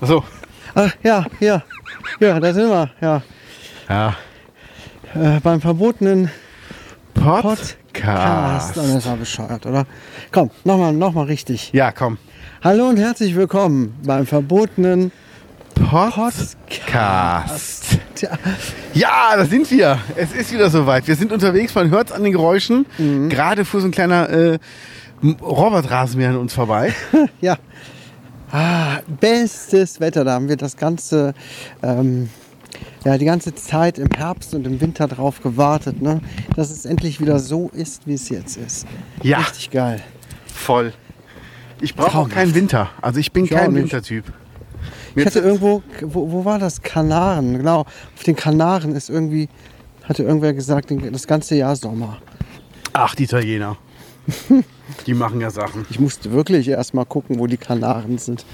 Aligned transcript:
So. 0.00 0.22
Ach, 0.74 0.92
ja, 1.02 1.24
ja, 1.40 1.62
ja, 2.20 2.38
da 2.38 2.52
sind 2.52 2.68
wir, 2.68 2.90
ja. 3.00 3.22
Ja. 3.88 4.16
Äh, 5.14 5.40
beim 5.40 5.60
verbotenen 5.60 6.30
Podcast. 7.14 7.78
Podcast. 7.94 8.76
Und 8.76 8.94
das 8.94 9.06
war 9.06 9.16
bescheuert, 9.16 9.64
oder? 9.64 9.86
Komm, 10.32 10.50
nochmal 10.64 10.92
noch 10.92 11.14
mal 11.14 11.24
richtig. 11.24 11.72
Ja, 11.72 11.92
komm. 11.92 12.18
Hallo 12.62 12.88
und 12.88 12.98
herzlich 12.98 13.34
willkommen 13.34 13.98
beim 14.04 14.26
verbotenen 14.26 15.12
Podcast. 15.74 16.56
Tja, 18.14 18.30
Ja, 18.92 19.32
da 19.34 19.46
sind 19.46 19.70
wir. 19.70 19.98
Es 20.14 20.32
ist 20.32 20.52
wieder 20.52 20.68
soweit. 20.68 21.06
Wir 21.08 21.16
sind 21.16 21.32
unterwegs, 21.32 21.74
man 21.74 21.88
hört 21.88 22.08
es 22.10 22.12
an 22.14 22.22
den 22.22 22.32
Geräuschen. 22.32 22.84
Gerade 23.30 23.64
fuhr 23.64 23.80
so 23.80 23.86
ein 23.88 23.92
kleiner 23.92 24.28
äh, 24.28 24.58
Robotrasenmäher 25.40 26.30
an 26.30 26.36
uns 26.36 26.52
vorbei. 26.52 26.92
ja. 27.40 27.56
Ah, 28.58 29.02
bestes 29.20 30.00
Wetter, 30.00 30.24
da 30.24 30.32
haben 30.32 30.48
wir 30.48 30.56
das 30.56 30.78
ganze, 30.78 31.34
ähm, 31.82 32.30
ja, 33.04 33.18
die 33.18 33.26
ganze 33.26 33.54
Zeit 33.54 33.98
im 33.98 34.08
Herbst 34.08 34.54
und 34.54 34.66
im 34.66 34.80
Winter 34.80 35.08
drauf 35.08 35.42
gewartet, 35.42 36.00
ne? 36.00 36.22
dass 36.54 36.70
es 36.70 36.86
endlich 36.86 37.20
wieder 37.20 37.38
so 37.38 37.68
ist, 37.74 38.06
wie 38.06 38.14
es 38.14 38.30
jetzt 38.30 38.56
ist. 38.56 38.86
Ja. 39.22 39.40
Richtig 39.40 39.72
geil. 39.72 40.02
Voll. 40.46 40.94
Ich 41.82 41.94
brauche 41.94 42.16
auch 42.16 42.30
keinen 42.30 42.54
Winter. 42.54 42.88
Also 43.02 43.20
ich 43.20 43.30
bin 43.30 43.44
Ich 43.44 43.50
kein. 43.50 43.74
Wintertyp. 43.74 44.24
Ich 45.14 45.26
hatte 45.26 45.40
irgendwo, 45.40 45.82
wo, 46.00 46.32
wo 46.32 46.44
war 46.46 46.58
das? 46.58 46.80
Kanaren, 46.80 47.58
genau. 47.58 47.80
Auf 47.80 48.22
den 48.24 48.36
Kanaren 48.36 48.96
ist 48.96 49.10
irgendwie, 49.10 49.50
hatte 50.04 50.22
irgendwer 50.22 50.54
gesagt, 50.54 50.90
das 51.12 51.26
ganze 51.26 51.56
Jahr 51.56 51.76
Sommer. 51.76 52.22
Ach, 52.94 53.14
die 53.14 53.24
Italiener. 53.24 53.76
Die 55.06 55.14
machen 55.14 55.40
ja 55.40 55.50
Sachen. 55.50 55.86
Ich 55.90 56.00
musste 56.00 56.32
wirklich 56.32 56.68
erst 56.68 56.94
mal 56.94 57.04
gucken, 57.04 57.38
wo 57.38 57.46
die 57.46 57.56
Kanaren 57.56 58.18
sind. 58.18 58.44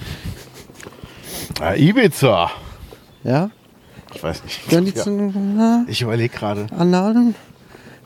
Äh, 1.61 1.83
Ibiza. 1.89 2.51
Ja? 3.25 3.51
Ich 4.15 4.23
weiß 4.23 4.45
nicht. 4.45 4.69
Gehören 4.69 4.85
die 4.85 4.93
Ja. 4.93 5.03
zu 5.03 5.85
Ich 5.89 6.03
überlege 6.03 6.35
gerade. 6.35 6.67
Analen? 6.77 7.35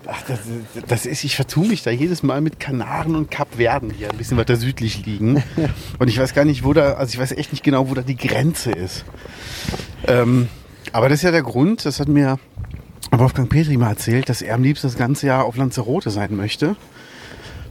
Ach, 0.09 0.23
das, 0.29 0.39
das 0.87 1.05
ist, 1.05 1.25
ich 1.25 1.35
vertue 1.35 1.67
mich 1.67 1.83
da 1.83 1.91
jedes 1.91 2.23
Mal 2.23 2.41
mit 2.41 2.61
Kanaren 2.61 3.17
und 3.17 3.29
Kapverden, 3.29 3.89
die 3.93 4.03
ja 4.03 4.11
ein 4.11 4.17
bisschen 4.17 4.37
weiter 4.37 4.55
südlich 4.55 5.05
liegen. 5.05 5.43
Und 5.99 6.07
ich 6.07 6.17
weiß 6.21 6.33
gar 6.33 6.45
nicht, 6.45 6.63
wo 6.63 6.73
da, 6.73 6.93
also 6.93 7.13
ich 7.13 7.19
weiß 7.19 7.33
echt 7.33 7.51
nicht 7.51 7.65
genau, 7.65 7.91
wo 7.91 7.95
da 7.95 8.03
die 8.03 8.15
Grenze 8.15 8.71
ist. 8.71 9.05
Ähm, 10.07 10.47
aber 10.93 11.09
das 11.09 11.19
ist 11.19 11.23
ja 11.25 11.33
der 11.33 11.43
Grund, 11.43 11.85
das 11.85 11.99
hat 11.99 12.07
mir 12.07 12.39
Wolfgang 13.11 13.49
Petri 13.51 13.77
mal 13.77 13.89
erzählt, 13.91 14.29
dass 14.29 14.43
er 14.43 14.55
am 14.55 14.63
liebsten 14.63 14.87
das 14.87 14.97
ganze 14.97 15.27
Jahr 15.27 15.45
auf 15.45 15.57
Lanzarote 15.57 16.11
sein 16.11 16.37
möchte. 16.37 16.77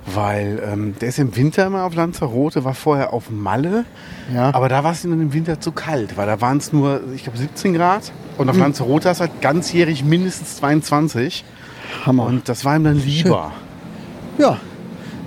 Weil 0.06 0.62
ähm, 0.64 0.96
der 1.02 1.10
ist 1.10 1.18
im 1.18 1.36
Winter 1.36 1.66
immer 1.66 1.84
auf 1.84 1.96
Lanzarote, 1.96 2.64
war 2.64 2.76
vorher 2.76 3.12
auf 3.12 3.32
Malle. 3.32 3.86
Ja. 4.34 4.54
Aber 4.54 4.70
da 4.70 4.84
war 4.84 4.92
es 4.92 5.04
ihm 5.04 5.12
dann 5.12 5.22
im 5.22 5.34
Winter 5.34 5.60
zu 5.60 5.72
kalt, 5.72 6.16
weil 6.16 6.28
da 6.28 6.42
waren 6.42 6.58
es 6.58 6.72
nur, 6.72 7.02
ich 7.16 7.24
glaube, 7.24 7.40
17 7.40 7.74
Grad. 7.74 8.12
Und 8.38 8.50
auf 8.50 8.58
Lanzarote 8.58 9.10
ist 9.10 9.20
halt 9.20 9.42
ganzjährig 9.42 10.04
mindestens 10.04 10.58
22. 10.58 11.44
Hammer. 12.06 12.26
Und 12.26 12.50
das 12.50 12.66
war 12.66 12.76
ihm 12.76 12.84
dann 12.84 13.00
lieber. 13.00 13.52
ja, 14.38 14.60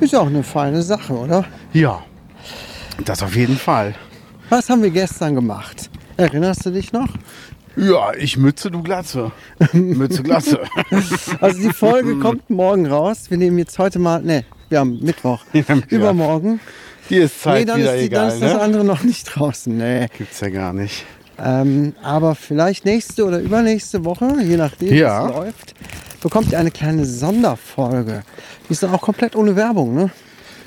ist 0.00 0.12
ja 0.12 0.20
auch 0.20 0.26
eine 0.26 0.42
feine 0.44 0.82
Sache, 0.82 1.12
oder? 1.12 1.44
Ja, 1.72 2.02
das 3.04 3.22
auf 3.22 3.34
jeden 3.34 3.56
Fall. 3.56 3.94
Was 4.48 4.70
haben 4.70 4.82
wir 4.82 4.90
gestern 4.90 5.34
gemacht? 5.34 5.90
Erinnerst 6.16 6.66
du 6.66 6.70
dich 6.70 6.92
noch? 6.92 7.08
Ja, 7.76 8.12
ich 8.18 8.36
Mütze, 8.36 8.70
du 8.70 8.82
Glatze. 8.82 9.30
Mütze, 9.72 10.22
Glatze. 10.22 10.60
Also 11.40 11.60
die 11.60 11.72
Folge 11.72 12.16
kommt 12.18 12.50
morgen 12.50 12.86
raus. 12.86 13.26
Wir 13.28 13.38
nehmen 13.38 13.58
jetzt 13.58 13.78
heute 13.78 13.98
mal, 13.98 14.22
ne, 14.22 14.44
wir 14.68 14.80
haben 14.80 14.98
Mittwoch. 15.00 15.44
Ja. 15.52 15.62
Übermorgen. 15.88 16.60
Dir 17.10 17.24
ist 17.24 17.40
Zeit 17.40 17.60
nee, 17.60 17.64
dann 17.64 17.78
wieder 17.80 17.94
ist, 17.94 18.00
die, 18.02 18.06
egal, 18.06 18.26
dann 18.28 18.34
ist 18.34 18.42
das 18.42 18.52
ne? 18.54 18.60
andere 18.60 18.84
noch 18.84 19.02
nicht 19.02 19.24
draußen. 19.24 19.76
Nee. 19.76 20.08
Gibt's 20.16 20.40
ja 20.40 20.50
gar 20.50 20.72
nicht. 20.72 21.04
Ähm, 21.38 21.94
aber 22.02 22.34
vielleicht 22.34 22.84
nächste 22.84 23.24
oder 23.24 23.38
übernächste 23.38 24.04
Woche, 24.04 24.28
je 24.42 24.56
nachdem, 24.56 24.90
wie 24.90 24.96
Ja. 24.98 25.26
es 25.28 25.34
läuft, 25.34 25.74
bekommt 26.20 26.50
ihr 26.52 26.58
eine 26.58 26.70
kleine 26.70 27.04
Sonderfolge. 27.06 28.22
Die 28.68 28.72
ist 28.72 28.82
dann 28.82 28.92
auch 28.92 29.00
komplett 29.00 29.36
ohne 29.36 29.54
Werbung, 29.56 29.94
ne? 29.94 30.10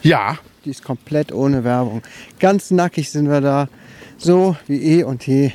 Ja, 0.01 0.37
Die 0.65 0.69
ist 0.71 0.83
komplett 0.83 1.31
ohne 1.31 1.63
Werbung. 1.63 2.01
Ganz 2.39 2.71
nackig 2.71 3.09
sind 3.11 3.29
wir 3.29 3.41
da. 3.41 3.67
So 4.17 4.55
wie 4.67 4.81
eh 4.99 5.03
und 5.03 5.25
je. 5.27 5.51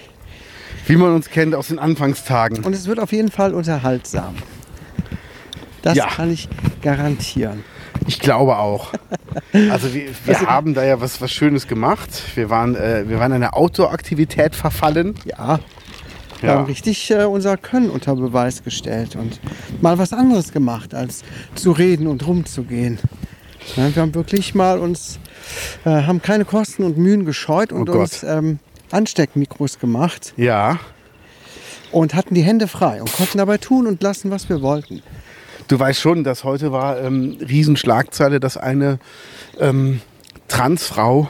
wie 0.87 0.97
man 0.97 1.15
uns 1.15 1.31
kennt 1.31 1.55
aus 1.55 1.69
den 1.69 1.79
Anfangstagen. 1.79 2.65
Und 2.65 2.75
es 2.75 2.87
wird 2.87 3.01
auf 3.01 3.13
jeden 3.13 3.31
Fall 3.31 3.55
unterhaltsam. 3.55 4.35
Das 5.83 5.97
Ja. 5.97 6.07
kann 6.09 6.33
ich 6.33 6.49
garantieren. 6.83 7.65
Ich 8.07 8.21
glaube 8.21 8.59
auch. 8.59 8.93
Also 9.71 9.93
wir, 9.95 10.09
wir 10.25 10.41
haben 10.41 10.75
da 10.75 10.85
ja 10.85 11.01
was, 11.01 11.21
was 11.21 11.31
Schönes 11.33 11.67
gemacht. 11.67 12.11
Wir 12.35 12.51
waren, 12.51 12.75
äh, 12.77 13.05
wir 13.09 13.19
waren 13.19 13.33
einer 13.33 13.57
Outdoor-Aktivität 13.57 14.55
verfallen. 14.55 15.15
Ja, 15.25 15.59
wir 16.41 16.49
Ja. 16.51 16.55
haben 16.57 16.67
richtig 16.67 17.11
äh, 17.11 17.25
unser 17.25 17.57
Können 17.57 17.91
unter 17.91 18.15
Beweis 18.15 18.63
gestellt 18.63 19.17
und 19.17 19.41
mal 19.81 19.99
was 19.99 20.13
anderes 20.13 20.53
gemacht, 20.53 20.95
als 20.95 21.23
zu 21.55 21.73
reden 21.73 22.07
und 22.07 22.27
rumzugehen. 22.27 22.99
Ja, 23.77 23.95
wir 23.95 24.03
haben 24.03 24.15
wirklich 24.15 24.55
mal 24.55 24.79
uns, 24.79 25.19
äh, 25.85 25.91
haben 25.91 26.23
keine 26.23 26.45
Kosten 26.45 26.85
und 26.85 26.99
Mühen 26.99 27.25
gescheut 27.25 27.73
und 27.73 27.89
Oh 27.91 27.99
uns 28.01 28.23
ähm, 28.23 28.59
Ansteckmikros 28.93 29.79
gemacht 29.81 30.33
Ja. 30.37 30.79
und 31.91 32.15
hatten 32.15 32.35
die 32.35 32.43
Hände 32.43 32.69
frei 32.69 33.01
und 33.01 33.13
konnten 33.13 33.39
dabei 33.39 33.59
tun 33.59 33.87
und 33.89 34.03
lassen, 34.03 34.31
was 34.31 34.49
wir 34.49 34.63
wollten. 34.63 35.03
Du 35.69 35.79
weißt 35.79 36.01
schon, 36.01 36.23
dass 36.25 36.45
heute 36.45 36.71
war 36.73 37.01
ähm, 37.01 37.37
Riesenschlagzeile, 37.41 38.39
dass 38.41 38.57
eine 38.57 38.99
ähm, 39.59 40.01
Transfrau 40.49 41.29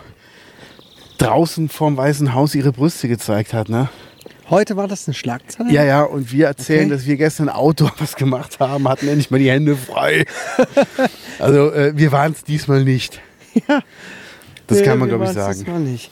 draußen 1.18 1.68
vorm 1.70 1.96
Weißen 1.96 2.34
Haus 2.34 2.54
ihre 2.54 2.72
Brüste 2.72 3.08
gezeigt 3.08 3.54
hat, 3.54 3.68
ne? 3.68 3.88
Heute 4.50 4.76
war 4.76 4.86
das 4.86 5.08
eine 5.08 5.14
Schlagzeile? 5.14 5.72
Ja, 5.72 5.82
ja, 5.84 6.02
und 6.02 6.30
wir 6.30 6.46
erzählen, 6.46 6.82
Okay. 6.86 6.90
dass 6.90 7.06
wir 7.06 7.16
gestern 7.16 7.48
Outdoor 7.48 7.92
was 7.98 8.14
gemacht 8.14 8.60
haben, 8.60 8.86
hatten 8.88 9.08
endlich 9.08 9.30
mal 9.30 9.38
die 9.38 9.50
Hände 9.50 9.74
frei. 9.74 10.24
also 11.40 11.72
äh, 11.72 11.92
wir 11.96 12.12
waren 12.12 12.32
es 12.32 12.44
diesmal 12.44 12.84
nicht. 12.84 13.20
Ja. 13.68 13.80
Das 14.66 14.78
Nee, 14.78 14.84
kann 14.84 14.98
man, 14.98 15.08
glaube 15.08 15.24
ich, 15.24 15.30
sagen. 15.30 15.58
diesmal 15.58 15.80
nicht. 15.80 16.10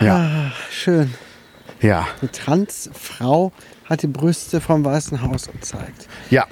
Ja, 0.00 0.16
Ah, 0.16 0.52
schön. 0.72 1.12
ja, 1.80 2.06
Eine 2.20 2.30
Transfrau 2.32 3.52
hat 3.84 4.02
die 4.02 4.06
Brüste 4.08 4.60
vom 4.60 4.84
Weißen 4.84 5.20
Haus 5.22 5.46
gezeigt. 5.48 6.08
ja. 6.30 6.46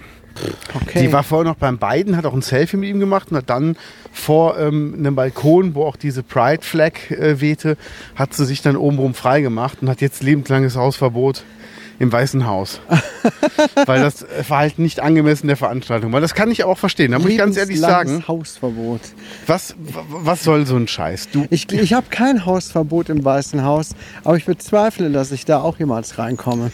Okay. 0.75 1.00
Die 1.00 1.12
war 1.12 1.22
vorher 1.22 1.44
noch 1.44 1.56
beim 1.56 1.78
Biden, 1.78 2.16
hat 2.16 2.26
auch 2.26 2.34
ein 2.34 2.42
Selfie 2.42 2.76
mit 2.76 2.88
ihm 2.88 3.00
gemacht 3.00 3.31
und 3.31 3.36
hat 3.36 3.50
dann 3.50 3.76
vor 4.12 4.58
ähm, 4.58 4.94
einem 4.98 5.14
Balkon, 5.14 5.75
wo 5.75 5.84
auch 5.84 5.96
diese 5.96 6.22
Pride 6.22 6.62
Flag 6.62 7.10
äh, 7.10 7.40
wehte, 7.40 7.76
hat 8.16 8.34
sie 8.34 8.44
sich 8.44 8.62
dann 8.62 8.76
obenrum 8.76 9.14
frei 9.14 9.40
gemacht 9.40 9.78
und 9.81 9.88
hat 9.88 10.00
jetzt 10.00 10.22
lebenslanges 10.22 10.76
Hausverbot 10.76 11.44
im 11.98 12.10
Weißen 12.12 12.46
Haus. 12.46 12.81
Weil 13.86 14.00
das 14.02 14.22
äh, 14.22 14.42
Verhalten 14.42 14.82
nicht 14.82 15.00
angemessen 15.00 15.46
der 15.46 15.56
Veranstaltung 15.56 16.12
war. 16.12 16.20
Das 16.20 16.34
kann 16.34 16.50
ich 16.50 16.64
auch 16.64 16.78
verstehen. 16.78 17.12
Da 17.12 17.19
muss 17.19 17.31
ich 17.31 17.38
ganz 17.38 17.56
ehrlich 17.56 17.76
Lebenslanges 17.76 18.12
sagen, 18.12 18.28
Hausverbot. 18.28 19.00
was, 19.46 19.75
was 20.08 20.42
soll 20.42 20.66
so 20.66 20.76
ein 20.76 20.88
Scheiß? 20.88 21.28
Du, 21.31 21.46
Ich, 21.50 21.70
ich 21.72 21.92
habe 21.92 22.06
kein 22.10 22.44
Hausverbot 22.44 23.08
im 23.08 23.25
Weißen 23.25 23.62
Haus, 23.64 23.90
aber 24.25 24.36
ich 24.36 24.44
bezweifle, 24.44 25.10
dass 25.10 25.32
ich 25.32 25.44
da 25.44 25.60
auch 25.60 25.78
jemals 25.78 26.19
reinkomme. 26.19 26.72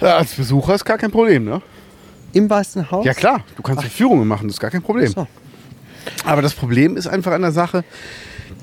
Ja, 0.00 0.18
als 0.18 0.34
Besucher 0.34 0.74
ist 0.74 0.84
gar 0.84 0.98
kein 0.98 1.10
Problem, 1.10 1.44
ne? 1.44 1.62
Im 2.36 2.50
Weißen 2.50 2.90
Haus? 2.90 3.04
Ja 3.06 3.14
klar, 3.14 3.44
du 3.56 3.62
kannst 3.62 3.84
Ach. 3.86 3.90
Führungen 3.90 4.28
machen, 4.28 4.48
das 4.48 4.56
ist 4.56 4.60
gar 4.60 4.70
kein 4.70 4.82
Problem. 4.82 5.08
So. 5.08 5.26
Aber 6.24 6.42
das 6.42 6.54
Problem 6.54 6.96
ist 6.96 7.06
einfach 7.06 7.32
an 7.32 7.42
der 7.42 7.52
Sache, 7.52 7.82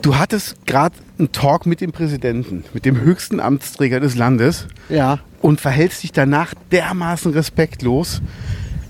du 0.02 0.18
hattest 0.18 0.66
gerade 0.66 0.96
einen 1.18 1.32
Talk 1.32 1.66
mit 1.66 1.82
dem 1.82 1.92
Präsidenten, 1.92 2.66
mit 2.74 2.86
dem 2.86 3.02
höchsten 3.02 3.40
Amtsträger 3.40 4.00
des 4.00 4.16
Landes. 4.16 4.68
Ja. 4.90 5.20
Und 5.42 5.60
verhältst 5.60 6.04
dich 6.04 6.12
danach 6.12 6.54
dermaßen 6.72 7.34
respektlos. 7.34 8.22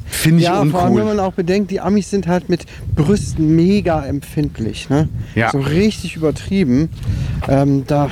Finde 0.05 0.39
ich 0.39 0.45
ja, 0.45 0.59
uncool. 0.59 0.71
vor 0.71 0.81
allem, 0.83 0.95
wenn 0.97 1.05
man 1.05 1.19
auch 1.19 1.33
bedenkt, 1.33 1.71
die 1.71 1.79
Amis 1.79 2.11
sind 2.11 2.27
halt 2.27 2.49
mit 2.49 2.65
Brüsten 2.93 3.55
mega 3.55 4.05
empfindlich. 4.05 4.89
Ne? 4.89 5.09
Ja. 5.33 5.49
So 5.49 5.59
richtig 5.59 6.15
übertrieben. 6.15 6.89
Ähm, 7.47 7.85
da 7.87 8.11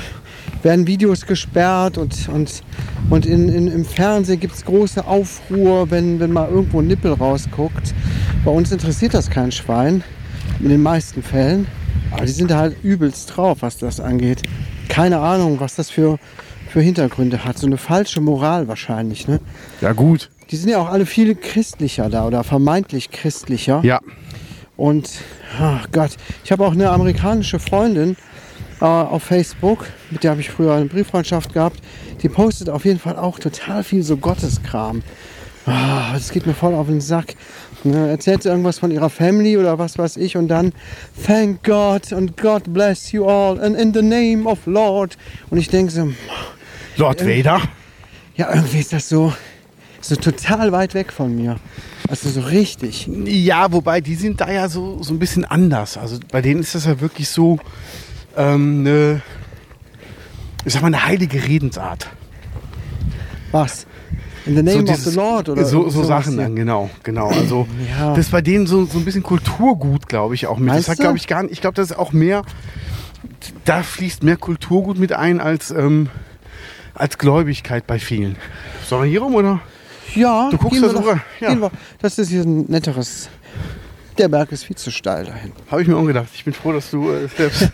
werden 0.63 0.87
Videos 0.87 1.25
gesperrt 1.25 1.97
und, 1.97 2.29
und, 2.29 2.63
und 3.09 3.25
in, 3.25 3.49
in, 3.49 3.67
im 3.67 3.85
Fernsehen 3.85 4.39
gibt 4.39 4.55
es 4.55 4.65
große 4.65 5.05
Aufruhr, 5.05 5.89
wenn, 5.91 6.19
wenn 6.19 6.31
mal 6.31 6.49
irgendwo 6.49 6.81
ein 6.81 6.87
Nippel 6.87 7.13
rausguckt. 7.13 7.93
Bei 8.45 8.51
uns 8.51 8.71
interessiert 8.71 9.13
das 9.13 9.29
kein 9.29 9.51
Schwein, 9.51 10.03
in 10.59 10.69
den 10.69 10.81
meisten 10.81 11.23
Fällen. 11.23 11.67
Aber 12.11 12.25
die 12.25 12.31
sind 12.31 12.53
halt 12.53 12.75
übelst 12.83 13.35
drauf, 13.35 13.59
was 13.61 13.77
das 13.77 13.99
angeht. 13.99 14.43
Keine 14.89 15.19
Ahnung, 15.19 15.59
was 15.59 15.75
das 15.75 15.89
für, 15.89 16.19
für 16.69 16.81
Hintergründe 16.81 17.45
hat. 17.45 17.57
So 17.57 17.67
eine 17.67 17.77
falsche 17.77 18.19
Moral 18.19 18.67
wahrscheinlich. 18.67 19.27
Ne? 19.27 19.39
Ja, 19.79 19.93
gut. 19.93 20.29
Die 20.49 20.57
sind 20.57 20.69
ja 20.69 20.79
auch 20.79 20.89
alle 20.89 21.05
viel 21.05 21.35
christlicher 21.35 22.09
da 22.09 22.27
oder 22.27 22.43
vermeintlich 22.43 23.09
christlicher. 23.11 23.79
Ja. 23.83 24.01
Und, 24.75 25.09
oh 25.61 25.77
Gott, 25.91 26.17
ich 26.43 26.51
habe 26.51 26.65
auch 26.65 26.73
eine 26.73 26.89
amerikanische 26.89 27.59
Freundin 27.59 28.17
äh, 28.81 28.85
auf 28.85 29.23
Facebook, 29.23 29.85
mit 30.09 30.23
der 30.23 30.31
habe 30.31 30.41
ich 30.41 30.49
früher 30.49 30.73
eine 30.73 30.85
Brieffreundschaft 30.85 31.53
gehabt. 31.53 31.79
Die 32.21 32.29
postet 32.29 32.69
auf 32.69 32.83
jeden 32.85 32.99
Fall 32.99 33.15
auch 33.15 33.39
total 33.39 33.83
viel 33.83 34.03
so 34.03 34.17
Gotteskram. 34.17 35.03
Oh, 35.67 36.13
das 36.13 36.31
geht 36.31 36.47
mir 36.47 36.55
voll 36.55 36.73
auf 36.73 36.87
den 36.87 37.01
Sack. 37.01 37.35
Ne, 37.83 38.09
erzählt 38.09 38.43
sie 38.43 38.49
irgendwas 38.49 38.79
von 38.79 38.91
ihrer 38.91 39.09
Family 39.09 39.57
oder 39.57 39.77
was 39.79 39.97
weiß 39.97 40.17
ich 40.17 40.37
und 40.37 40.47
dann 40.47 40.73
Thank 41.25 41.63
God 41.63 42.11
and 42.13 42.35
God 42.37 42.73
bless 42.73 43.11
you 43.11 43.25
all 43.25 43.59
and 43.59 43.75
in 43.75 43.93
the 43.93 44.01
name 44.01 44.45
of 44.45 44.59
Lord. 44.65 45.17
Und 45.49 45.59
ich 45.59 45.69
denke 45.69 45.91
so, 45.91 46.11
Lord 46.97 47.25
Vader? 47.25 47.61
Ja, 48.35 48.53
irgendwie 48.53 48.79
ist 48.79 48.93
das 48.93 49.07
so, 49.07 49.33
so 49.99 50.15
total 50.15 50.71
weit 50.71 50.93
weg 50.93 51.11
von 51.11 51.35
mir. 51.35 51.57
Also 52.09 52.29
so 52.29 52.41
richtig. 52.41 53.07
Ja, 53.25 53.71
wobei 53.71 54.01
die 54.01 54.15
sind 54.15 54.41
da 54.41 54.51
ja 54.51 54.67
so, 54.67 55.01
so 55.03 55.13
ein 55.13 55.19
bisschen 55.19 55.45
anders. 55.45 55.97
Also 55.97 56.19
bei 56.31 56.41
denen 56.41 56.61
ist 56.61 56.73
das 56.75 56.85
ja 56.85 56.99
wirklich 56.99 57.29
so 57.29 57.59
ähm, 58.37 58.79
eine, 58.81 59.21
ich 60.65 60.73
sag 60.73 60.81
mal, 60.81 60.87
eine 60.87 61.05
heilige 61.05 61.43
Redensart. 61.43 62.09
Was? 63.51 63.85
In 64.45 64.55
the 64.55 64.63
name 64.63 64.79
so 64.79 64.81
dieses, 64.81 65.07
of 65.07 65.13
the 65.13 65.19
Lord 65.19 65.49
oder 65.49 65.65
so, 65.65 65.89
so 65.89 66.03
Sachen 66.03 66.37
dann, 66.37 66.55
genau, 66.55 66.89
genau. 67.03 67.27
Also 67.27 67.67
ja. 67.99 68.09
das 68.09 68.25
ist 68.25 68.31
bei 68.31 68.41
denen 68.41 68.65
so, 68.65 68.85
so 68.85 68.97
ein 68.97 69.05
bisschen 69.05 69.21
Kulturgut, 69.21 70.07
glaube 70.07 70.33
ich, 70.33 70.47
auch 70.47 70.57
mit. 70.57 70.67
Meinst 70.67 70.87
das 70.87 70.93
hat, 70.93 70.99
glaube 70.99 71.17
ich, 71.17 71.27
gar 71.27 71.43
nicht. 71.43 71.51
Ich 71.51 71.61
glaube, 71.61 71.75
das 71.75 71.91
ist 71.91 71.97
auch 71.97 72.11
mehr, 72.11 72.43
da 73.65 73.83
fließt 73.83 74.23
mehr 74.23 74.37
Kulturgut 74.37 74.97
mit 74.97 75.13
ein 75.13 75.39
als, 75.39 75.69
ähm, 75.69 76.09
als 76.95 77.19
Gläubigkeit 77.19 77.85
bei 77.85 77.99
vielen. 77.99 78.35
Sollen 78.87 79.03
wir 79.03 79.09
hier 79.11 79.21
rum 79.21 79.35
oder? 79.35 79.59
Ja, 80.15 80.49
du 80.49 80.57
guckst 80.57 80.81
da 80.83 80.89
sogar. 80.89 81.21
Ja. 81.39 81.71
Das 81.99 82.17
ist 82.17 82.29
hier 82.29 82.41
ein 82.41 82.65
netteres. 82.67 83.29
Der 84.21 84.27
Berg 84.27 84.51
ist 84.51 84.65
viel 84.65 84.75
zu 84.75 84.91
steil 84.91 85.25
dahin. 85.25 85.51
Habe 85.71 85.81
ich 85.81 85.87
mir 85.87 85.97
umgedacht. 85.97 86.27
Ich 86.35 86.45
bin 86.45 86.53
froh, 86.53 86.71
dass 86.73 86.91
du 86.91 87.09
äh, 87.09 87.27
selbst. 87.35 87.71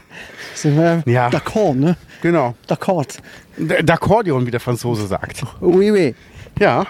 ja. 1.06 1.28
D'accord, 1.28 1.76
ne? 1.76 1.98
Genau. 2.22 2.56
D'accord. 2.70 3.18
D'accordion, 3.58 4.46
wie 4.46 4.52
der 4.52 4.62
Franzose 4.62 5.08
sagt. 5.08 5.44
Oui, 5.60 5.92
oui. 5.92 6.16
Ja. 6.58 6.86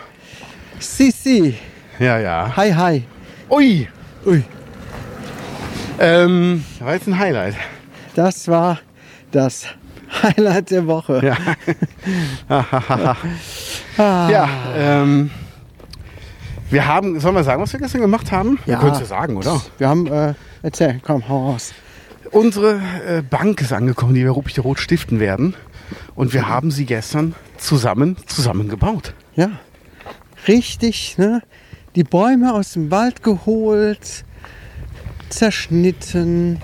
Si, 0.77 1.09
si. 1.09 1.55
Ja, 1.97 2.19
ja. 2.19 2.55
Hi, 2.55 2.71
hi. 2.71 3.03
Ui. 3.49 3.87
Ui. 4.27 4.43
Ähm, 5.99 6.63
das 6.77 6.85
war 6.85 6.93
jetzt 6.93 7.07
ein 7.07 7.17
Highlight. 7.17 7.55
Das 8.13 8.47
war 8.47 8.79
das 9.31 9.65
Highlight 10.21 10.69
der 10.69 10.85
Woche. 10.85 11.19
Ja. 11.25 11.35
ah. 13.97 14.29
Ja, 14.29 14.49
ähm, 14.75 15.31
wir 16.69 16.85
haben, 16.85 17.19
sollen 17.19 17.35
wir 17.35 17.43
sagen, 17.43 17.61
was 17.61 17.73
wir 17.73 17.79
gestern 17.79 18.01
gemacht 18.01 18.31
haben? 18.31 18.59
Ja. 18.65 18.79
Könntest 18.79 19.01
du 19.01 19.05
sagen, 19.05 19.37
oder? 19.37 19.61
Wir 19.77 19.87
haben, 19.87 20.07
äh, 20.07 20.33
erzähl, 20.61 20.99
komm, 21.05 21.27
hau 21.27 21.51
raus. 21.51 21.73
Unsere 22.31 22.81
äh, 23.07 23.21
Bank 23.21 23.61
ist 23.61 23.71
angekommen, 23.71 24.13
die 24.13 24.23
wir 24.23 24.31
Rupich 24.31 24.59
Rot 24.59 24.79
stiften 24.79 25.19
werden. 25.19 25.55
Und 26.15 26.33
wir 26.33 26.49
haben 26.49 26.71
sie 26.71 26.85
gestern 26.85 27.35
zusammen 27.57 28.17
zusammengebaut. 28.25 29.13
Ja, 29.35 29.51
richtig, 30.47 31.17
ne? 31.17 31.41
Die 31.95 32.03
Bäume 32.03 32.53
aus 32.53 32.73
dem 32.73 32.91
Wald 32.91 33.23
geholt, 33.23 34.25
zerschnitten, 35.29 36.61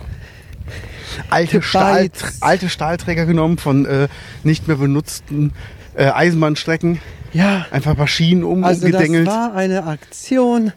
alte, 1.29 1.61
Stahl, 1.61 2.09
alte 2.41 2.69
Stahlträger 2.69 3.25
genommen 3.25 3.57
von 3.57 3.85
äh, 3.85 4.07
nicht 4.44 4.67
mehr 4.67 4.77
benutzten 4.77 5.53
äh, 5.95 6.05
Eisenbahnstrecken. 6.05 7.00
Ja. 7.33 7.65
Einfach 7.71 7.91
ein 7.91 7.97
paar 7.97 8.07
Schienen 8.07 8.44
um, 8.44 8.63
also 8.63 8.85
umgedengelt. 8.85 9.27
Das 9.27 9.33
war 9.35 9.56
eine 9.56 9.85
Aktion. 9.85 10.71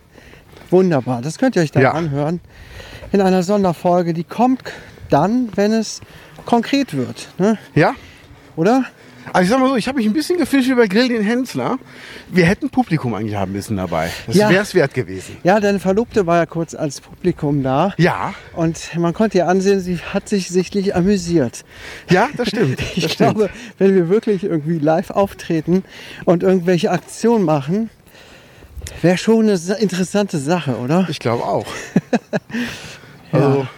Wunderbar. 0.71 1.23
Das 1.23 1.39
könnt 1.39 1.57
ihr 1.57 1.63
euch 1.63 1.71
dann 1.71 1.83
ja. 1.83 1.93
anhören. 1.93 2.41
In 3.13 3.21
einer 3.21 3.43
Sonderfolge. 3.43 4.15
Die 4.15 4.25
kommt 4.25 4.63
dann, 5.11 5.51
wenn 5.55 5.73
es 5.73 6.01
konkret 6.45 6.97
wird. 6.97 7.29
Ne? 7.39 7.59
Ja. 7.75 7.95
Oder? 8.57 8.85
Also 9.33 9.43
ich 9.43 9.49
sag 9.51 9.61
mal 9.61 9.69
so, 9.69 9.77
ich 9.77 9.89
habe 9.89 9.99
mich 9.99 10.07
ein 10.07 10.13
bisschen 10.13 10.39
gefischt 10.39 10.69
über 10.69 10.87
Grill 10.87 11.09
den 11.09 11.23
Hensler. 11.23 11.79
Wir 12.29 12.47
hätten 12.47 12.71
Publikum 12.71 13.15
eigentlich 13.15 13.35
haben 13.37 13.53
müssen 13.53 13.77
dabei. 13.77 14.11
Das 14.27 14.37
ja. 14.37 14.49
wäre 14.49 14.63
es 14.63 14.75
wert 14.75 14.95
gewesen. 14.95 15.37
Ja, 15.43 15.61
deine 15.61 15.81
Verlobte 15.81 16.27
war 16.27 16.37
ja 16.39 16.47
kurz 16.47 16.75
als 16.75 17.01
Publikum 17.01 17.63
da. 17.63 17.93
Ja. 17.99 18.35
Und 18.55 18.97
man 18.97 19.13
konnte 19.15 19.39
ihr 19.39 19.49
ansehen, 19.49 19.81
sie 19.81 19.99
hat 19.99 20.29
sich 20.29 20.49
sichtlich 20.49 20.95
amüsiert. 20.95 21.65
Ja, 22.11 22.29
das 22.37 22.49
stimmt. 22.49 22.81
ich 22.95 23.05
das 23.05 23.17
glaube, 23.17 23.49
stimmt. 23.49 23.75
wenn 23.79 23.95
wir 23.95 24.09
wirklich 24.09 24.45
irgendwie 24.45 24.79
live 24.79 25.11
auftreten 25.11 25.85
und 26.25 26.43
irgendwelche 26.43 26.91
Aktionen 26.91 27.45
machen, 27.45 27.91
wäre 29.03 29.19
schon 29.19 29.49
eine 29.49 29.59
interessante 29.79 30.39
Sache, 30.39 30.77
oder? 30.77 31.07
Ich 31.11 31.19
glaube 31.19 31.45
auch. 31.45 31.67
also, 33.33 33.61
ja 33.61 33.69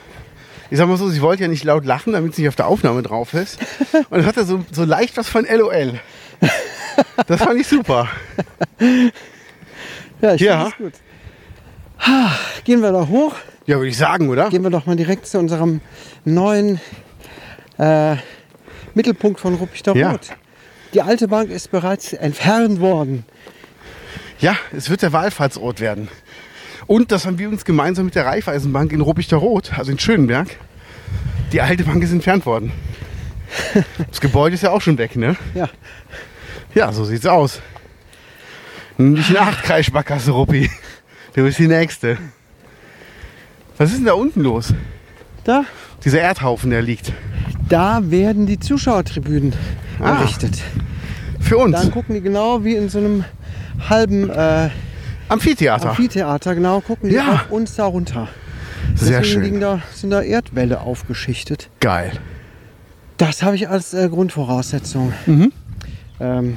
ich 0.71 0.79
sag 0.79 0.89
mal 0.89 0.97
so, 0.97 1.09
sie 1.09 1.23
wollte 1.23 1.43
ja 1.43 1.49
nicht 1.49 1.65
laut 1.65 1.85
lachen, 1.85 2.13
damit 2.13 2.35
sie 2.35 2.43
nicht 2.43 2.49
auf 2.49 2.57
der 2.57 2.67
Aufnahme 2.67 3.03
drauf 3.03 3.35
ist. 3.35 3.59
Und 4.11 4.19
dann 4.19 4.27
hat 4.27 4.37
er 4.37 4.45
so, 4.45 4.65
so 4.71 4.85
leicht 4.85 5.17
was 5.17 5.29
von 5.29 5.47
LOL. 5.47 6.01
Das 7.27 7.43
fand 7.43 7.61
ich 7.61 7.67
super. 7.67 8.09
Ja, 10.21 10.35
ich 10.35 10.41
ja. 10.41 10.73
gut. 10.77 10.95
Gehen 12.65 12.83
wir 12.83 12.91
doch 12.91 13.09
hoch. 13.09 13.35
Ja, 13.67 13.77
würde 13.77 13.89
ich 13.89 13.97
sagen, 13.97 14.29
oder? 14.29 14.51
Gehen 14.51 14.65
wir 14.65 14.71
doch 14.71 14.87
mal 14.87 14.97
direkt 14.97 15.27
zu 15.27 15.39
unserem 15.39 15.81
neuen 16.25 16.81
äh, 17.79 18.17
Mittelpunkt 18.95 19.39
von 19.39 19.55
Ruppichter 19.55 19.95
ja. 19.95 20.19
Die 20.95 21.03
alte 21.03 21.29
Bank 21.29 21.51
ist 21.51 21.71
bereits 21.71 22.15
entfernt 22.15 22.81
worden. 22.81 23.25
Ja, 24.41 24.57
es 24.77 24.91
wird 24.91 25.03
der 25.03 25.13
Wallfahrtsort 25.13 25.81
werden. 25.81 26.09
Und 26.89 27.13
das 27.13 27.27
haben 27.27 27.39
wir 27.39 27.51
uns 27.51 27.67
gemeinsam 27.67 28.07
mit 28.07 28.15
der 28.15 28.25
Raiffeisenbank 28.25 28.93
in 28.93 29.03
Ruppichter 29.03 29.37
Rot, 29.37 29.73
also 29.77 29.93
in 29.93 29.99
Schönenberg, 29.99 30.49
die 31.53 31.61
alte 31.61 31.85
Bank 31.85 32.03
ist 32.03 32.11
entfernt 32.13 32.45
worden. 32.47 32.73
Das 34.11 34.21
Gebäude 34.21 34.55
ist 34.55 34.63
ja 34.63 34.71
auch 34.71 34.81
schon 34.81 34.99
weg, 34.99 35.17
ne? 35.17 35.37
Ja. 35.55 35.69
Ja, 36.75 36.93
so 36.93 37.05
sieht's 37.05 37.27
aus. 37.27 37.61
Nicht 38.97 39.33
nach 39.33 39.63
Kreisparkasse, 39.63 40.33
Ruppi. 40.33 40.71
Du 41.35 41.45
bist 41.45 41.59
die 41.59 41.69
Nächste. 41.69 42.19
Was 43.77 43.91
ist 43.91 43.99
denn 43.99 44.07
da 44.07 44.15
unten 44.15 44.41
los? 44.41 44.75
Da? 45.45 45.65
Dieser 46.05 46.21
Erdhaufen, 46.21 46.71
der 46.71 46.83
liegt. 46.83 47.13
Da 47.69 48.11
werden 48.11 48.47
die 48.47 48.59
Zuschauertribünen 48.59 49.55
ah, 50.01 50.11
errichtet. 50.11 50.63
Für 51.39 51.59
uns? 51.59 51.77
Dann 51.77 51.91
gucken 51.91 52.15
die 52.15 52.23
genau 52.23 52.65
wie 52.65 52.75
in 52.75 52.89
so 52.89 52.99
einem 52.99 53.25
halben 53.89 54.31
äh, 54.31 54.71
Amphitheater. 55.29 55.91
Amphitheater, 55.91 56.55
genau, 56.55 56.81
gucken 56.81 57.11
Ja. 57.11 57.33
auf 57.35 57.51
uns 57.51 57.75
da 57.77 57.85
runter. 57.87 58.29
Sehr 58.95 59.21
Deswegen 59.21 59.45
schön. 59.45 59.61
da, 59.61 59.83
sind 59.93 60.11
da 60.11 60.23
Erdwälle 60.23 60.81
aufgeschichtet. 60.81 61.69
Geil. 61.81 62.13
Das 63.19 63.43
habe 63.43 63.57
ich 63.57 63.69
als 63.69 63.95
äh, 63.95 64.09
Grundvoraussetzung 64.09 65.13
Mhm. 65.27 65.53
ähm, 66.21 66.57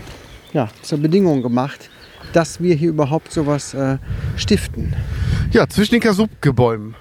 ja, 0.53 0.69
zur 0.81 0.99
Bedingung 0.99 1.41
gemacht, 1.41 1.89
dass 2.33 2.61
wir 2.61 2.75
hier 2.75 2.89
überhaupt 2.89 3.31
sowas 3.33 3.73
äh, 3.73 3.97
stiften. 4.37 4.95
Ja, 5.51 5.67
zwischen 5.67 5.95
den 5.95 6.01
Kasubke-Bäumen. 6.01 6.95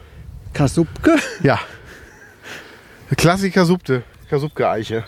Kasubke? 0.53 1.17
Ja. 1.43 1.61
Klassik 3.17 3.55
Kasubte. 3.55 4.03
Kasubke-Eiche. 4.29 5.05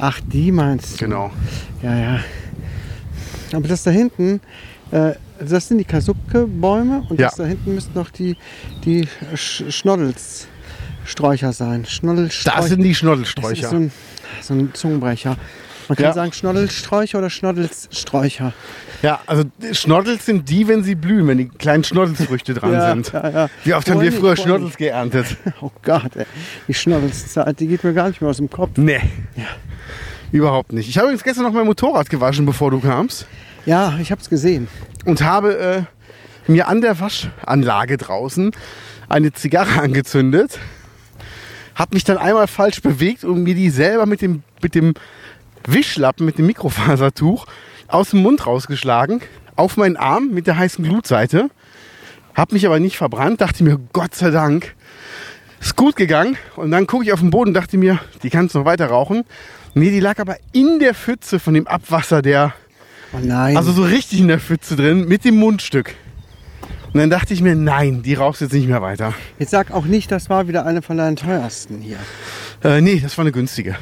Ach, 0.00 0.20
die 0.24 0.52
meinst 0.52 0.94
du? 1.00 1.04
Genau. 1.04 1.30
Ja, 1.82 1.96
ja. 1.96 2.20
Aber 3.52 3.66
das 3.66 3.82
da 3.82 3.90
hinten, 3.90 4.40
äh, 4.90 5.12
das 5.40 5.68
sind 5.68 5.78
die 5.78 5.84
Kasubke-Bäume 5.84 7.04
und 7.08 7.18
Ja. 7.20 7.28
das 7.28 7.36
da 7.36 7.44
hinten 7.44 7.74
müssten 7.74 7.96
noch 7.98 8.10
die, 8.10 8.36
die 8.84 9.06
Sch 9.34 9.62
Schnoddelssträucher 9.70 11.52
sein. 11.52 11.84
Schnoddelsträucher. 11.86 12.56
Das 12.56 12.68
sind 12.68 12.78
die 12.82 12.88
Das 12.88 12.92
ist 12.92 12.98
Schnoddelsträucher. 12.98 13.68
so 13.68 13.76
ein, 13.76 13.92
so 14.40 14.54
ein 14.54 14.70
Zungenbrecher. 14.74 15.36
Man 15.88 15.96
kann 15.96 16.04
Ja. 16.06 16.12
sagen 16.12 16.32
Schnoddelsträucher 16.32 17.18
oder 17.18 17.30
Schnoddelssträucher. 17.30 18.52
Ja, 19.02 19.20
also 19.26 19.44
Schnoddels 19.72 20.26
sind 20.26 20.48
die, 20.50 20.66
wenn 20.68 20.82
sie 20.82 20.94
blühen, 20.96 21.26
wenn 21.28 21.38
die 21.38 21.48
kleinen 21.48 21.84
Schnoddelsfrüchte 21.84 22.52
dran 22.52 22.72
Ja, 22.74 22.90
sind. 22.90 23.12
ja. 23.12 23.48
Wie 23.64 23.72
oft 23.74 23.88
haben 23.88 24.00
wir 24.00 24.12
früher 24.12 24.36
Schnoddels 24.36 24.76
geerntet? 24.76 25.36
Oh 25.62 25.70
Gott, 25.82 26.14
ey. 26.16 26.26
die 26.66 26.74
Schnoddelszeit, 26.74 27.58
die 27.60 27.68
geht 27.68 27.84
mir 27.84 27.94
gar 27.94 28.08
nicht 28.08 28.20
mehr 28.20 28.28
aus 28.30 28.36
dem 28.38 28.50
Kopf. 28.50 28.72
Nee. 28.76 29.00
Überhaupt 30.30 30.72
nicht. 30.74 30.88
Ich 30.90 30.98
habe 30.98 31.06
übrigens 31.06 31.22
gestern 31.24 31.44
noch 31.44 31.52
mein 31.52 31.64
Motorrad 31.64 32.10
gewaschen, 32.10 32.44
bevor 32.44 32.70
du 32.70 32.80
kamst. 32.80 33.26
Ja, 33.66 33.98
ich 34.00 34.10
habe 34.10 34.20
es 34.20 34.28
gesehen. 34.28 34.68
Und 35.04 35.22
habe 35.22 35.86
äh, 36.46 36.50
mir 36.50 36.68
an 36.68 36.80
der 36.80 37.00
Waschanlage 37.00 37.96
draußen 37.96 38.52
eine 39.08 39.32
Zigarre 39.32 39.80
angezündet. 39.80 40.58
Habe 41.74 41.94
mich 41.94 42.04
dann 42.04 42.18
einmal 42.18 42.48
falsch 42.48 42.82
bewegt 42.82 43.24
und 43.24 43.42
mir 43.42 43.54
die 43.54 43.70
selber 43.70 44.06
mit 44.06 44.20
dem, 44.22 44.42
mit 44.62 44.74
dem 44.74 44.94
Wischlappen, 45.66 46.26
mit 46.26 46.38
dem 46.38 46.46
Mikrofasertuch 46.46 47.46
aus 47.86 48.10
dem 48.10 48.22
Mund 48.22 48.46
rausgeschlagen. 48.46 49.20
Auf 49.56 49.76
meinen 49.76 49.96
Arm 49.96 50.30
mit 50.30 50.46
der 50.46 50.56
heißen 50.56 50.84
Glutseite. 50.84 51.50
Hab 52.34 52.52
mich 52.52 52.66
aber 52.66 52.78
nicht 52.78 52.96
verbrannt. 52.96 53.40
Dachte 53.40 53.64
mir, 53.64 53.78
Gott 53.92 54.14
sei 54.14 54.30
Dank. 54.30 54.74
Ist 55.60 55.76
gut 55.76 55.96
gegangen. 55.96 56.36
Und 56.56 56.70
dann 56.70 56.86
gucke 56.86 57.04
ich 57.04 57.12
auf 57.12 57.20
den 57.20 57.30
Boden 57.30 57.50
und 57.50 57.54
dachte 57.54 57.76
mir, 57.76 57.98
die 58.22 58.30
kannst 58.30 58.54
noch 58.54 58.64
weiter 58.64 58.86
rauchen. 58.86 59.24
Nee, 59.74 59.90
die 59.90 60.00
lag 60.00 60.18
aber 60.18 60.36
in 60.52 60.78
der 60.78 60.94
Pfütze 60.94 61.38
von 61.38 61.54
dem 61.54 61.66
Abwasser 61.66 62.22
der, 62.22 62.54
Oh 63.12 63.18
nein. 63.22 63.56
also 63.56 63.72
so 63.72 63.82
richtig 63.82 64.20
in 64.20 64.28
der 64.28 64.38
Pfütze 64.38 64.76
drin, 64.76 65.06
mit 65.08 65.24
dem 65.24 65.36
Mundstück. 65.36 65.94
Und 66.92 67.00
dann 67.00 67.10
dachte 67.10 67.34
ich 67.34 67.42
mir, 67.42 67.54
nein, 67.54 68.02
die 68.02 68.14
rauchst 68.14 68.40
jetzt 68.40 68.52
nicht 68.52 68.66
mehr 68.66 68.82
weiter. 68.82 69.14
Jetzt 69.38 69.50
sag 69.50 69.70
auch 69.70 69.84
nicht, 69.84 70.10
das 70.10 70.30
war 70.30 70.48
wieder 70.48 70.64
eine 70.64 70.82
von 70.82 70.96
deinen 70.96 71.16
teuersten 71.16 71.80
hier. 71.80 71.98
Äh, 72.64 72.80
nee, 72.80 72.98
das 73.00 73.16
war 73.18 73.24
eine 73.24 73.32
günstige. 73.32 73.76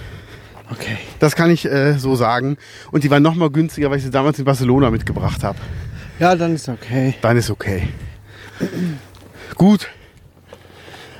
Okay. 0.71 0.99
Das 1.21 1.37
kann 1.37 1.51
ich 1.51 1.65
äh, 1.65 1.99
so 1.99 2.17
sagen. 2.17 2.57
Und 2.91 3.05
die 3.05 3.11
war 3.11 3.21
noch 3.21 3.35
mal 3.37 3.51
günstiger, 3.51 3.91
weil 3.91 3.99
ich 3.99 4.05
sie 4.05 4.11
damals 4.11 4.39
in 4.39 4.45
Barcelona 4.45 4.91
mitgebracht 4.91 5.45
habe. 5.45 5.59
Ja, 6.19 6.35
dann 6.35 6.55
ist 6.55 6.69
okay. 6.69 7.15
Dann 7.21 7.37
ist 7.37 7.51
okay. 7.51 7.89
Gut. 9.55 9.89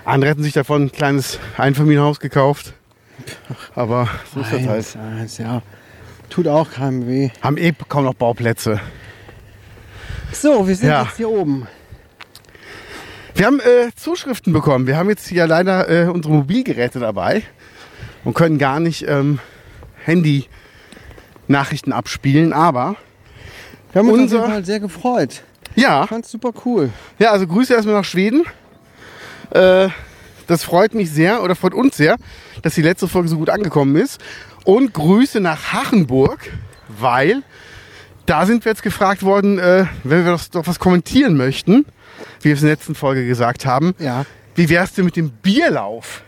Andere 0.05 0.31
hätten 0.31 0.43
sich 0.43 0.53
davon 0.53 0.85
ein 0.85 0.93
kleines 0.93 1.39
Einfamilienhaus 1.57 2.19
gekauft. 2.19 2.75
Aber 3.75 4.09
so 4.33 4.41
ist 4.41 4.53
das 4.53 4.61
halt. 4.61 4.69
Eins, 4.69 4.97
eins, 4.97 5.39
ja. 5.39 5.63
Tut 6.31 6.49
auch 6.49 6.71
keinem 6.73 7.07
weh. 7.07 7.31
Haben 7.41 7.57
eh 7.57 7.73
kaum 7.89 8.05
noch 8.05 8.15
Bauplätze. 8.15 8.81
So, 10.33 10.67
wir 10.69 10.75
sind 10.77 10.89
Ja. 10.89 11.03
jetzt 11.05 11.17
hier 11.17 11.31
oben. 11.31 11.67
Wir 13.35 13.47
haben 13.47 13.61
äh, 13.61 13.91
Zuschriften 13.95 14.53
bekommen. 14.53 14.87
Wir 14.87 14.97
haben 14.97 15.09
jetzt 15.09 15.27
hier 15.29 15.47
leider 15.47 15.89
äh, 15.89 16.09
unsere 16.09 16.35
Mobilgeräte 16.35 16.99
dabei 17.01 17.43
und 18.25 18.35
können 18.35 18.59
gar 18.59 18.81
nicht 18.81 19.07
ähm, 19.09 19.39
Handy-Nachrichten 20.05 21.93
abspielen. 21.93 22.53
Aber 22.53 22.97
Wir 23.93 24.01
haben 24.01 24.09
uns 24.11 24.23
Unser- 24.33 24.39
auf 24.39 24.43
jeden 24.45 24.55
Fall 24.55 24.65
sehr 24.65 24.81
gefreut. 24.81 25.43
ja, 25.75 26.03
Ich 26.05 26.09
fand's 26.09 26.31
super 26.31 26.53
cool. 26.65 26.91
ja, 27.19 27.31
also 27.31 27.47
Grüße 27.47 27.73
erstmal 27.75 27.95
nach 27.97 28.05
Schweden. 28.05 28.45
Äh, 29.51 29.89
das 30.47 30.65
freut 30.65 30.95
mich 30.95 31.11
sehr 31.11 31.43
oder 31.43 31.55
freut 31.57 31.75
uns 31.75 31.97
sehr, 31.97 32.17
dass 32.63 32.75
die 32.75 32.83
letzte 32.83 33.09
Folge 33.09 33.29
so 33.29 33.37
gut 33.37 33.51
angekommen 33.51 33.97
ist. 33.97 34.21
Und 34.67 34.93
Grüße 34.95 35.39
nach 35.39 35.73
Hachenburg, 35.73 36.51
weil 36.89 37.45
da 38.27 38.47
sind 38.47 38.65
wir 38.65 38.73
jetzt 38.73 38.83
gefragt 38.83 39.23
worden, 39.23 39.61
äh, 39.61 39.87
wenn 40.03 40.25
wir 40.25 40.33
doch, 40.33 40.43
doch 40.49 40.67
was 40.67 40.81
kommentieren 40.81 41.37
möchten, 41.37 41.87
wie 42.41 42.49
wir 42.49 42.55
es 42.55 42.63
in 42.63 42.67
der 42.67 42.75
letzten 42.75 42.97
Folge 42.97 43.25
gesagt 43.29 43.65
haben. 43.65 43.95
Ja. 44.01 44.27
Wie 44.57 44.69
wär's 44.69 44.93
denn 44.95 45.05
mit 45.05 45.15
dem 45.15 45.31
Bierlauf? 45.31 46.25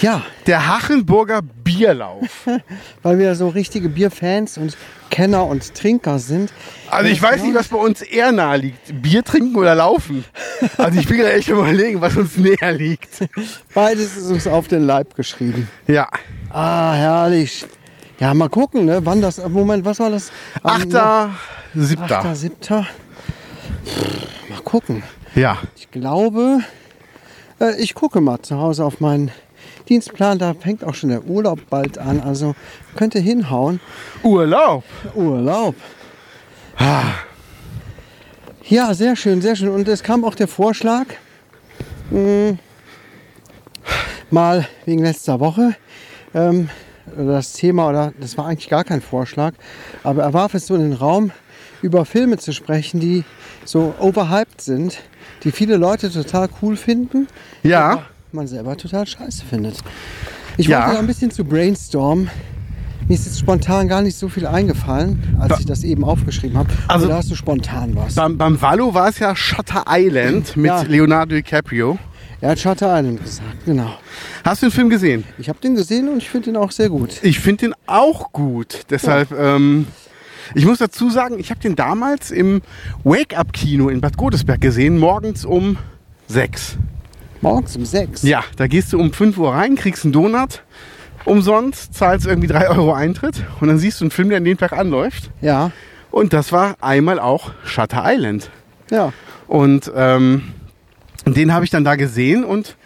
Ja, 0.00 0.22
Der 0.46 0.68
Hachenburger 0.68 1.42
Bierlauf. 1.42 2.46
weil 3.02 3.18
wir 3.18 3.34
so 3.34 3.48
richtige 3.48 3.88
Bierfans 3.88 4.56
und 4.56 4.76
Kenner 5.10 5.44
und 5.46 5.74
Trinker 5.74 6.20
sind. 6.20 6.52
Also 6.88 7.10
ich 7.10 7.20
weiß 7.20 7.42
nicht, 7.42 7.56
was 7.56 7.66
bei 7.66 7.78
uns 7.78 8.00
eher 8.00 8.30
nahe 8.30 8.58
liegt. 8.58 9.02
Bier 9.02 9.24
trinken 9.24 9.56
oder 9.56 9.74
laufen. 9.74 10.24
Also 10.78 11.00
ich 11.00 11.08
bin 11.08 11.18
gerade 11.18 11.32
echt 11.32 11.48
überlegen, 11.48 12.00
was 12.00 12.16
uns 12.16 12.36
näher 12.36 12.72
liegt. 12.72 13.28
Beides 13.74 14.16
ist 14.16 14.30
uns 14.30 14.46
auf 14.46 14.68
den 14.68 14.84
Leib 14.84 15.16
geschrieben. 15.16 15.68
Ja. 15.88 16.08
Ah, 16.52 16.92
herrlich. 16.94 17.64
Ja, 18.20 18.34
mal 18.34 18.48
gucken, 18.48 18.84
ne? 18.86 19.00
wann 19.04 19.20
das. 19.20 19.38
Moment, 19.48 19.84
was 19.84 19.98
war 19.98 20.10
das? 20.10 20.30
Am- 20.62 20.82
Achter, 20.82 21.30
siebter. 21.74 22.18
Achter, 22.18 22.34
siebter. 22.36 22.86
Pff, 23.84 24.50
Mal 24.50 24.60
gucken. 24.62 25.02
Ja. 25.34 25.58
Ich 25.76 25.90
glaube, 25.90 26.60
äh, 27.60 27.74
ich 27.80 27.94
gucke 27.94 28.20
mal 28.20 28.40
zu 28.42 28.58
Hause 28.58 28.84
auf 28.84 29.00
meinen 29.00 29.30
Dienstplan. 29.88 30.38
Da 30.38 30.54
fängt 30.54 30.84
auch 30.84 30.94
schon 30.94 31.08
der 31.08 31.24
Urlaub 31.24 31.58
bald 31.70 31.96
an. 31.98 32.20
Also 32.20 32.54
könnte 32.96 33.18
hinhauen. 33.18 33.80
Urlaub. 34.22 34.84
Urlaub. 35.14 35.74
Ah. 36.76 37.02
Ja, 38.64 38.94
sehr 38.94 39.16
schön, 39.16 39.40
sehr 39.42 39.56
schön. 39.56 39.68
Und 39.70 39.88
es 39.88 40.02
kam 40.02 40.24
auch 40.24 40.34
der 40.34 40.48
Vorschlag, 40.48 41.06
mh, 42.10 42.56
mal 44.30 44.66
wegen 44.86 45.02
letzter 45.02 45.40
Woche, 45.40 45.74
ähm, 46.34 46.68
das 47.16 47.52
Thema, 47.54 47.88
oder 47.88 48.12
das 48.20 48.38
war 48.38 48.46
eigentlich 48.46 48.68
gar 48.68 48.84
kein 48.84 49.00
Vorschlag, 49.00 49.54
aber 50.04 50.22
er 50.22 50.32
warf 50.32 50.54
es 50.54 50.66
so 50.66 50.74
in 50.74 50.82
den 50.82 50.92
Raum, 50.92 51.30
über 51.82 52.04
Filme 52.04 52.36
zu 52.38 52.52
sprechen, 52.52 53.00
die 53.00 53.24
so 53.64 53.94
overhyped 53.98 54.60
sind, 54.60 55.00
die 55.42 55.50
viele 55.50 55.76
Leute 55.76 56.10
total 56.12 56.48
cool 56.62 56.76
finden, 56.76 57.26
Ja. 57.64 57.90
aber 57.90 58.02
man 58.30 58.46
selber 58.46 58.76
total 58.76 59.06
scheiße 59.06 59.44
findet. 59.44 59.78
Ich 60.56 60.68
Ja. 60.68 60.80
wollte 60.82 60.94
da 60.94 60.98
ein 61.00 61.06
bisschen 61.06 61.30
zu 61.32 61.44
brainstormen. 61.44 62.30
Mir 63.08 63.14
ist 63.14 63.26
jetzt 63.26 63.40
spontan 63.40 63.88
gar 63.88 64.00
nicht 64.00 64.16
so 64.16 64.28
viel 64.28 64.46
eingefallen, 64.46 65.36
als 65.40 65.58
ich 65.58 65.66
das 65.66 65.82
eben 65.82 66.04
aufgeschrieben 66.04 66.56
habe. 66.56 66.70
Also- 66.86 67.08
da 67.08 67.16
hast 67.16 67.30
du 67.32 67.34
spontan 67.34 67.96
was. 67.96 68.14
Beim, 68.14 68.38
beim 68.38 68.62
Wallo 68.62 68.94
war 68.94 69.08
es 69.08 69.18
ja 69.18 69.34
Shutter 69.34 69.84
Island 69.88 70.56
mit 70.56 70.66
Ja. 70.66 70.82
Leonardo 70.82 71.34
DiCaprio. 71.34 71.98
Er 72.42 72.50
hat 72.50 72.58
Shutter 72.58 72.98
Island 72.98 73.22
gesagt, 73.22 73.64
genau. 73.64 73.94
Hast 74.44 74.62
du 74.62 74.66
den 74.66 74.72
Film 74.72 74.90
gesehen? 74.90 75.22
Ich 75.38 75.48
habe 75.48 75.60
den 75.60 75.76
gesehen 75.76 76.08
und 76.08 76.18
ich 76.18 76.28
finde 76.28 76.50
ihn 76.50 76.56
auch 76.56 76.72
sehr 76.72 76.88
gut. 76.88 77.20
Ich 77.22 77.38
finde 77.38 77.66
den 77.66 77.74
auch 77.86 78.32
gut. 78.32 78.80
Deshalb, 78.90 79.30
ähm, 79.30 79.86
ich 80.54 80.66
muss 80.66 80.78
dazu 80.78 81.08
sagen, 81.08 81.38
ich 81.38 81.50
habe 81.50 81.60
den 81.60 81.76
damals 81.76 82.32
im 82.32 82.60
Wake-Up-Kino 83.04 83.88
in 83.88 84.00
Bad 84.00 84.16
Godesberg 84.16 84.60
gesehen, 84.60 84.98
morgens 84.98 85.44
um 85.44 85.78
sechs. 86.26 86.76
Morgens 87.42 87.76
um 87.76 87.84
sechs. 87.84 88.22
Ja, 88.24 88.42
da 88.56 88.66
gehst 88.66 88.92
du 88.92 88.98
um 88.98 89.12
5 89.12 89.38
Uhr 89.38 89.52
rein, 89.52 89.76
kriegst 89.76 90.04
einen 90.04 90.12
Donut 90.12 90.62
umsonst, 91.24 91.94
zahlst 91.94 92.26
irgendwie 92.26 92.48
3 92.48 92.70
Euro 92.76 92.92
Eintritt 92.92 93.44
und 93.60 93.68
dann 93.68 93.78
siehst 93.78 94.00
du 94.00 94.04
einen 94.04 94.10
Film, 94.10 94.28
der 94.30 94.38
an 94.38 94.44
dem 94.44 94.58
Tag 94.58 94.72
anläuft. 94.72 95.30
Ja, 95.40 95.70
Und 96.10 96.32
das 96.32 96.50
war 96.50 96.74
einmal 96.80 97.20
auch 97.20 97.52
Shutter 97.64 98.02
Island. 98.04 98.50
ja. 98.90 99.12
Und 99.46 99.92
ähm, 99.94 100.42
den 101.26 101.52
habe 101.52 101.64
ich 101.64 101.70
dann 101.70 101.84
da 101.84 101.94
gesehen 101.96 102.44
und 102.44 102.76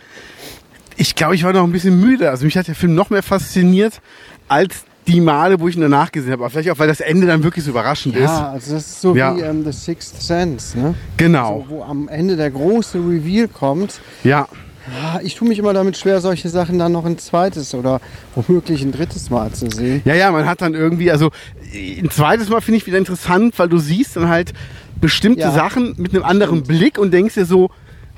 ich 0.96 1.14
glaube, 1.14 1.34
ich 1.34 1.44
war 1.44 1.52
noch 1.52 1.64
ein 1.64 1.72
bisschen 1.72 2.00
müde. 2.00 2.30
Also 2.30 2.44
mich 2.44 2.56
hat 2.56 2.68
der 2.68 2.74
Film 2.74 2.94
noch 2.94 3.10
mehr 3.10 3.22
fasziniert 3.22 4.00
als 4.48 4.84
die 5.06 5.20
Male, 5.20 5.60
wo 5.60 5.68
ich 5.68 5.76
ihn 5.76 5.82
danach 5.82 6.10
gesehen 6.10 6.32
habe. 6.32 6.42
Aber 6.44 6.50
vielleicht 6.50 6.70
auch, 6.70 6.78
weil 6.78 6.88
das 6.88 7.00
Ende 7.00 7.26
dann 7.26 7.42
wirklich 7.44 7.64
so 7.64 7.70
überraschend 7.70 8.16
ist. 8.16 8.22
Ja, 8.24 8.50
also 8.50 8.74
das 8.74 8.86
ist 8.86 9.00
so 9.00 9.14
Ja. 9.14 9.36
wie 9.36 9.40
ähm, 9.40 9.64
The 9.64 9.72
Sixth 9.72 10.20
Sense, 10.22 10.78
ne? 10.78 10.94
Genau. 11.16 11.64
So, 11.68 11.76
wo 11.76 11.82
am 11.84 12.08
Ende 12.08 12.36
der 12.36 12.50
große 12.50 12.98
Reveal 12.98 13.46
kommt. 13.48 14.00
Ja. 14.24 14.48
Ah, 15.02 15.18
Ich 15.22 15.34
tue 15.34 15.48
mich 15.48 15.58
immer 15.58 15.72
damit 15.72 15.96
schwer, 15.96 16.20
solche 16.20 16.48
Sachen 16.48 16.78
dann 16.78 16.92
noch 16.92 17.04
ein 17.04 17.18
zweites 17.18 17.74
oder 17.74 18.00
womöglich 18.34 18.82
ein 18.82 18.92
drittes 18.92 19.30
Mal 19.30 19.52
zu 19.52 19.68
sehen. 19.70 20.00
Ja, 20.04 20.14
ja, 20.14 20.30
man 20.30 20.46
hat 20.46 20.62
dann 20.62 20.74
irgendwie, 20.74 21.10
also 21.10 21.30
ein 21.74 22.08
zweites 22.10 22.48
Mal 22.48 22.60
finde 22.60 22.78
ich 22.78 22.86
wieder 22.86 22.98
interessant, 22.98 23.58
weil 23.58 23.68
du 23.68 23.78
siehst 23.78 24.16
dann 24.16 24.28
halt 24.28 24.52
bestimmte 25.00 25.40
Ja. 25.40 25.50
Sachen 25.52 25.94
mit 25.98 26.14
einem 26.14 26.22
anderen 26.24 26.62
Blick 26.62 26.98
und 26.98 27.12
denkst 27.12 27.34
dir 27.34 27.46
so, 27.46 27.70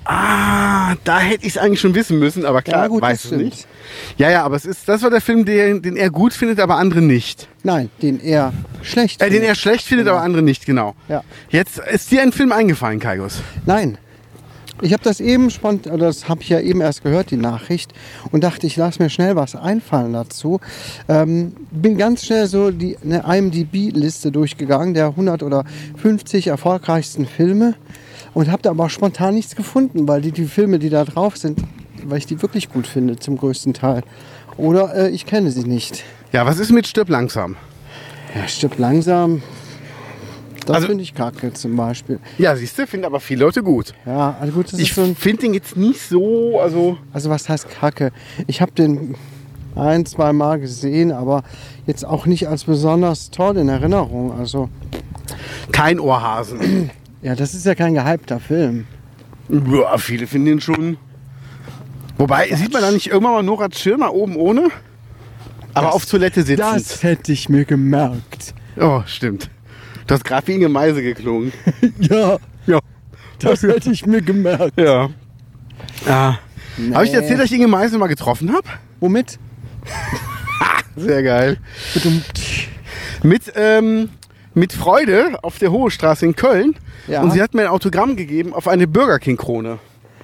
ah, 0.08 0.94
da 1.04 1.20
hätte 1.20 1.46
ich 1.46 1.52
es 1.54 1.58
eigentlich 1.58 1.80
schon 1.80 1.94
wissen 1.94 2.18
müssen, 2.18 2.44
aber 2.44 2.62
klar, 2.62 2.82
Ja, 2.82 2.88
gut, 2.88 3.02
weiß 3.02 3.26
es 3.26 3.30
nicht. 3.32 3.66
Ja, 4.16 4.30
ja, 4.30 4.42
aber 4.44 4.56
es 4.56 4.64
ist, 4.64 4.88
das 4.88 5.02
war 5.02 5.10
der 5.10 5.20
Film, 5.20 5.44
den, 5.44 5.82
den 5.82 5.96
er 5.96 6.10
gut 6.10 6.32
findet, 6.32 6.60
aber 6.60 6.76
andere 6.76 7.00
nicht. 7.00 7.46
Nein, 7.62 7.90
den 8.02 8.20
er 8.20 8.52
schlecht 8.82 9.22
Äh, 9.22 9.30
den 9.30 9.42
er 9.42 9.54
schlecht 9.54 9.84
findet, 9.86 10.06
Genau. 10.06 10.16
aber 10.16 10.24
andere 10.24 10.42
nicht, 10.42 10.66
genau. 10.66 10.94
Ja. 11.08 11.22
Jetzt 11.50 11.78
ist 11.78 12.10
dir 12.10 12.22
ein 12.22 12.32
Film 12.32 12.52
eingefallen, 12.52 12.98
Kaius. 13.00 13.40
Nein. 13.66 13.98
Ich 14.80 14.92
habe 14.92 15.02
das 15.02 15.18
eben 15.18 15.50
spontan, 15.50 15.92
oder 15.92 16.06
das 16.06 16.28
habe 16.28 16.40
ich 16.42 16.50
ja 16.50 16.60
eben 16.60 16.80
erst 16.80 17.02
gehört, 17.02 17.32
die 17.32 17.36
Nachricht, 17.36 17.92
und 18.30 18.44
dachte, 18.44 18.64
ich 18.68 18.76
lasse 18.76 19.02
mir 19.02 19.10
schnell 19.10 19.34
was 19.34 19.56
einfallen 19.56 20.12
dazu. 20.12 20.60
Ähm, 21.08 21.52
bin 21.72 21.98
ganz 21.98 22.24
schnell 22.24 22.46
so 22.46 22.70
die 22.70 22.96
eine 23.04 23.24
IMDb-Liste 23.26 24.30
durchgegangen, 24.30 24.94
der 24.94 25.06
100 25.06 25.42
oder 25.42 25.64
50 26.00 26.46
erfolgreichsten 26.46 27.26
Filme, 27.26 27.74
und 28.34 28.50
habe 28.50 28.62
da 28.62 28.70
aber 28.70 28.88
spontan 28.90 29.34
nichts 29.34 29.56
gefunden, 29.56 30.06
weil 30.08 30.20
die, 30.20 30.32
die 30.32 30.44
Filme, 30.46 30.78
die 30.78 30.90
da 30.90 31.04
drauf 31.04 31.36
sind, 31.36 31.60
weil 32.04 32.18
ich 32.18 32.26
die 32.26 32.40
wirklich 32.42 32.70
gut 32.70 32.86
finde, 32.86 33.16
zum 33.18 33.36
größten 33.36 33.74
Teil. 33.74 34.02
Oder 34.56 34.94
äh, 34.94 35.10
ich 35.10 35.26
kenne 35.26 35.50
sie 35.50 35.64
nicht. 35.64 36.04
Ja, 36.32 36.44
was 36.46 36.58
ist 36.58 36.70
mit 36.72 36.86
Stirb 36.86 37.08
langsam? 37.08 37.56
Ja, 38.34 38.46
stirbt 38.48 38.78
langsam. 38.78 39.42
Das 40.66 40.76
Also- 40.76 40.88
finde 40.88 41.02
ich 41.02 41.14
kacke 41.14 41.52
zum 41.54 41.76
Beispiel. 41.76 42.18
Ja, 42.36 42.54
siehst 42.54 42.78
du, 42.78 42.86
finden 42.86 43.06
aber 43.06 43.20
viele 43.20 43.44
Leute 43.44 43.62
gut. 43.62 43.94
Ja, 44.04 44.36
also 44.38 44.52
gut, 44.52 44.72
Ich 44.74 44.92
so 44.92 45.02
finde 45.14 45.42
den 45.42 45.54
jetzt 45.54 45.76
nicht 45.76 46.00
so, 46.00 46.60
also 46.60 46.98
Also 47.12 47.30
was 47.30 47.48
heißt 47.48 47.68
Kacke? 47.70 48.12
Ich 48.46 48.60
habe 48.60 48.72
den 48.72 49.14
ein, 49.74 50.04
zwei 50.04 50.32
Mal 50.34 50.58
gesehen, 50.60 51.10
aber 51.12 51.42
jetzt 51.86 52.04
auch 52.04 52.26
nicht 52.26 52.48
als 52.48 52.64
besonders 52.64 53.30
toll 53.30 53.56
in 53.56 53.68
Erinnerung. 53.68 54.38
Also, 54.38 54.68
Kein 55.72 56.00
Ohrhasen. 56.00 56.90
ja, 57.22 57.34
das 57.34 57.54
ist 57.54 57.66
ja 57.66 57.74
kein 57.74 57.94
gehypter 57.94 58.40
Film. 58.40 58.86
Ja, 59.48 59.96
viele 59.98 60.26
finden 60.26 60.48
ihn 60.48 60.60
schon. 60.60 60.96
Wobei, 62.16 62.54
sieht 62.54 62.72
man 62.72 62.82
da 62.82 62.90
nicht 62.90 63.06
irgendwann 63.08 63.32
mal 63.34 63.42
Nora 63.42 63.68
Tschirner 63.68 64.12
oben 64.12 64.36
ohne? 64.36 64.68
Aber 65.74 65.86
Das- 65.86 65.94
auf 65.94 66.06
Toilette 66.06 66.42
sitzend. 66.42 66.60
Das 66.60 67.02
hätte 67.02 67.32
ich 67.32 67.48
mir 67.48 67.64
gemerkt. 67.64 68.54
Oh, 68.76 69.02
stimmt. 69.06 69.50
Du 70.06 70.14
hast 70.14 70.24
gerade 70.24 70.46
wie 70.48 70.52
Inge 70.54 70.68
Meise 70.68 71.02
geklungen. 71.02 71.52
Ja, 72.00 72.38
Ja. 72.66 72.80
das 73.38 73.62
hätte 73.62 73.90
ich 73.90 74.04
mir 74.06 74.22
gemerkt. 74.22 74.78
Ja. 74.78 75.10
ja. 76.06 76.38
Habe 76.92 77.04
ich 77.04 77.10
dir 77.10 77.18
Nee. 77.18 77.22
erzählt, 77.22 77.38
dass 77.40 77.46
ich 77.46 77.52
Inge 77.52 77.68
Meise 77.68 77.98
mal 77.98 78.06
getroffen 78.06 78.52
habe? 78.52 78.68
Womit? 79.00 79.38
Sehr 80.96 81.22
geil. 81.22 81.58
Mit, 83.22 83.52
ähm, 83.54 84.08
mit 84.54 84.72
Freude 84.72 85.38
auf 85.42 85.58
der 85.58 85.70
Hohe 85.70 85.90
Straße 85.90 86.26
in 86.26 86.34
Köln. 86.36 86.74
Ja. 87.08 87.22
Und 87.22 87.32
sie 87.32 87.42
hat 87.42 87.54
mir 87.54 87.62
ein 87.62 87.68
Autogramm 87.68 88.16
gegeben 88.16 88.52
auf 88.52 88.68
eine 88.68 88.86
Burger 88.86 89.18
King 89.18 89.36
Krone. 89.36 89.78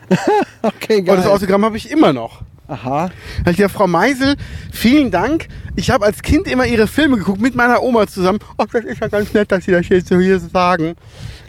Okay, 0.62 0.98
Und 1.00 1.08
das 1.08 1.24
geil. 1.24 1.32
Autogramm 1.32 1.64
habe 1.64 1.76
ich 1.76 1.90
immer 1.90 2.12
noch. 2.12 2.42
Aha. 2.68 3.10
Da 3.44 3.50
ich 3.50 3.58
ja, 3.58 3.68
Frau 3.68 3.86
Meisel, 3.86 4.36
vielen 4.72 5.10
Dank. 5.10 5.48
Ich 5.76 5.90
habe 5.90 6.06
als 6.06 6.22
Kind 6.22 6.46
immer 6.48 6.64
ihre 6.66 6.86
Filme 6.86 7.18
geguckt, 7.18 7.40
mit 7.40 7.54
meiner 7.54 7.82
Oma 7.82 8.06
zusammen. 8.06 8.38
Ach, 8.56 8.64
das 8.72 8.84
ist 8.84 9.00
ja 9.00 9.08
ganz 9.08 9.34
nett, 9.34 9.52
dass 9.52 9.64
Sie 9.66 9.70
das 9.72 9.86
jetzt 9.90 10.08
so 10.08 10.18
hier 10.18 10.38
sagen. 10.40 10.94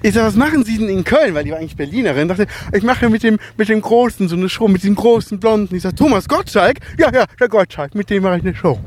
Ich 0.02 0.14
sag, 0.14 0.26
was 0.26 0.36
machen 0.36 0.66
Sie 0.66 0.78
denn 0.78 0.90
in 0.90 1.06
Köln? 1.06 1.34
Weil 1.34 1.46
die 1.46 1.52
war 1.52 1.60
eigentlich 1.60 1.78
Berlinerin. 1.78 2.28
Dachte, 2.28 2.48
ich 2.74 2.84
mache 2.84 3.10
mit 3.10 3.24
dem, 3.24 3.40
mit 3.56 3.70
dem 3.70 3.80
Großen 3.82 4.28
so 4.28 4.36
eine 4.36 4.50
Show, 4.50 4.68
mit 4.68 4.84
dem 4.84 4.96
großen 4.96 5.40
Blonden. 5.40 5.74
Ich 5.76 5.84
sag, 5.84 5.96
Thomas 5.96 6.28
Gottschalk? 6.28 6.80
Ja, 6.98 7.10
ja, 7.14 7.24
der 7.40 7.48
Gottschalk, 7.48 7.96
mit 7.96 8.10
dem 8.10 8.24
mache 8.24 8.38
ich 8.38 8.44
eine 8.44 8.54
Show. 8.56 8.78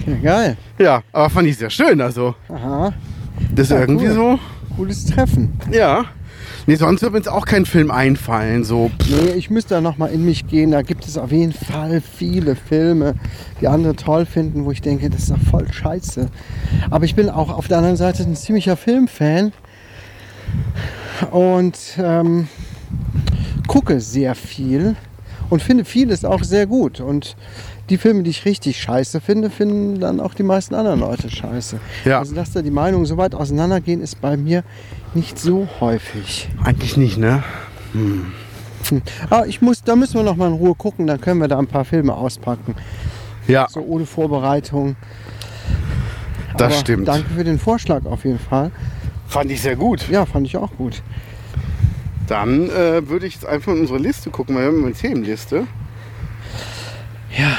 Okay, 0.00 0.18
geil. 0.22 0.56
Ja, 0.78 1.02
aber 1.12 1.28
fand 1.28 1.48
ich 1.48 1.58
sehr 1.58 1.68
schön, 1.70 2.00
also. 2.00 2.34
Aha. 2.48 2.94
Das 3.54 3.66
ist 3.66 3.70
Ja, 3.72 3.80
irgendwie 3.80 4.06
cool. 4.08 4.14
so, 4.14 4.38
Cooles 4.76 5.06
Treffen. 5.06 5.52
ja. 5.70 6.04
Nee, 6.66 6.76
sonst 6.76 7.02
wird 7.02 7.12
mir 7.12 7.18
jetzt 7.18 7.28
auch 7.28 7.44
kein 7.44 7.66
Film 7.66 7.90
einfallen, 7.90 8.64
so. 8.64 8.90
Nee, 9.08 9.32
ich 9.32 9.50
müsste 9.50 9.74
da 9.74 9.80
nochmal 9.82 10.10
in 10.10 10.24
mich 10.24 10.46
gehen. 10.46 10.70
Da 10.70 10.80
gibt 10.80 11.06
es 11.06 11.18
auf 11.18 11.30
jeden 11.30 11.52
Fall 11.52 12.00
viele 12.00 12.56
Filme, 12.56 13.14
die 13.60 13.68
andere 13.68 13.94
toll 13.96 14.24
finden, 14.24 14.64
wo 14.64 14.70
ich 14.70 14.80
denke, 14.80 15.10
das 15.10 15.24
ist 15.24 15.30
doch 15.30 15.50
voll 15.50 15.70
scheiße. 15.70 16.28
Aber 16.90 17.04
ich 17.04 17.14
bin 17.14 17.28
auch 17.28 17.50
auf 17.50 17.68
der 17.68 17.78
anderen 17.78 17.96
Seite 17.96 18.22
ein 18.22 18.34
ziemlicher 18.34 18.76
Filmfan 18.76 19.52
und 21.30 21.78
ähm, 21.98 22.48
gucke 23.66 24.00
sehr 24.00 24.34
viel 24.34 24.96
und 25.50 25.62
finde 25.62 25.84
vieles 25.84 26.24
auch 26.24 26.42
sehr 26.42 26.66
gut. 26.66 27.00
Und 27.00 27.36
die 27.90 27.98
Filme, 27.98 28.22
die 28.22 28.30
ich 28.30 28.44
richtig 28.44 28.80
scheiße 28.80 29.20
finde, 29.20 29.50
finden 29.50 30.00
dann 30.00 30.20
auch 30.20 30.34
die 30.34 30.42
meisten 30.42 30.74
anderen 30.74 31.00
Leute 31.00 31.28
scheiße. 31.30 31.78
Ja. 32.04 32.18
Also, 32.18 32.34
dass 32.34 32.52
da 32.52 32.62
die 32.62 32.70
Meinungen 32.70 33.04
so 33.06 33.16
weit 33.16 33.34
auseinandergehen, 33.34 34.00
ist 34.00 34.20
bei 34.20 34.36
mir 34.36 34.64
nicht 35.14 35.38
so 35.38 35.68
häufig. 35.80 36.48
Eigentlich 36.64 36.96
nicht, 36.96 37.18
ne? 37.18 37.42
Hm. 37.92 38.32
Ah, 39.30 39.44
ich 39.46 39.62
muss, 39.62 39.82
da 39.82 39.96
müssen 39.96 40.14
wir 40.14 40.22
noch 40.22 40.36
mal 40.36 40.48
in 40.48 40.54
Ruhe 40.54 40.74
gucken, 40.74 41.06
dann 41.06 41.20
können 41.20 41.40
wir 41.40 41.48
da 41.48 41.58
ein 41.58 41.66
paar 41.66 41.84
Filme 41.84 42.14
auspacken. 42.14 42.74
Ja, 43.46 43.66
So 43.70 43.80
ohne 43.80 44.06
Vorbereitung. 44.06 44.96
das 46.56 46.72
Aber 46.72 46.80
stimmt. 46.80 47.08
Danke 47.08 47.28
für 47.34 47.44
den 47.44 47.58
Vorschlag 47.58 48.04
auf 48.06 48.24
jeden 48.24 48.38
Fall. 48.38 48.70
Fand 49.26 49.50
ich 49.50 49.60
sehr 49.62 49.76
gut. 49.76 50.08
Ja, 50.10 50.26
fand 50.26 50.46
ich 50.46 50.56
auch 50.56 50.70
gut. 50.76 51.02
Dann 52.26 52.68
äh, 52.70 53.06
würde 53.08 53.26
ich 53.26 53.34
jetzt 53.34 53.46
einfach 53.46 53.72
in 53.72 53.80
unsere 53.80 53.98
Liste 53.98 54.30
gucken, 54.30 54.54
weil 54.56 54.62
wir 54.64 54.68
haben 54.78 54.84
eine 54.84 54.94
Themenliste. 54.94 55.66
Ja, 57.36 57.58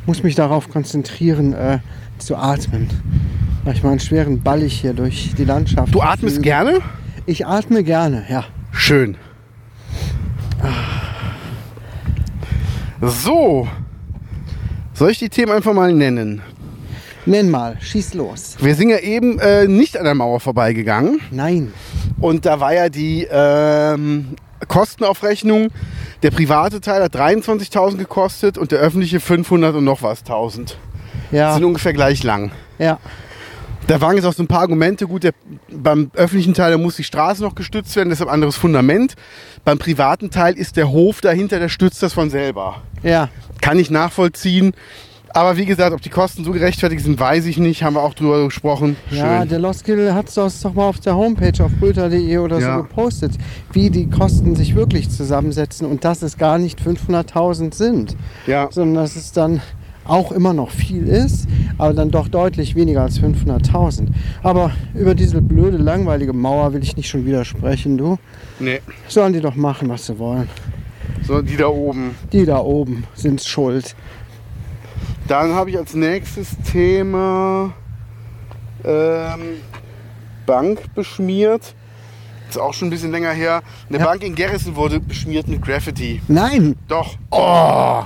ich 0.00 0.06
muss 0.06 0.22
mich 0.22 0.34
darauf 0.34 0.68
konzentrieren, 0.68 1.52
äh, 1.52 1.78
zu 2.18 2.36
atmen. 2.36 2.88
Weil 3.64 3.74
ich 3.74 3.82
mal 3.82 3.90
einen 3.90 4.00
schweren 4.00 4.40
Ballig 4.42 4.80
hier 4.80 4.94
durch 4.94 5.34
die 5.36 5.44
Landschaft. 5.44 5.94
Du 5.94 6.00
atmest 6.00 6.36
fliege. 6.36 6.48
gerne? 6.48 6.80
Ich 7.26 7.46
atme 7.46 7.84
gerne, 7.84 8.24
ja. 8.28 8.44
Schön. 8.72 9.16
So. 13.00 13.68
Soll 14.94 15.10
ich 15.10 15.18
die 15.18 15.28
Themen 15.28 15.52
einfach 15.52 15.72
mal 15.72 15.92
nennen? 15.92 16.42
Nenn 17.26 17.50
mal, 17.50 17.76
schieß 17.80 18.14
los. 18.14 18.56
Wir 18.60 18.74
sind 18.74 18.88
ja 18.88 18.98
eben 18.98 19.38
äh, 19.38 19.66
nicht 19.66 19.96
an 19.96 20.04
der 20.04 20.14
Mauer 20.14 20.40
vorbeigegangen. 20.40 21.20
Nein. 21.30 21.72
Und 22.18 22.46
da 22.46 22.60
war 22.60 22.74
ja 22.74 22.88
die 22.88 23.26
ähm, 23.30 24.36
Kostenaufrechnung. 24.68 25.68
Der 26.22 26.30
private 26.30 26.80
Teil 26.80 27.02
hat 27.02 27.14
23.000 27.16 27.96
gekostet 27.96 28.58
und 28.58 28.72
der 28.72 28.78
öffentliche 28.80 29.20
500 29.20 29.74
und 29.76 29.84
noch 29.84 30.02
was 30.02 30.20
1000. 30.20 30.76
Ja, 31.30 31.54
Sind 31.54 31.64
ungefähr 31.64 31.92
gleich 31.92 32.22
lang. 32.22 32.50
ja, 32.78 32.98
Da 33.86 34.00
waren 34.00 34.16
jetzt 34.16 34.24
auch 34.26 34.32
so 34.34 34.42
ein 34.42 34.46
paar 34.48 34.60
Argumente. 34.60 35.06
Gut, 35.06 35.24
der, 35.24 35.32
beim 35.70 36.10
öffentlichen 36.14 36.54
Teil 36.54 36.72
da 36.72 36.78
muss 36.78 36.96
die 36.96 37.04
Straße 37.04 37.42
noch 37.42 37.54
gestützt 37.54 37.94
werden, 37.96 38.08
deshalb 38.10 38.30
anderes 38.30 38.56
Fundament. 38.56 39.14
Beim 39.64 39.78
privaten 39.78 40.30
Teil 40.30 40.54
ist 40.54 40.76
der 40.76 40.90
Hof 40.90 41.20
dahinter, 41.20 41.58
der 41.58 41.68
stützt 41.68 42.02
das 42.02 42.12
von 42.12 42.30
selber. 42.30 42.82
ja. 43.02 43.28
Kann 43.60 43.78
ich 43.78 43.90
nachvollziehen. 43.90 44.72
Aber 45.32 45.56
wie 45.56 45.64
gesagt, 45.64 45.92
ob 45.92 46.00
die 46.00 46.08
Kosten 46.10 46.44
so 46.44 46.50
gerechtfertigt 46.52 47.04
sind, 47.04 47.18
weiß 47.20 47.46
ich 47.46 47.56
nicht. 47.58 47.82
Haben 47.84 47.94
wir 47.94 48.02
auch 48.02 48.14
drüber 48.14 48.44
gesprochen. 48.44 48.96
Ja, 49.10 49.40
Schön. 49.40 49.48
der 49.48 49.58
Loskill 49.60 50.12
hat 50.12 50.28
es 50.28 50.34
doch, 50.34 50.50
doch 50.62 50.74
mal 50.74 50.88
auf 50.88 50.98
der 51.00 51.14
Homepage 51.16 51.62
auf 51.64 51.70
brüter.de 51.78 52.38
oder 52.38 52.58
Ja. 52.58 52.76
so 52.76 52.82
gepostet, 52.82 53.32
wie 53.72 53.90
die 53.90 54.08
Kosten 54.10 54.56
sich 54.56 54.74
wirklich 54.74 55.08
zusammensetzen 55.08 55.86
und 55.86 56.04
dass 56.04 56.22
es 56.22 56.36
gar 56.36 56.58
nicht 56.58 56.80
500.000 56.80 57.74
sind, 57.74 58.16
Ja. 58.46 58.68
sondern 58.72 59.02
dass 59.04 59.14
es 59.14 59.30
dann 59.32 59.60
auch 60.04 60.32
immer 60.32 60.52
noch 60.52 60.70
viel 60.70 61.06
ist, 61.06 61.46
aber 61.78 61.94
dann 61.94 62.10
doch 62.10 62.26
deutlich 62.26 62.74
weniger 62.74 63.02
als 63.02 63.20
500.000. 63.20 64.08
Aber 64.42 64.72
über 64.94 65.14
diese 65.14 65.40
blöde, 65.40 65.76
langweilige 65.76 66.32
Mauer 66.32 66.72
will 66.72 66.82
ich 66.82 66.96
nicht 66.96 67.08
schon 67.08 67.24
wieder 67.26 67.44
sprechen, 67.44 67.96
du. 67.96 68.18
Nee. 68.58 68.80
Sollen 69.06 69.32
die 69.32 69.40
doch 69.40 69.54
machen, 69.54 69.88
was 69.88 70.06
sie 70.06 70.18
wollen. 70.18 70.48
So, 71.24 71.40
die 71.42 71.56
da 71.56 71.68
oben. 71.68 72.16
Die 72.32 72.44
da 72.46 72.58
oben 72.58 73.04
sind 73.14 73.40
schuld. 73.42 73.94
Dann 75.30 75.54
habe 75.54 75.70
ich 75.70 75.78
als 75.78 75.94
nächstes 75.94 76.48
Thema 76.72 77.72
ähm, 78.84 79.58
Bank 80.44 80.92
beschmiert. 80.96 81.76
Ist 82.48 82.58
auch 82.58 82.74
schon 82.74 82.88
ein 82.88 82.90
bisschen 82.90 83.12
länger 83.12 83.30
her. 83.30 83.62
Eine 83.88 83.98
Ja. 83.98 84.06
Bank 84.06 84.24
in 84.24 84.34
Garrison 84.34 84.74
wurde 84.74 84.98
beschmiert 84.98 85.46
mit 85.46 85.62
Graffiti. 85.62 86.20
Nein, 86.26 86.74
Doch. 86.88 87.14
Oh! 87.30 88.02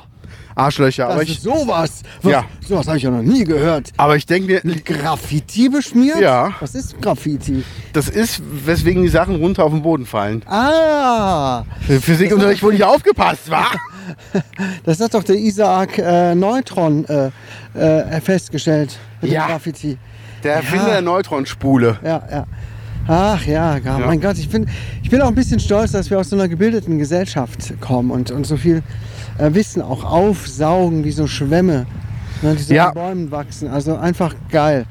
Arschlöcher. 0.54 1.04
das 1.06 1.12
Aber 1.14 1.22
ist 1.22 1.28
ich, 1.30 1.40
sowas. 1.40 2.02
Was, 2.20 2.30
Ja. 2.30 2.44
Sowas 2.60 2.86
habe 2.88 2.98
ich 2.98 3.02
ja 3.04 3.10
noch 3.10 3.22
nie 3.22 3.44
gehört. 3.44 3.90
aber 3.96 4.16
ich 4.16 4.26
denke 4.26 4.52
mir, 4.52 4.60
Mit 4.62 4.84
Graffiti 4.84 5.70
beschmiert? 5.70 6.20
Ja. 6.20 6.52
Was 6.60 6.74
ist 6.74 7.00
Graffiti? 7.00 7.64
das 7.94 8.10
ist, 8.10 8.42
weswegen 8.66 9.02
die 9.02 9.08
Sachen 9.08 9.36
runter 9.36 9.64
auf 9.64 9.72
den 9.72 9.80
Boden 9.82 10.04
fallen. 10.04 10.42
Ah, 10.46 11.64
Für 11.86 12.02
Physikunterricht 12.02 12.62
wurde 12.62 12.74
nicht 12.76 12.84
aufgepasst, 12.84 13.50
wa? 13.50 13.64
das 14.84 15.00
hat 15.00 15.14
doch 15.14 15.24
der 15.24 15.36
Isaac 15.36 15.98
äh, 15.98 16.34
Neutron 16.34 17.04
äh, 17.06 17.30
äh, 17.74 18.20
festgestellt 18.20 18.98
mit 19.20 19.30
Ja. 19.32 19.44
dem 19.46 19.50
Graffiti. 19.50 19.98
Der 20.42 20.56
Erfinder 20.56 20.90
der 20.90 21.02
Neutronspule. 21.02 21.98
Ja, 22.04 22.22
ja. 22.30 22.46
Ach 23.06 23.44
ja, 23.46 23.76
Ja. 23.78 23.98
mein 23.98 24.20
Gott, 24.20 24.38
ich 24.38 24.48
bin, 24.48 24.66
ich 25.02 25.10
bin 25.10 25.20
auch 25.22 25.28
ein 25.28 25.34
bisschen 25.34 25.60
stolz, 25.60 25.92
dass 25.92 26.10
wir 26.10 26.18
aus 26.18 26.30
so 26.30 26.36
einer 26.36 26.48
gebildeten 26.48 26.98
Gesellschaft 26.98 27.74
kommen 27.80 28.10
und, 28.10 28.30
und 28.30 28.46
so 28.46 28.56
viel 28.56 28.82
äh, 29.38 29.52
Wissen 29.52 29.82
auch 29.82 30.04
aufsaugen 30.04 31.04
wie 31.04 31.10
so 31.12 31.26
Schwämme, 31.26 31.86
ne, 32.42 32.54
die 32.54 32.62
so 32.62 32.74
Ja. 32.74 32.88
an 32.88 32.94
Bäumen 32.94 33.30
wachsen. 33.30 33.68
Also 33.68 33.96
einfach 33.96 34.34
geil. 34.50 34.86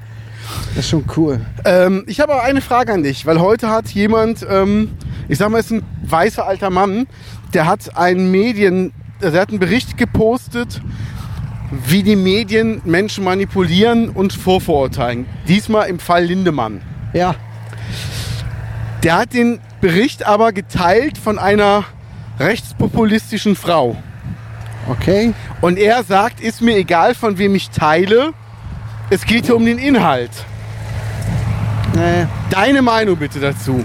Das 0.75 0.79
ist 0.85 0.89
schon 0.89 1.05
cool. 1.17 1.39
Ähm, 1.65 2.03
ich 2.05 2.19
habe 2.19 2.33
aber 2.33 2.43
eine 2.43 2.61
Frage 2.61 2.91
an 2.93 3.01
dich, 3.03 3.25
weil 3.25 3.39
heute 3.39 3.69
hat 3.69 3.87
jemand, 3.89 4.45
ähm, 4.49 4.91
ich 5.27 5.37
sag 5.37 5.49
mal, 5.49 5.59
es 5.59 5.67
ist 5.67 5.71
ein 5.71 5.83
weißer 6.03 6.45
alter 6.45 6.69
Mann, 6.69 7.07
der 7.53 7.65
hat 7.65 7.95
einen 7.95 8.29
Medien, 8.29 8.91
der 9.31 9.41
hat 9.41 9.49
einen 9.49 9.59
Bericht 9.59 9.97
gepostet, 9.97 10.81
wie 11.87 12.03
die 12.03 12.15
Medien 12.15 12.81
Menschen 12.85 13.23
manipulieren 13.23 14.09
und 14.09 14.33
vorverurteilen. 14.33 15.25
Diesmal 15.47 15.87
im 15.89 15.99
Fall 15.99 16.25
Lindemann. 16.25 16.81
Ja, 17.13 17.35
Der 19.03 19.17
hat 19.17 19.33
den 19.33 19.59
Bericht 19.81 20.25
aber 20.25 20.51
geteilt 20.53 21.17
von 21.17 21.37
einer 21.39 21.83
rechtspopulistischen 22.39 23.55
Frau. 23.55 23.95
okay. 24.89 25.33
Und 25.61 25.77
er 25.77 26.03
sagt, 26.03 26.41
ist 26.41 26.61
mir 26.61 26.75
egal, 26.77 27.13
von 27.15 27.37
wem 27.37 27.55
ich 27.55 27.69
teile, 27.69 28.33
es 29.09 29.25
geht 29.25 29.45
hier 29.45 29.55
um 29.55 29.65
den 29.65 29.77
Inhalt. 29.77 30.31
Nee. 31.95 32.25
Deine 32.49 32.81
Meinung 32.81 33.17
bitte 33.17 33.39
dazu. 33.39 33.83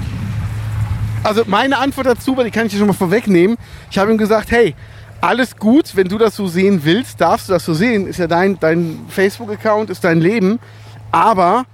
Also 1.23 1.43
meine 1.47 1.79
Antwort 1.79 2.07
dazu, 2.07 2.37
weil 2.37 2.45
die 2.45 2.51
kann 2.51 2.67
ich 2.67 2.73
dir 2.73 2.79
schon 2.79 2.87
mal 2.87 2.93
vorwegnehmen. 2.95 3.57
Ich 3.91 3.99
habe 3.99 4.11
ihm 4.11 4.19
gesagt, 4.19 4.51
hey, 4.51 4.75
alles 5.21 5.57
gut, 5.57 5.97
wenn 5.97 6.09
du 6.09 6.19
das 6.19 6.37
so 6.37 6.47
sehen 6.47 6.81
willst, 6.85 7.21
darfst 7.21 7.49
du 7.49 7.53
das 7.53 7.65
so 7.65 7.75
sehen. 7.75 8.07
Ist 8.07 8.19
ja 8.19 8.27
dein, 8.27 8.59
dein 8.61 9.01
Facebook-Account, 9.09 9.91
ist 9.91 10.05
dein 10.05 10.21
Leben. 10.21 10.59
Aber 11.11 11.65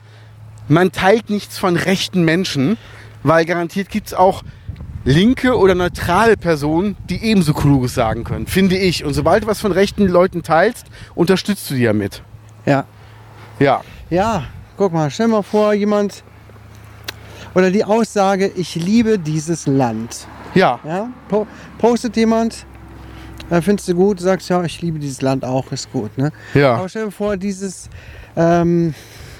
man 0.69 0.93
teilt 0.93 1.31
nichts 1.31 1.59
von 1.59 1.77
rechten 1.77 2.25
Menschen, 2.25 2.79
weil 3.23 3.45
garantiert 3.45 3.89
gibt 3.91 4.09
es 4.09 4.15
auch 4.15 4.43
linke 5.05 5.59
oder 5.59 5.75
neutrale 5.75 6.37
Personen, 6.37 6.97
die 7.11 7.23
ebenso 7.23 7.53
Kluges 7.53 7.95
sagen 7.95 8.25
können, 8.25 8.47
finde 8.47 8.77
ich. 8.77 9.05
Und 9.05 9.13
sobald 9.13 9.45
du 9.45 9.47
was 9.47 9.61
von 9.61 9.73
rechten 9.73 10.09
Leuten 10.09 10.43
teilst, 10.43 10.87
unterstützt 11.15 11.71
du 11.71 11.75
die 11.75 11.85
damit. 11.85 12.23
Ja. 12.65 12.87
Ja. 13.59 13.83
Ja, 14.11 14.45
guck 14.77 14.93
mal, 14.93 15.11
stell 15.11 15.29
mal 15.29 15.43
vor, 15.43 15.75
jemand 15.75 16.25
oder 17.55 17.71
die 17.71 17.85
Aussage, 17.85 18.51
ich 18.57 18.75
liebe 18.75 19.19
dieses 19.19 19.67
Land. 19.67 20.27
Ja. 20.55 20.81
Ja? 20.85 21.11
Po 21.29 21.47
postet 21.79 22.17
jemand, 22.17 22.67
äh, 23.51 23.61
findest 23.61 23.89
du 23.89 23.95
gut, 23.95 24.21
sagst 24.21 24.49
ja, 24.49 24.63
ich 24.65 24.81
liebe 24.81 24.99
dieses 24.99 25.23
Land 25.23 25.45
auch, 25.45 25.73
ist 25.73 25.93
gut. 25.93 26.17
Ne? 26.17 26.33
Ja. 26.55 26.77
Aber 26.77 26.89
stell 26.89 27.07
dir 27.07 27.11
vor, 27.11 27.37
dieses, 27.37 27.89
ähm, 28.37 28.95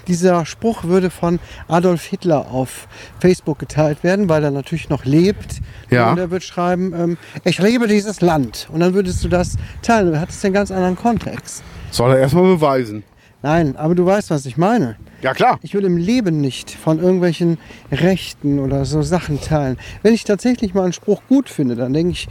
dieser 0.07 0.45
Spruch 0.47 0.85
würde 0.85 1.11
von 1.11 1.39
Adolf 1.69 2.05
Hitler 2.05 2.51
auf 2.51 2.89
Facebook 3.21 3.59
geteilt 3.59 4.03
werden, 4.05 4.29
weil 4.29 4.45
er 4.45 4.51
natürlich 4.51 4.89
noch 4.89 5.05
lebt. 5.05 5.61
Ja. 5.91 6.13
Und 6.13 6.19
er 6.19 6.31
wird 6.31 6.43
schreiben, 6.43 6.93
ähm, 6.95 7.19
ich 7.45 7.59
liebe 7.59 7.87
dieses 7.87 8.21
Land. 8.21 8.69
Und 8.73 8.81
dann 8.81 8.95
würdest 8.95 9.25
du 9.25 9.29
das 9.29 9.57
teilen. 9.83 10.13
Du 10.13 10.21
hattest 10.21 10.45
einen 10.45 10.55
ganz 10.55 10.71
anderen 10.71 10.97
Kontext. 10.97 11.63
Soll 11.91 12.13
er 12.13 12.19
erstmal 12.19 12.45
beweisen. 12.45 13.05
Nein, 13.43 13.77
aber 13.77 13.95
du 13.95 14.07
weißt, 14.07 14.31
was 14.31 14.47
ich 14.47 14.57
meine. 14.57 14.97
Ja, 15.21 15.35
klar. 15.35 15.59
Ich 15.63 15.75
will 15.75 15.85
im 15.85 15.99
Leben 15.99 16.41
nicht 16.41 16.71
von 16.71 16.99
irgendwelchen 16.99 17.59
Rechten 17.93 18.59
oder 18.59 18.87
so 18.87 19.03
Sachen 19.03 19.41
teilen. 19.41 19.77
Wenn 20.03 20.15
ich 20.15 20.25
tatsächlich 20.25 20.73
mal 20.73 20.85
einen 20.85 20.95
Spruch 20.95 21.21
gut 21.29 21.51
finde, 21.51 21.77
dann 21.77 21.93
denke 21.93 22.13
ich, 22.13 22.29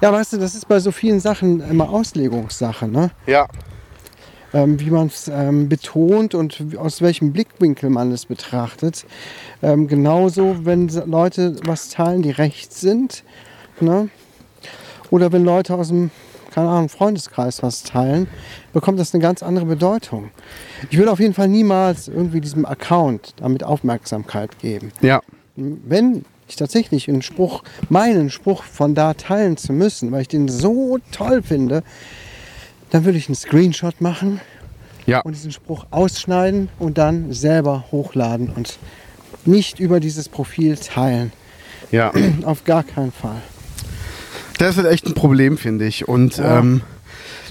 ja, 0.00 0.12
weißt 0.12 0.34
du, 0.34 0.38
das 0.38 0.54
ist 0.54 0.68
bei 0.68 0.80
so 0.80 0.92
vielen 0.92 1.20
Sachen 1.20 1.60
immer 1.68 1.90
Auslegungssache, 1.90 2.88
ne? 2.88 3.10
Ja. 3.26 3.46
ähm, 4.54 4.78
wie 4.80 4.90
man 4.90 5.08
es 5.08 5.28
ähm, 5.28 5.68
betont 5.68 6.34
und 6.34 6.64
aus 6.78 7.00
welchem 7.02 7.32
Blickwinkel 7.32 7.90
man 7.90 8.12
es 8.12 8.26
betrachtet. 8.26 9.04
Ähm, 9.62 9.88
genauso, 9.88 10.64
wenn 10.64 10.88
Leute 10.88 11.56
was 11.64 11.88
teilen, 11.88 12.22
die 12.22 12.30
rechts 12.30 12.80
sind, 12.80 13.24
ne? 13.80 14.08
oder 15.10 15.32
wenn 15.32 15.44
Leute 15.44 15.74
aus 15.74 15.88
dem 15.88 16.10
keine 16.56 16.70
Ahnung, 16.70 16.88
Freundeskreis 16.88 17.62
was 17.62 17.82
teilen, 17.82 18.28
bekommt 18.72 18.98
das 18.98 19.12
eine 19.12 19.20
ganz 19.20 19.42
andere 19.42 19.66
Bedeutung. 19.66 20.30
Ich 20.88 20.96
will 20.96 21.06
auf 21.08 21.20
jeden 21.20 21.34
Fall 21.34 21.48
niemals 21.48 22.08
irgendwie 22.08 22.40
diesem 22.40 22.64
Account 22.64 23.34
damit 23.36 23.62
Aufmerksamkeit 23.62 24.58
geben. 24.58 24.90
Ja. 25.02 25.20
Wenn 25.54 26.24
ich 26.48 26.56
tatsächlich 26.56 27.08
einen 27.08 27.22
Spruch, 27.22 27.62
meinen 27.88 28.30
Spruch 28.30 28.62
von 28.62 28.94
da 28.94 29.14
teilen 29.14 29.56
zu 29.56 29.72
müssen, 29.72 30.12
weil 30.12 30.22
ich 30.22 30.28
den 30.28 30.48
so 30.48 30.98
toll 31.12 31.42
finde, 31.42 31.82
dann 32.90 33.04
würde 33.04 33.18
ich 33.18 33.28
einen 33.28 33.34
Screenshot 33.34 34.00
machen 34.00 34.40
Ja. 35.06 35.20
und 35.20 35.34
diesen 35.34 35.52
Spruch 35.52 35.86
ausschneiden 35.90 36.68
und 36.78 36.98
dann 36.98 37.32
selber 37.32 37.84
hochladen 37.90 38.50
und 38.50 38.78
nicht 39.44 39.80
über 39.80 40.00
dieses 40.00 40.28
Profil 40.28 40.76
teilen. 40.76 41.32
Ja. 41.90 42.12
Auf 42.44 42.64
gar 42.64 42.82
keinen 42.84 43.12
Fall. 43.12 43.42
Das 44.58 44.78
ist 44.78 44.84
echt 44.84 45.06
ein 45.06 45.14
Problem, 45.14 45.58
finde 45.58 45.86
ich. 45.86 46.08
Und 46.08 46.38
Ja. 46.38 46.58
ähm, 46.60 46.82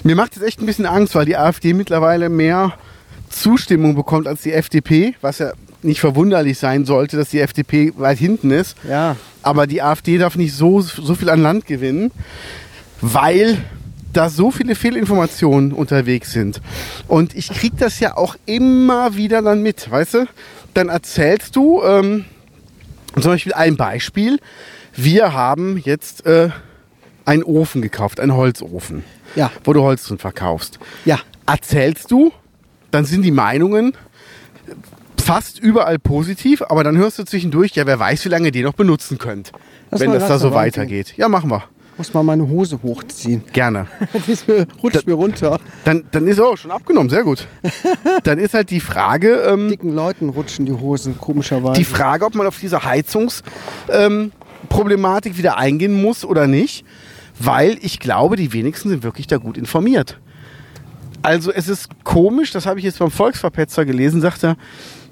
mir 0.02 0.16
macht 0.16 0.36
es 0.36 0.42
echt 0.42 0.60
ein 0.60 0.66
bisschen 0.66 0.86
Angst, 0.86 1.14
weil 1.14 1.24
die 1.26 1.36
AfD 1.36 1.72
mittlerweile 1.72 2.28
mehr 2.28 2.74
Zustimmung 3.28 3.94
bekommt 3.94 4.26
als 4.26 4.42
die 4.42 4.52
FDP, 4.52 5.14
was 5.20 5.38
ja 5.38 5.52
nicht 5.82 6.00
verwunderlich 6.00 6.58
sein 6.58 6.84
sollte, 6.84 7.16
dass 7.16 7.30
die 7.30 7.40
FDP 7.40 7.92
weit 7.96 8.18
hinten 8.18 8.50
ist. 8.50 8.76
Ja, 8.88 9.16
Aber 9.42 9.66
die 9.66 9.82
AfD 9.82 10.18
darf 10.18 10.36
nicht 10.36 10.54
so, 10.54 10.80
so 10.80 11.14
viel 11.14 11.30
an 11.30 11.40
Land 11.42 11.66
gewinnen, 11.66 12.10
weil 13.00 13.58
da 14.12 14.30
so 14.30 14.50
viele 14.50 14.74
Fehlinformationen 14.74 15.72
unterwegs 15.72 16.32
sind. 16.32 16.60
Und 17.06 17.34
ich 17.36 17.48
kriege 17.50 17.76
das 17.78 18.00
ja 18.00 18.16
auch 18.16 18.36
immer 18.46 19.14
wieder 19.16 19.42
dann 19.42 19.62
mit, 19.62 19.90
weißt 19.90 20.14
du? 20.14 20.26
Dann 20.74 20.88
erzählst 20.88 21.54
du 21.54 21.82
ähm, 21.84 22.24
zum 23.14 23.32
Beispiel 23.32 23.52
ein 23.52 23.76
Beispiel. 23.76 24.38
Wir 24.94 25.34
haben 25.34 25.76
jetzt 25.84 26.24
äh, 26.24 26.48
einen 27.26 27.42
Ofen 27.42 27.82
gekauft, 27.82 28.18
einen 28.20 28.34
Holzofen, 28.34 29.04
ja, 29.34 29.50
wo 29.64 29.72
du 29.74 29.82
Holz 29.82 30.04
drin 30.06 30.18
verkaufst. 30.18 30.78
ja. 31.04 31.18
Erzählst 31.48 32.10
du, 32.10 32.32
dann 32.90 33.04
sind 33.04 33.22
die 33.22 33.30
Meinungen 33.30 33.92
fast 35.26 35.58
überall 35.58 35.98
positiv, 35.98 36.62
aber 36.62 36.84
dann 36.84 36.96
hörst 36.96 37.18
du 37.18 37.24
zwischendurch, 37.24 37.72
ja, 37.72 37.84
wer 37.84 37.98
weiß, 37.98 38.24
wie 38.24 38.28
lange 38.28 38.46
ihr 38.46 38.52
den 38.52 38.62
noch 38.64 38.74
benutzen 38.74 39.18
könnt, 39.18 39.50
Lass 39.90 40.00
wenn 40.00 40.10
mal 40.10 40.20
das 40.20 40.28
da 40.28 40.38
so 40.38 40.54
weitergeht. 40.54 41.14
Ja, 41.16 41.28
machen 41.28 41.50
wir. 41.50 41.64
Muss 41.98 42.14
mal 42.14 42.22
meine 42.22 42.46
Hose 42.46 42.78
hochziehen. 42.82 43.42
Gerne. 43.52 43.88
Mir, 44.46 44.66
rutscht 44.82 45.06
mir 45.06 45.14
runter. 45.14 45.58
Dann, 45.84 46.04
dann 46.12 46.28
ist 46.28 46.38
auch 46.38 46.56
schon 46.56 46.70
abgenommen, 46.70 47.08
sehr 47.08 47.24
gut. 47.24 47.48
Dann 48.22 48.38
ist 48.38 48.52
halt 48.52 48.68
die 48.70 48.80
Frage, 48.80 49.36
ähm, 49.48 49.70
Dicken 49.70 49.94
Leuten 49.94 50.28
rutschen 50.28 50.66
die 50.66 50.74
Hosen, 50.74 51.16
komischerweise. 51.18 51.78
die 51.78 51.84
Frage, 51.84 52.26
ob 52.26 52.34
man 52.34 52.46
auf 52.46 52.60
diese 52.60 52.84
Heizungsproblematik 52.84 55.32
ähm, 55.32 55.38
wieder 55.38 55.56
eingehen 55.56 56.02
muss 56.02 56.26
oder 56.26 56.46
nicht, 56.46 56.84
weil 57.38 57.78
ich 57.80 57.98
glaube, 57.98 58.36
die 58.36 58.52
wenigsten 58.52 58.90
sind 58.90 59.02
wirklich 59.02 59.26
da 59.26 59.38
gut 59.38 59.56
informiert. 59.56 60.20
Also 61.22 61.50
es 61.50 61.68
ist 61.68 61.88
komisch, 62.04 62.52
das 62.52 62.66
habe 62.66 62.78
ich 62.78 62.84
jetzt 62.84 62.98
beim 62.98 63.10
Volksverpetzer 63.10 63.86
gelesen, 63.86 64.20
sagt 64.20 64.44
er, 64.44 64.58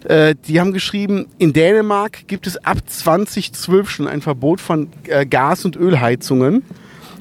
äh, 0.04 0.34
die 0.46 0.60
haben 0.60 0.72
geschrieben, 0.72 1.26
in 1.38 1.52
Dänemark 1.52 2.26
gibt 2.26 2.46
es 2.46 2.56
ab 2.64 2.78
2012 2.86 3.90
schon 3.90 4.08
ein 4.08 4.20
Verbot 4.20 4.60
von 4.60 4.88
äh, 5.06 5.26
Gas- 5.26 5.64
und 5.64 5.76
Ölheizungen. 5.76 6.62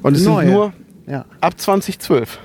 Und 0.01 0.15
es 0.15 0.23
Neue. 0.23 0.45
sind 0.45 0.53
nur 0.53 0.73
ja. 1.07 1.25
ab 1.41 1.59
2012. 1.59 2.39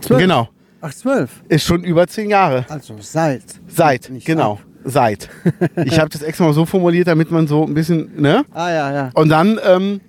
Zwölf? 0.00 0.20
Genau. 0.20 0.48
Ach, 0.82 0.92
zwölf. 0.92 1.42
Ist 1.48 1.64
schon 1.64 1.82
über 1.82 2.06
zehn 2.06 2.28
Jahre. 2.28 2.66
Also 2.68 2.94
seit. 3.00 3.42
Seit, 3.66 4.10
Nicht 4.10 4.26
genau. 4.26 4.52
ab. 4.52 4.64
Seit. 4.84 5.30
Ich 5.86 5.98
habe 5.98 6.10
das 6.10 6.20
extra 6.20 6.44
mal 6.44 6.52
so 6.52 6.66
formuliert, 6.66 7.08
damit 7.08 7.30
man 7.30 7.46
so 7.46 7.64
ein 7.64 7.72
bisschen, 7.72 8.20
ne? 8.20 8.44
Ah 8.52 8.70
ja, 8.70 8.92
ja. 8.92 9.10
Und 9.14 9.30
dann, 9.30 9.58
ähm, 9.64 10.02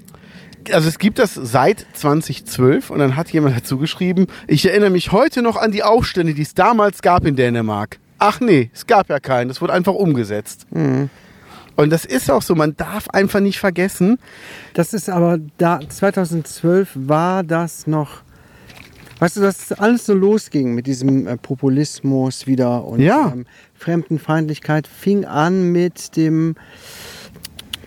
also 0.73 0.89
es 0.89 0.99
gibt 0.99 1.17
das 1.17 1.33
seit 1.33 1.85
2012 1.93 2.89
und 2.89 2.99
dann 2.99 3.15
hat 3.15 3.31
jemand 3.31 3.55
dazu 3.55 3.77
geschrieben, 3.77 4.27
ich 4.47 4.65
erinnere 4.65 4.89
mich 4.89 5.13
heute 5.13 5.41
noch 5.41 5.55
an 5.55 5.71
die 5.71 5.83
Aufstände, 5.83 6.33
die 6.33 6.41
es 6.41 6.55
damals 6.55 7.01
gab 7.01 7.25
in 7.25 7.37
Dänemark. 7.37 7.99
Ach 8.19 8.39
nee, 8.39 8.69
es 8.73 8.85
gab 8.87 9.09
ja 9.09 9.19
keinen, 9.19 9.49
das 9.49 9.61
wurde 9.61 9.73
einfach 9.73 9.93
umgesetzt. 9.93 10.65
Mhm. 10.71 11.09
Und 11.75 11.89
das 11.89 12.05
ist 12.05 12.31
auch 12.31 12.41
so, 12.41 12.55
man 12.55 12.77
darf 12.77 13.09
einfach 13.09 13.41
nicht 13.41 13.59
vergessen, 13.59 14.17
Das 14.73 14.93
ist 14.93 15.09
aber 15.09 15.39
da 15.57 15.79
2012 15.87 16.91
war 16.95 17.43
das 17.43 17.85
noch. 17.87 18.21
Weißt 19.19 19.37
du, 19.37 19.41
dass 19.41 19.71
alles 19.73 20.05
so 20.05 20.13
losging 20.13 20.73
mit 20.73 20.87
diesem 20.87 21.27
äh, 21.27 21.37
Populismus 21.37 22.47
wieder 22.47 22.85
und 22.85 22.99
Ja. 23.01 23.31
ähm, 23.33 23.45
Fremdenfeindlichkeit 23.73 24.87
fing 24.87 25.25
an 25.25 25.71
mit 25.71 26.15
dem 26.15 26.55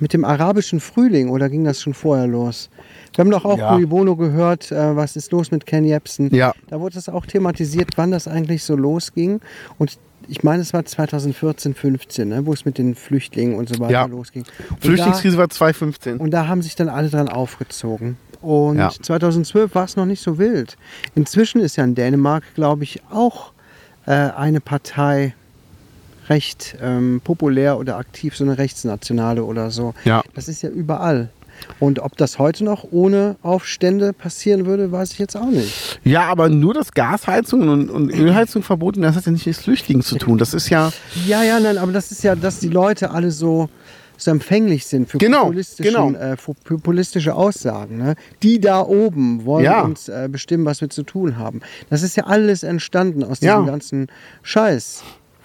mit 0.01 0.13
dem 0.13 0.25
arabischen 0.25 0.79
Frühling 0.81 1.29
oder 1.29 1.49
ging 1.49 1.65
das 1.65 1.83
schon 1.83 1.93
vorher 1.93 2.27
los? 2.29 2.71
Wir 3.15 3.25
haben 3.25 3.31
doch 3.33 3.45
auch 3.45 3.59
Ja. 3.59 3.77
Bono 3.79 4.15
gehört, 4.17 4.71
äh, 4.71 4.95
was 4.97 5.17
ist 5.17 5.33
los 5.33 5.51
mit 5.51 5.67
Ken 5.67 5.85
Jebsen. 5.85 6.33
Ja. 6.35 6.53
Da 6.69 6.79
wurde 6.79 6.99
es 6.99 7.09
auch 7.09 7.27
thematisiert, 7.27 7.91
wann 7.97 8.11
das 8.13 8.29
eigentlich 8.29 8.63
so 8.63 8.77
losging. 8.77 9.41
Und 9.77 9.99
ich 10.29 10.43
meine, 10.43 10.63
es 10.63 10.73
war 10.73 10.85
2014, 10.85 11.75
15, 11.75 12.29
ne, 12.29 12.47
wo 12.47 12.53
es 12.53 12.65
mit 12.65 12.79
den 12.79 12.95
Flüchtlingen 12.95 13.55
und 13.57 13.69
so 13.69 13.79
weiter 13.81 13.93
Ja. 13.93 14.05
losging. 14.07 14.45
Und 14.71 14.81
Flüchtlingskrise 14.83 15.37
war 15.39 15.49
2015. 15.49 16.19
und 16.19 16.31
da 16.31 16.47
haben 16.47 16.63
sich 16.63 16.77
dann 16.77 16.89
alle 16.89 17.09
dran 17.09 17.29
aufgezogen. 17.29 18.17
Und 18.41 18.79
Ja. 18.79 18.91
2012 18.91 19.75
war 19.75 19.85
es 19.85 19.97
noch 19.97 20.07
nicht 20.07 20.23
so 20.23 20.39
wild. 20.39 20.77
Inzwischen 21.15 21.61
ist 21.61 21.77
ja 21.77 21.85
in 21.85 21.95
Dänemark, 21.95 22.45
glaube 22.55 22.85
ich, 22.85 23.01
auch 23.11 23.53
äh, 24.07 24.13
eine 24.13 24.61
Partei 24.61 25.35
recht 26.29 26.77
ähm, 26.81 27.21
populär 27.25 27.79
oder 27.79 27.97
aktiv, 27.97 28.37
so 28.37 28.45
eine 28.45 28.59
rechtsnationale 28.59 29.43
oder 29.45 29.71
so. 29.71 29.95
Ja. 30.05 30.23
Das 30.35 30.47
ist 30.49 30.63
ja 30.63 30.69
überall. 30.69 31.31
Und 31.81 31.99
ob 32.01 32.17
das 32.17 32.39
heute 32.39 32.65
noch 32.65 32.87
ohne 32.91 33.37
Aufstände 33.43 34.13
passieren 34.13 34.67
würde, 34.67 34.91
weiß 34.93 35.13
ich 35.13 35.19
jetzt 35.19 35.37
auch 35.37 35.51
nicht. 35.51 36.01
Ja, 36.05 36.23
aber 36.23 36.49
nur 36.49 36.75
das 36.75 36.93
Gasheizung 36.93 37.69
und, 37.69 37.91
und 37.91 38.11
Ölheizung 38.11 38.63
verboten, 38.63 39.03
das 39.03 39.17
hat 39.17 39.27
ja 39.27 39.33
nicht 39.33 39.47
mit 39.47 39.57
Flüchtlingen 39.57 40.03
zu 40.03 40.17
tun. 40.17 40.39
Das 40.39 40.55
ist 40.55 40.69
ja, 40.71 40.93
Ja, 41.27 41.43
ja, 41.43 41.61
nein, 41.61 41.79
aber 41.79 41.93
das 41.93 42.11
ist 42.11 42.23
ja, 42.25 42.35
dass 42.35 42.59
die 42.61 42.69
Leute 42.69 43.11
alle 43.11 43.31
so, 43.31 43.69
so 44.17 44.31
empfänglich 44.31 44.87
sind 44.87 45.09
für 45.09 45.19
Genau, 45.19 45.53
genau. 45.79 46.11
äh, 46.13 46.37
für 46.37 46.55
populistische 46.55 47.35
Aussagen. 47.35 47.99
Ne? 47.99 48.15
Die 48.43 48.61
da 48.61 48.81
oben 48.83 49.45
wollen 49.45 49.65
Ja. 49.65 49.83
uns 49.83 50.09
äh, 50.09 50.29
bestimmen, 50.31 50.65
was 50.65 50.81
wir 50.81 50.91
zu 50.91 51.03
tun 51.05 51.39
haben. 51.39 51.61
Das 51.91 52.03
ist 52.03 52.17
ja 52.17 52.25
alles 52.25 52.63
entstanden 52.65 53.23
aus 53.23 53.41
diesem 53.41 53.65
Ja. 53.67 53.71
ganzen 53.71 54.09
Scheiß. 54.43 55.03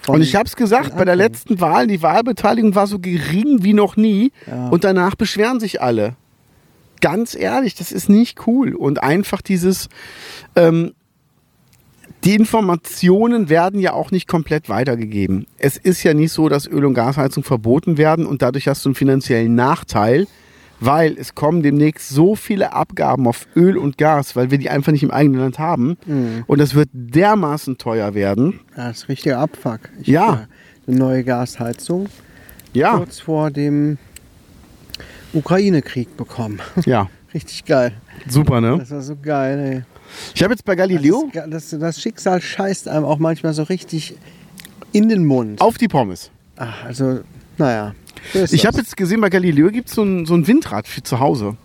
Und 0.08 0.22
ich 0.22 0.36
habe 0.36 0.46
es 0.46 0.56
gesagt, 0.56 0.98
bei 0.98 1.06
der 1.06 1.16
letzten 1.16 1.62
Wahl, 1.62 1.88
die 1.88 2.02
Wahlbeteiligung 2.02 2.76
war 2.76 2.88
so 2.88 3.00
gering 3.00 3.64
wie 3.64 3.74
noch 3.74 3.96
nie. 3.96 4.32
Ja. 4.48 4.68
Und 4.68 4.84
danach 4.84 5.16
beschweren 5.16 5.60
sich 5.60 5.82
alle. 5.82 6.16
Ganz 7.02 7.36
ehrlich, 7.36 7.76
das 7.76 7.92
ist 7.92 8.10
nicht 8.10 8.48
cool. 8.48 8.76
Und 8.76 9.02
einfach 9.04 9.42
dieses, 9.42 9.90
ähm, 10.56 10.94
die 12.24 12.36
Informationen 12.36 13.50
werden 13.50 13.80
ja 13.80 13.94
auch 13.94 14.12
nicht 14.12 14.28
komplett 14.28 14.70
weitergegeben. 14.70 15.46
Es 15.58 15.78
ist 15.78 16.04
ja 16.04 16.14
nicht 16.14 16.32
so, 16.32 16.48
dass 16.48 16.68
Öl- 16.68 16.86
und 16.86 16.94
Gasheizung 16.94 17.44
verboten 17.44 17.98
werden 17.98 18.26
und 18.26 18.42
dadurch 18.42 18.68
hast 18.68 18.86
du 18.86 18.90
einen 18.90 18.96
finanziellen 18.96 19.56
Nachteil, 19.56 20.28
weil 20.86 21.18
es 21.18 21.36
kommen 21.36 21.64
demnächst 21.64 22.10
so 22.10 22.36
viele 22.36 22.74
Abgaben 22.74 23.28
auf 23.28 23.48
Öl 23.56 23.78
und 23.78 23.98
Gas, 23.98 24.36
weil 24.36 24.52
wir 24.52 24.58
die 24.58 24.70
einfach 24.70 24.92
nicht 24.92 25.04
im 25.04 25.12
eigenen 25.12 25.40
Land 25.42 25.60
haben. 25.60 25.98
Mhm. 26.06 26.44
Und 26.48 26.60
das 26.60 26.76
wird 26.76 26.90
dermaßen 26.94 27.78
teuer 27.78 28.14
werden. 28.14 28.60
Das 28.76 28.98
ist 29.00 29.10
richtiger 29.10 29.40
Abfuck. 29.40 29.80
Ich 30.02 30.08
Ja. 30.08 30.28
hab 30.28 30.48
Eine 30.88 30.98
neue 30.98 31.24
Gasheizung. 31.24 32.08
Ja. 32.74 32.98
Kurz 32.98 33.20
vor 33.20 33.52
dem 33.52 33.98
Ukraine-Krieg 35.34 36.16
bekommen. 36.18 36.60
Ja, 36.86 37.10
Richtig 37.34 37.66
geil. 37.66 37.94
super, 38.28 38.62
ne? 38.62 38.78
Das 38.78 38.92
war 38.92 39.02
so 39.02 39.16
geil, 39.16 39.60
ey. 39.60 39.84
Ich 40.36 40.44
habe 40.44 40.54
jetzt 40.54 40.64
bei 40.66 40.76
Galileo 40.76 41.30
Das, 41.34 41.70
das, 41.72 41.80
das 41.80 42.02
Schicksal 42.02 42.40
scheißt 42.42 42.88
einem 42.88 43.06
auch 43.06 43.18
manchmal 43.18 43.54
so 43.54 43.64
richtig 43.64 44.16
in 44.92 45.10
den 45.10 45.26
Mund. 45.26 45.60
auf 45.60 45.80
die 45.80 45.88
Pommes. 45.88 46.30
Ach, 46.58 46.84
also, 46.86 47.22
naja. 47.58 47.96
Ich 48.52 48.66
habe 48.66 48.78
jetzt 48.78 48.96
gesehen, 48.98 49.22
bei 49.22 49.30
Galileo 49.30 49.70
gibt 49.70 49.90
es 49.90 49.96
so 49.96 50.04
ein, 50.04 50.26
so 50.26 50.34
ein 50.34 50.48
Windrad 50.48 50.88
für 50.88 51.04
zu 51.04 51.20
Hause. 51.20 51.56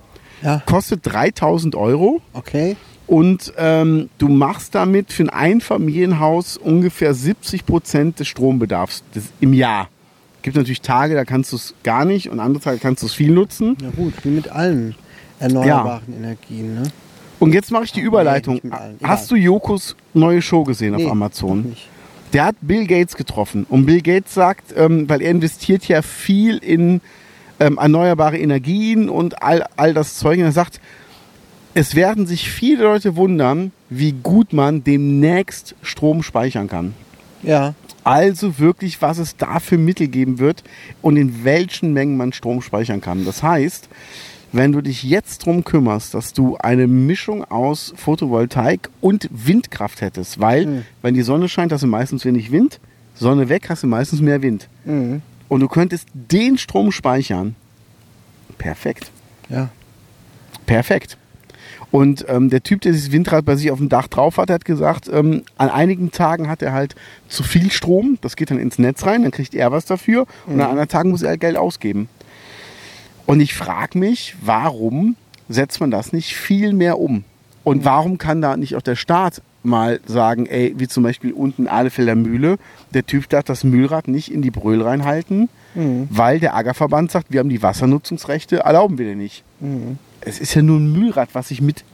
Ja, 0.42 0.62
Kostet 0.66 1.00
3000 1.04 1.74
Euro 1.74 2.20
okay. 2.32 2.76
und 3.08 3.52
ähm, 3.56 4.08
du 4.18 4.28
machst 4.28 4.74
damit 4.74 5.12
für 5.12 5.24
ein 5.24 5.30
Einfamilienhaus 5.30 6.56
ungefähr 6.56 7.12
70 7.12 7.66
Prozent 7.66 8.20
des 8.20 8.28
Strombedarfs 8.28 9.02
des, 9.14 9.24
im 9.40 9.52
Jahr. 9.52 9.88
Gibt 10.42 10.56
natürlich 10.56 10.80
Tage, 10.80 11.14
da 11.14 11.24
kannst 11.24 11.50
du 11.52 11.56
es 11.56 11.74
gar 11.82 12.04
nicht 12.04 12.30
und 12.30 12.38
andere 12.38 12.62
Tage 12.62 12.78
kannst 12.78 13.02
du 13.02 13.06
es 13.06 13.14
viel 13.14 13.32
nutzen. 13.32 13.76
Na 13.82 13.90
gut, 13.90 14.14
wie 14.22 14.28
mit 14.28 14.48
allen 14.48 14.94
erneuerbaren 15.40 16.14
Energien, 16.16 16.74
ne? 16.74 16.82
Und 17.40 17.52
jetzt 17.52 17.70
mache 17.70 17.84
ich 17.84 17.92
die 17.92 18.00
Überleitung. 18.00 18.60
Egal. 18.62 18.94
Hast 19.02 19.30
du 19.30 19.36
Jokos 19.36 19.96
neue 20.14 20.42
Show 20.42 20.64
gesehen 20.64 20.94
Nee, 20.96 21.04
auf 21.04 21.12
Amazon? 21.12 21.62
nicht. 21.70 21.88
Der 22.32 22.44
hat 22.44 22.56
Bill 22.60 22.86
Gates 22.86 23.16
getroffen. 23.16 23.66
Und 23.68 23.86
Bill 23.86 24.02
Gates 24.02 24.34
sagt, 24.34 24.74
ähm, 24.76 25.08
weil 25.08 25.22
er 25.22 25.30
investiert 25.30 25.88
ja 25.88 26.02
viel 26.02 26.58
in 26.58 27.00
ähm, 27.60 27.78
erneuerbare 27.78 28.38
Energien 28.38 29.08
und 29.08 29.42
all, 29.42 29.64
all 29.76 29.94
das 29.94 30.16
Zeug. 30.16 30.38
Und 30.38 30.44
er 30.44 30.52
sagt, 30.52 30.80
es 31.74 31.94
werden 31.94 32.26
sich 32.26 32.50
viele 32.50 32.84
Leute 32.84 33.16
wundern, 33.16 33.72
wie 33.88 34.12
gut 34.12 34.52
man 34.52 34.84
demnächst 34.84 35.74
Strom 35.82 36.22
speichern 36.22 36.68
kann. 36.68 36.94
Ja, 37.42 37.74
Also 38.04 38.58
wirklich, 38.58 39.02
was 39.02 39.18
es 39.18 39.36
da 39.36 39.60
für 39.60 39.78
Mittel 39.78 40.08
geben 40.08 40.38
wird 40.38 40.64
und 41.02 41.16
in 41.16 41.44
welchen 41.44 41.92
Mengen 41.92 42.16
man 42.16 42.32
Strom 42.32 42.62
speichern 42.62 43.00
kann. 43.00 43.24
Das 43.24 43.42
heißt, 43.42 43.88
wenn 44.52 44.72
du 44.72 44.80
dich 44.80 45.02
jetzt 45.02 45.44
drum 45.44 45.64
kümmerst, 45.64 46.14
dass 46.14 46.32
du 46.32 46.56
eine 46.56 46.86
Mischung 46.86 47.44
aus 47.44 47.92
Photovoltaik 47.96 48.88
und 49.00 49.28
Windkraft 49.30 50.00
hättest, 50.00 50.40
weil 50.40 50.66
Mhm. 50.66 50.82
wenn 51.02 51.14
die 51.14 51.22
Sonne 51.22 51.48
scheint, 51.48 51.72
hast 51.72 51.82
du 51.82 51.86
meistens 51.86 52.24
wenig 52.24 52.50
Wind, 52.50 52.80
Sonne 53.14 53.48
weg, 53.48 53.68
hast 53.68 53.82
du 53.82 53.86
meistens 53.86 54.20
mehr 54.20 54.42
Wind. 54.42 54.68
mhm. 54.84 55.22
Und 55.48 55.60
du 55.60 55.68
könntest 55.68 56.08
den 56.12 56.58
Strom 56.58 56.92
speichern. 56.92 57.54
Perfekt. 58.58 59.10
ja. 59.48 59.68
Perfekt. 60.66 61.16
Und 61.90 62.26
ähm, 62.28 62.50
der 62.50 62.62
Typ, 62.62 62.82
der 62.82 62.92
dieses 62.92 63.10
Windrad 63.12 63.46
bei 63.46 63.56
sich 63.56 63.70
auf 63.70 63.78
dem 63.78 63.88
Dach 63.88 64.08
drauf 64.08 64.36
hat, 64.36 64.50
hat 64.50 64.66
gesagt, 64.66 65.08
ähm, 65.10 65.42
an 65.56 65.70
einigen 65.70 66.10
Tagen 66.10 66.48
hat 66.50 66.60
er 66.60 66.74
halt 66.74 66.94
zu 67.28 67.42
viel 67.42 67.70
Strom, 67.72 68.18
das 68.20 68.36
geht 68.36 68.50
dann 68.50 68.58
ins 68.58 68.78
Netz 68.78 69.06
rein, 69.06 69.22
dann 69.22 69.30
kriegt 69.30 69.54
er 69.54 69.72
was 69.72 69.86
dafür 69.86 70.26
und 70.46 70.60
an 70.60 70.68
anderen 70.68 70.88
Tagen 70.88 71.08
muss 71.10 71.22
er 71.22 71.30
halt 71.30 71.40
Geld 71.40 71.56
ausgeben. 71.56 72.10
Und 73.28 73.40
ich 73.40 73.54
frage 73.54 73.98
mich, 73.98 74.34
warum 74.40 75.16
setzt 75.48 75.80
man 75.80 75.90
das 75.90 76.12
nicht 76.12 76.34
viel 76.34 76.72
mehr 76.72 76.98
um? 76.98 77.24
Und 77.62 77.84
warum 77.84 78.16
kann 78.16 78.40
da 78.40 78.56
nicht 78.56 78.74
auch 78.76 78.82
der 78.82 78.96
Staat 78.96 79.42
mal 79.62 80.00
sagen, 80.06 80.46
ey, 80.46 80.74
wie 80.78 80.88
zum 80.88 81.02
Beispiel 81.02 81.32
unten 81.32 81.66
Ahlefelder 81.68 82.14
Mühle, 82.14 82.56
der 82.94 83.04
Typ 83.04 83.28
darf 83.28 83.44
das 83.44 83.64
Mühlrad 83.64 84.08
nicht 84.08 84.32
in 84.32 84.40
die 84.40 84.50
Bröl 84.50 84.80
reinhalten, 84.82 85.48
Mhm. 85.74 86.08
weil 86.10 86.40
der 86.40 86.56
Aggerverband 86.56 87.10
sagt, 87.10 87.26
wir 87.30 87.40
haben 87.40 87.50
die 87.50 87.62
Wassernutzungsrechte, 87.62 88.60
erlauben 88.60 88.96
wir 88.96 89.04
dir 89.06 89.16
nicht. 89.16 89.44
Mhm. 89.60 89.98
Es 90.22 90.40
ist 90.40 90.54
ja 90.54 90.62
nur 90.62 90.78
ein 90.78 90.90
Mühlrad, 90.92 91.28
was 91.34 91.48
sich 91.48 91.60
mit, 91.60 91.84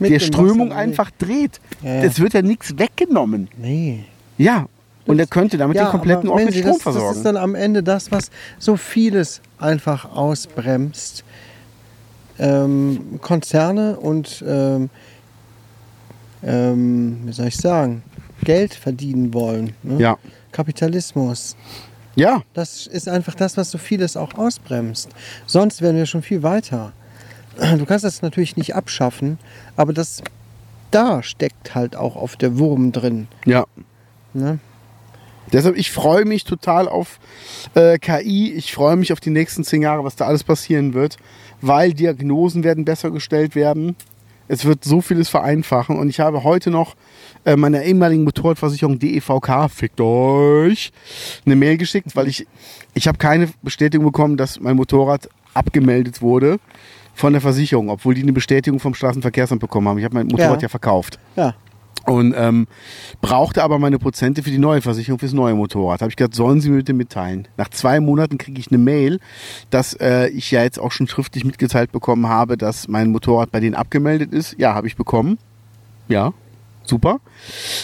Mit 0.00 0.10
der 0.10 0.18
Strömung 0.18 0.70
Wasser- 0.70 0.78
einfach 0.80 1.10
dreht. 1.16 1.60
Ja, 1.82 1.94
ja. 1.94 2.02
Es 2.02 2.18
wird 2.18 2.34
ja 2.34 2.42
nichts 2.42 2.76
weggenommen. 2.76 3.46
Nee. 3.56 4.04
Ja. 4.38 4.66
Und 5.06 5.18
er 5.18 5.26
könnte 5.26 5.58
damit 5.58 5.76
den 5.76 5.86
kompletten 5.86 6.28
Ort 6.28 6.44
mit 6.44 6.54
Strom 6.54 6.66
das, 6.66 6.76
das 6.76 6.82
versorgen. 6.82 7.16
ist 7.16 7.24
dann 7.24 7.36
am 7.36 7.54
Ende 7.54 7.82
das, 7.82 8.12
was 8.12 8.30
so 8.58 8.76
vieles 8.76 9.40
einfach 9.58 10.12
ausbremst. 10.14 11.24
Ähm, 12.38 13.18
Konzerne 13.20 13.98
und, 13.98 14.42
ähm, 14.46 14.90
ähm, 16.42 17.20
wie 17.24 17.32
soll 17.32 17.48
ich 17.48 17.56
sagen, 17.56 18.02
Geld 18.44 18.74
verdienen 18.74 19.34
wollen. 19.34 19.74
Ne? 19.82 19.98
ja. 19.98 20.18
Kapitalismus. 20.50 21.56
Ja. 22.14 22.42
Das 22.54 22.86
ist 22.86 23.08
einfach 23.08 23.34
das, 23.34 23.56
was 23.56 23.70
so 23.70 23.78
vieles 23.78 24.16
auch 24.16 24.34
ausbremst. 24.34 25.10
Sonst 25.46 25.82
wären 25.82 25.96
wir 25.96 26.06
schon 26.06 26.22
viel 26.22 26.42
weiter. 26.42 26.92
Du 27.78 27.84
kannst 27.84 28.04
das 28.04 28.22
natürlich 28.22 28.56
nicht 28.56 28.74
abschaffen, 28.74 29.38
aber 29.76 29.92
das 29.92 30.22
da 30.90 31.22
steckt 31.22 31.74
halt 31.74 31.96
auch 31.96 32.16
auf 32.16 32.36
der 32.36 32.58
Wurm 32.58 32.92
drin. 32.92 33.28
Ja. 33.44 33.64
Ne? 34.34 34.58
Deshalb, 35.52 35.76
ich 35.76 35.90
freue 35.90 36.24
mich 36.24 36.44
total 36.44 36.88
auf 36.88 37.18
äh, 37.74 37.98
KI. 37.98 38.52
Ich 38.52 38.72
freue 38.72 38.96
mich 38.96 39.12
auf 39.12 39.20
die 39.20 39.30
nächsten 39.30 39.64
zehn 39.64 39.82
Jahre, 39.82 40.04
was 40.04 40.16
da 40.16 40.26
alles 40.26 40.44
passieren 40.44 40.94
wird, 40.94 41.16
weil 41.60 41.92
Diagnosen 41.92 42.64
werden 42.64 42.84
besser 42.84 43.10
gestellt 43.10 43.54
werden. 43.54 43.96
Es 44.48 44.64
wird 44.64 44.84
so 44.84 45.00
vieles 45.00 45.28
vereinfachen. 45.28 45.98
Und 45.98 46.08
ich 46.08 46.20
habe 46.20 46.42
heute 46.44 46.70
noch 46.70 46.94
äh, 47.44 47.56
meiner 47.56 47.82
ehemaligen 47.82 48.24
Motorradversicherung 48.24 48.98
DEVK, 48.98 49.70
fickt 49.70 50.00
euch, 50.00 50.92
eine 51.46 51.56
Mail 51.56 51.76
geschickt, 51.76 52.14
weil 52.14 52.28
ich, 52.28 52.46
ich 52.94 53.08
habe 53.08 53.18
keine 53.18 53.48
Bestätigung 53.62 54.06
bekommen, 54.06 54.36
dass 54.36 54.60
mein 54.60 54.76
Motorrad 54.76 55.28
abgemeldet 55.54 56.22
wurde 56.22 56.58
von 57.14 57.32
der 57.32 57.42
Versicherung, 57.42 57.90
obwohl 57.90 58.14
die 58.14 58.22
eine 58.22 58.32
Bestätigung 58.32 58.80
vom 58.80 58.94
Straßenverkehrsamt 58.94 59.60
bekommen 59.60 59.88
haben. 59.88 59.98
Ich 59.98 60.04
habe 60.04 60.14
mein 60.14 60.26
Motorrad 60.26 60.56
Ja. 60.56 60.62
ja 60.62 60.68
verkauft. 60.68 61.18
Ja. 61.36 61.54
Und 62.06 62.34
ähm, 62.36 62.66
brauchte 63.20 63.62
aber 63.62 63.78
meine 63.78 63.98
Prozente 63.98 64.42
für 64.42 64.50
die 64.50 64.58
neue 64.58 64.82
Versicherung 64.82 65.18
fürs 65.18 65.32
neue 65.32 65.54
Motorrad. 65.54 66.00
Habe 66.00 66.10
ich 66.10 66.16
gesagt, 66.16 66.34
sollen 66.34 66.60
Sie 66.60 66.70
mir 66.70 66.78
bitte 66.78 66.94
mitteilen. 66.94 67.46
Nach 67.56 67.68
zwei 67.68 68.00
Monaten 68.00 68.38
kriege 68.38 68.58
ich 68.58 68.68
eine 68.68 68.78
Mail, 68.78 69.20
dass 69.70 69.94
äh, 69.94 70.28
ich 70.28 70.50
ja 70.50 70.62
jetzt 70.62 70.80
auch 70.80 70.90
schon 70.90 71.06
schriftlich 71.06 71.44
mitgeteilt 71.44 71.92
bekommen 71.92 72.28
habe, 72.28 72.56
dass 72.56 72.88
mein 72.88 73.10
Motorrad 73.10 73.52
bei 73.52 73.60
denen 73.60 73.74
abgemeldet 73.74 74.32
ist. 74.32 74.56
Ja, 74.58 74.74
habe 74.74 74.86
ich 74.88 74.96
bekommen. 74.96 75.38
Ja, 76.08 76.32
super. 76.82 77.20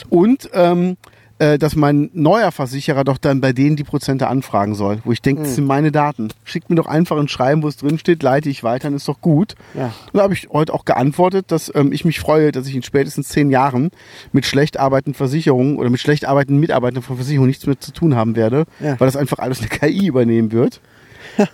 Und 0.09 0.51
ähm, 0.53 0.97
äh, 1.41 1.59
dass 1.59 1.77
mein 1.77 2.11
neuer 2.15 2.51
Versicherer 2.53 3.05
doch 3.05 3.19
dann 3.19 3.41
bei 3.41 3.53
denen 3.53 3.77
die 3.77 3.85
Prozente 3.85 4.27
anfragen 4.29 4.75
soll. 4.75 4.99
Wo 5.05 5.13
ich 5.13 5.23
denke, 5.23 5.43
das 5.43 5.55
sind 5.55 5.67
meine 5.67 5.93
Daten. 5.93 6.29
Schickt 6.45 6.69
mir 6.71 6.77
doch 6.77 6.87
einfach 6.87 7.17
ein 7.17 7.29
Schreiben, 7.29 7.63
wo 7.63 7.69
es 7.69 7.77
drin 7.77 7.99
steht, 7.99 8.23
leite 8.23 8.49
ich 8.49 8.65
weiter, 8.65 8.89
dann 8.89 8.95
ist 8.97 9.07
doch 9.09 9.21
gut. 9.21 9.55
Ja. 9.75 9.87
Und 10.13 10.15
da 10.19 10.23
habe 10.23 10.35
ich 10.35 10.49
heute 10.51 10.75
auch 10.75 10.85
geantwortet, 10.85 11.47
dass 11.53 11.71
ähm, 11.75 11.93
ich 11.93 12.05
mich 12.05 12.19
freue, 12.21 12.51
dass 12.53 12.67
ich 12.67 12.75
in 12.75 12.83
spätestens 12.83 13.29
zehn 13.29 13.51
Jahren 13.51 13.91
mit 14.33 14.47
schlecht 14.47 14.79
arbeitenden 14.79 15.15
Versicherungen 15.17 15.77
oder 15.77 15.91
mit 15.91 16.01
schlecht 16.01 16.25
arbeitenden 16.25 16.61
Mitarbeitern 16.61 17.03
von 17.03 17.17
Versicherungen 17.17 17.49
nichts 17.49 17.67
mehr 17.67 17.79
zu 17.79 17.93
tun 17.93 18.17
haben 18.17 18.35
werde, 18.37 18.65
Ja. 18.81 18.99
weil 18.99 19.07
das 19.07 19.17
einfach 19.17 19.39
alles 19.39 19.61
eine 19.61 19.69
KI 19.69 20.07
übernehmen 20.07 20.53
wird. 20.53 20.81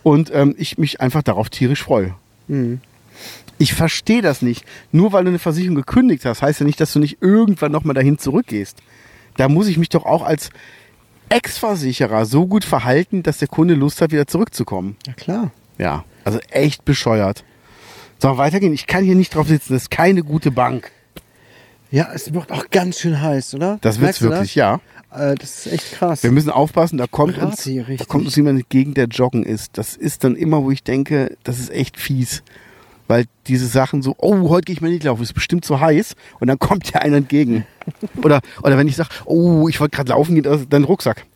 Und 0.02 0.30
ähm, 0.34 0.54
ich 0.58 0.78
mich 0.78 1.00
einfach 1.00 1.22
darauf 1.22 1.50
tierisch 1.50 1.82
freue. 1.82 2.14
Mhm. 2.48 2.80
Ich 3.58 3.74
verstehe 3.74 4.22
das 4.22 4.42
nicht. 4.42 4.64
Nur 4.92 5.12
weil 5.12 5.24
du 5.24 5.28
eine 5.30 5.38
Versicherung 5.38 5.76
gekündigt 5.76 6.24
hast, 6.24 6.42
heißt 6.42 6.60
ja 6.60 6.66
nicht, 6.66 6.80
dass 6.80 6.92
du 6.92 6.98
nicht 6.98 7.18
irgendwann 7.20 7.70
nochmal 7.70 7.94
dahin 7.94 8.18
zurückgehst. 8.18 8.78
Da 9.36 9.48
muss 9.48 9.66
ich 9.66 9.78
mich 9.78 9.88
doch 9.88 10.04
auch 10.04 10.22
als 10.22 10.50
Ex-Versicherer 11.28 12.26
so 12.26 12.46
gut 12.46 12.64
verhalten, 12.64 13.22
dass 13.22 13.38
der 13.38 13.48
Kunde 13.48 13.74
Lust 13.74 14.00
hat, 14.00 14.12
wieder 14.12 14.26
zurückzukommen. 14.26 14.96
Ja 15.06 15.12
klar. 15.14 15.50
Ja, 15.78 16.04
also 16.24 16.38
echt 16.50 16.84
bescheuert. 16.84 17.44
So, 18.18 18.38
weitergehen. 18.38 18.72
Ich 18.72 18.86
kann 18.86 19.04
hier 19.04 19.16
nicht 19.16 19.34
drauf 19.34 19.48
sitzen. 19.48 19.72
Das 19.72 19.82
ist 19.82 19.90
keine 19.90 20.22
gute 20.22 20.50
Bank. 20.50 20.92
Ja, 21.90 22.10
es 22.12 22.32
wird 22.32 22.50
auch 22.50 22.70
ganz 22.70 23.00
schön 23.00 23.20
heiß, 23.20 23.54
oder? 23.54 23.78
Das 23.80 24.00
wird's 24.00 24.20
wirklich, 24.20 24.54
ja. 24.54 24.80
Das? 25.10 25.20
Äh, 25.20 25.34
das 25.36 25.66
ist 25.66 25.72
echt 25.72 25.92
krass. 25.92 26.22
Wir 26.22 26.32
müssen 26.32 26.50
aufpassen, 26.50 26.98
da 26.98 27.06
kommt, 27.06 27.38
uns, 27.38 27.64
da 27.64 28.04
kommt 28.04 28.24
uns 28.24 28.36
jemand 28.36 28.60
entgegen, 28.60 28.94
der 28.94 29.06
joggen 29.06 29.44
ist. 29.44 29.78
Das 29.78 29.96
ist 29.96 30.24
dann 30.24 30.36
immer, 30.36 30.62
wo 30.64 30.70
ich 30.70 30.82
denke, 30.82 31.36
das 31.44 31.58
ist 31.58 31.70
echt 31.70 31.98
fies. 31.98 32.42
Weil 33.06 33.26
diese 33.46 33.66
Sachen 33.66 34.02
so, 34.02 34.14
oh, 34.18 34.48
heute 34.48 34.66
gehe 34.66 34.74
ich 34.74 34.80
mal 34.80 34.90
nicht 34.90 35.04
laufen, 35.04 35.22
ist 35.22 35.34
bestimmt 35.34 35.64
zu 35.64 35.80
heiß. 35.80 36.14
Und 36.40 36.48
dann 36.48 36.58
kommt 36.58 36.92
dir 36.92 37.02
einer 37.02 37.18
entgegen. 37.18 37.66
oder, 38.22 38.40
oder 38.62 38.78
wenn 38.78 38.88
ich 38.88 38.96
sage, 38.96 39.10
oh, 39.26 39.68
ich 39.68 39.80
wollte 39.80 39.96
gerade 39.96 40.10
laufen 40.10 40.34
gehen, 40.34 40.66
dann 40.70 40.84
Rucksack. 40.84 41.26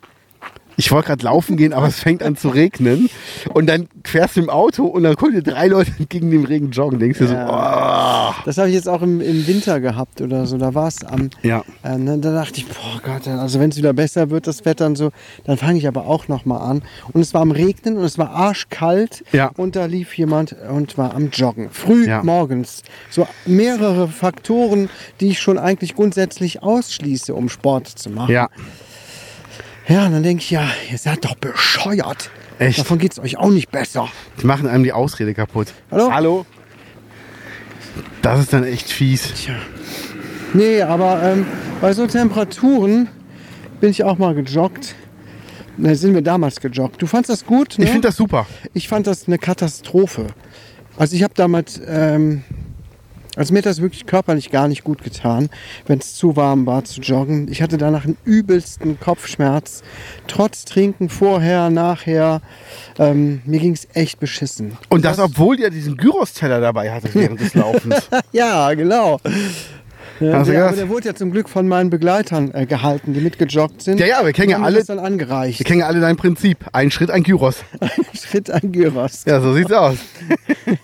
Ich 0.81 0.93
wollte 0.93 1.09
gerade 1.09 1.25
laufen 1.25 1.57
gehen, 1.57 1.73
aber 1.73 1.89
es 1.89 1.99
fängt 1.99 2.23
an 2.23 2.37
zu 2.37 2.51
regnen. 2.51 3.11
Und 3.53 3.67
dann 3.67 3.89
fährst 4.05 4.37
du 4.37 4.41
im 4.41 4.49
Auto 4.49 4.85
und 4.87 5.03
dann 5.03 5.17
kommen 5.17 5.33
dir 5.33 5.43
drei 5.43 5.67
Leute 5.67 5.91
entgegen 5.99 6.31
dem 6.31 6.45
Regen 6.45 6.71
joggen. 6.71 7.01
Denkst 7.01 7.19
du 7.19 7.27
so, 7.27 7.35
oh. 7.35 8.33
Das 8.45 8.59
habe 8.59 8.69
ich 8.69 8.75
jetzt 8.75 8.89
auch 8.89 9.03
im, 9.03 9.21
im 9.21 9.45
Winter 9.49 9.81
gehabt 9.81 10.21
oder 10.21 10.47
so. 10.47 10.57
Da 10.57 10.75
war 10.75 10.87
es 10.87 11.03
am. 11.05 11.31
Ja. 11.43 11.65
Äh, 11.83 11.99
ne, 11.99 12.19
da 12.19 12.33
dachte 12.33 12.59
ich, 12.61 12.67
boah 12.69 13.01
Gott, 13.05 13.27
also 13.27 13.59
wenn 13.59 13.71
es 13.71 13.77
wieder 13.77 13.93
besser 13.93 14.31
wird, 14.31 14.47
das 14.47 14.65
Wetter 14.65 14.87
und 14.87 14.95
so, 14.97 15.11
dann 15.45 15.57
fange 15.59 15.79
ich 15.79 15.89
aber 15.89 16.07
auch 16.07 16.29
noch 16.29 16.45
mal 16.45 16.59
an. 16.59 16.83
Und 17.13 17.23
es 17.23 17.35
war 17.35 17.41
am 17.43 17.51
Regnen 17.51 17.97
und 17.97 18.05
es 18.05 18.17
war 18.17 18.31
arschkalt. 18.31 19.25
Ja. 19.33 19.51
Und 19.57 19.75
da 19.75 19.87
lief 19.87 20.17
jemand 20.17 20.55
und 20.73 20.97
war 20.97 21.13
am 21.13 21.31
Joggen. 21.31 21.71
Früh 21.71 22.07
Ja. 22.07 22.23
morgens. 22.23 22.83
So 23.11 23.27
mehrere 23.47 24.07
Faktoren, 24.07 24.91
die 25.21 25.31
ich 25.31 25.41
schon 25.41 25.59
eigentlich 25.59 25.97
grundsätzlich 25.97 26.63
ausschließe, 26.63 27.35
um 27.35 27.49
Sport 27.49 27.89
zu 27.89 28.11
machen. 28.11 28.33
Ja. 28.33 28.49
Ja, 29.89 30.05
und 30.05 30.13
dann 30.13 30.23
denke 30.23 30.43
ich, 30.43 30.51
ja, 30.51 30.69
ihr 30.91 30.99
seid 30.99 31.25
doch 31.25 31.35
bescheuert. 31.37 32.31
Echt? 32.59 32.79
Davon 32.79 32.99
geht 32.99 33.13
es 33.13 33.19
euch 33.19 33.39
auch 33.39 33.49
nicht 33.49 33.71
besser. 33.71 34.09
Die 34.41 34.47
machen 34.47 34.69
einem 34.69 34.85
die 34.85 34.93
Ausrede 34.93 35.33
kaputt. 35.33 35.69
Hallo? 35.91 36.13
Hallo? 36.13 36.47
Das 38.21 38.41
ist 38.41 38.53
dann 38.53 38.65
echt 38.65 38.91
fies. 38.91 39.33
Tja. 39.33 39.55
Nee, 40.53 40.83
aber 40.83 41.23
ähm, 41.23 41.47
bei 41.81 41.93
so 41.95 42.07
Temperaturen 42.07 43.09
bin 43.81 43.91
ich 43.91 44.05
auch 44.05 44.19
mal 44.19 44.35
gejoggt. 44.35 44.95
Da 45.79 45.95
sind 45.95 46.13
wir 46.13 46.23
damals 46.23 46.61
gejoggt. 46.61 47.01
Du 47.01 47.07
fandst 47.07 47.31
das 47.31 47.47
gut? 47.47 47.79
Ne? 47.79 47.85
Ich 47.85 47.91
finde 47.91 48.09
das 48.09 48.17
super. 48.17 48.47
Ich 48.75 48.89
fand 48.89 49.07
das 49.07 49.27
eine 49.27 49.39
Katastrophe. 49.39 50.27
Also 50.99 51.15
ich 51.15 51.23
habe 51.23 51.35
damals, 51.35 51.81
ähm, 51.87 52.43
also 53.39 53.53
mir 53.53 53.59
hat 53.59 53.67
das 53.67 53.81
wirklich 53.81 54.05
körperlich 54.05 54.51
gar 54.51 54.67
nicht 54.67 54.83
gut 54.83 55.05
getan, 55.05 55.49
wenn 55.87 56.01
es 56.01 56.17
zu 56.17 56.37
warm 56.37 56.67
war 56.67 56.85
zu 56.85 57.01
joggen. 57.01 57.49
Ich 57.51 57.63
hatte 57.63 57.79
danach 57.79 58.05
einen 58.05 58.17
übelsten 58.25 58.99
Kopfschmerz, 58.99 59.83
trotz 60.27 60.65
Trinken 60.65 61.09
vorher, 61.09 61.71
nachher. 61.71 62.43
Ähm, 62.99 63.41
mir 63.45 63.61
ging 63.61 63.73
es 63.73 63.87
echt 63.95 64.19
beschissen. 64.19 64.77
Und 64.89 65.05
das, 65.05 65.21
obwohl 65.21 65.61
ihr 65.61 65.71
diesen 65.71 65.97
Gyros-Teller 65.97 66.61
dabei 66.61 66.91
hattet 66.91 67.15
während 67.15 67.41
des 67.41 67.55
Laufens. 67.55 68.09
ja, 68.33 68.75
genau. 68.75 69.21
Ja, 70.21 70.33
Hast 70.39 70.49
du 70.49 70.53
der, 70.53 70.67
aber 70.67 70.77
der 70.77 70.89
wurde 70.89 71.07
ja 71.09 71.15
zum 71.15 71.31
Glück 71.31 71.49
von 71.49 71.69
meinen 71.69 71.91
Begleitern 71.91 72.51
äh, 72.53 72.67
gehalten, 72.67 73.15
die 73.15 73.21
mitgejoggt 73.21 73.83
sind. 73.83 74.01
Ja, 74.01 74.07
ja, 74.07 74.25
wir 74.27 74.33
kennen 74.33 74.51
ja 74.51 74.61
alle- 74.61 74.83
dann 74.85 74.99
angereicht. 74.99 75.59
Wir 75.61 75.67
kennen 75.67 75.81
ja 75.81 75.87
alle 75.87 76.01
dein 76.01 76.17
Prinzip. 76.17 76.65
Ein 76.73 76.91
Schritt, 76.91 77.11
ein 77.13 77.23
Gyros. 77.23 77.65
Schritt 78.15 78.51
an 78.51 78.73
Gyros. 78.73 79.25
Ja, 79.27 79.41
so 79.41 79.53
sieht's 79.55 79.73
aus. 79.73 79.97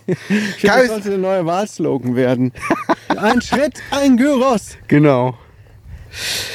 Ich 0.07 0.17
finde, 0.61 0.77
das 0.79 0.87
sollte 0.89 1.09
der 1.11 1.19
neue 1.19 1.45
Wahlslogan 1.47 2.17
werden. 2.17 2.53
ein 3.17 3.41
Schritt, 3.43 3.75
ein 3.91 4.17
Gyros. 4.17 4.77
Genau. 4.89 5.35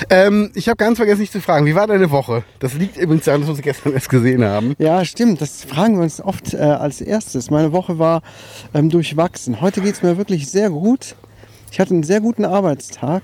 Ähm, 0.09 0.51
ich 0.55 0.67
habe 0.69 0.77
ganz 0.77 0.97
vergessen, 0.97 1.19
dich 1.21 1.31
zu 1.31 1.41
fragen, 1.41 1.65
wie 1.65 1.75
war 1.75 1.85
deine 1.85 2.09
Woche? 2.11 2.43
Das 2.59 2.73
liegt 2.75 2.97
übrigens 2.97 3.25
daran, 3.25 3.41
dass 3.41 3.49
wir 3.49 3.53
uns 3.55 3.61
gestern 3.61 3.93
erst 3.93 4.09
gesehen 4.09 4.43
haben. 4.43 4.73
Ja, 4.79 5.03
stimmt. 5.03 5.41
Das 5.41 5.63
fragen 5.65 5.97
wir 5.97 6.03
uns 6.03 6.21
oft 6.21 6.53
äh, 6.53 6.57
als 6.57 7.01
erstes. 7.01 7.51
Meine 7.51 7.71
Woche 7.73 7.99
war 7.99 8.21
ähm, 8.73 8.89
durchwachsen. 8.89 9.59
Heute 9.61 9.81
geht 9.81 9.95
es 9.95 10.01
mir 10.01 10.17
wirklich 10.17 10.49
sehr 10.49 10.69
gut. 10.69 11.15
Ich 11.71 11.79
hatte 11.79 11.93
einen 11.93 12.03
sehr 12.03 12.21
guten 12.21 12.45
Arbeitstag, 12.45 13.23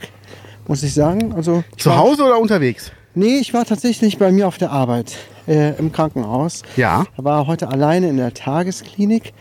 muss 0.68 0.84
ich 0.84 0.94
sagen. 0.94 1.34
Also 1.34 1.64
Zu 1.78 1.90
war, 1.90 1.98
Hause 1.98 2.24
oder 2.24 2.40
unterwegs? 2.40 2.92
Nee, 3.14 3.38
ich 3.40 3.54
war 3.54 3.66
tatsächlich 3.66 4.18
bei 4.18 4.32
mir 4.32 4.48
auf 4.48 4.58
der 4.58 4.72
Arbeit 4.72 5.16
äh, 5.48 5.78
im 5.78 5.92
Krankenhaus. 5.92 6.64
Ja. 6.76 7.06
war 7.18 7.48
heute 7.48 7.70
alleine 7.70 8.10
in 8.10 8.18
der 8.18 8.34
Tagesklinik 8.34 9.34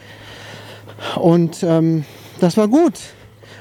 und 1.17 1.63
ähm, 1.63 2.05
das 2.41 2.57
war 2.57 2.69
gut. 2.69 2.95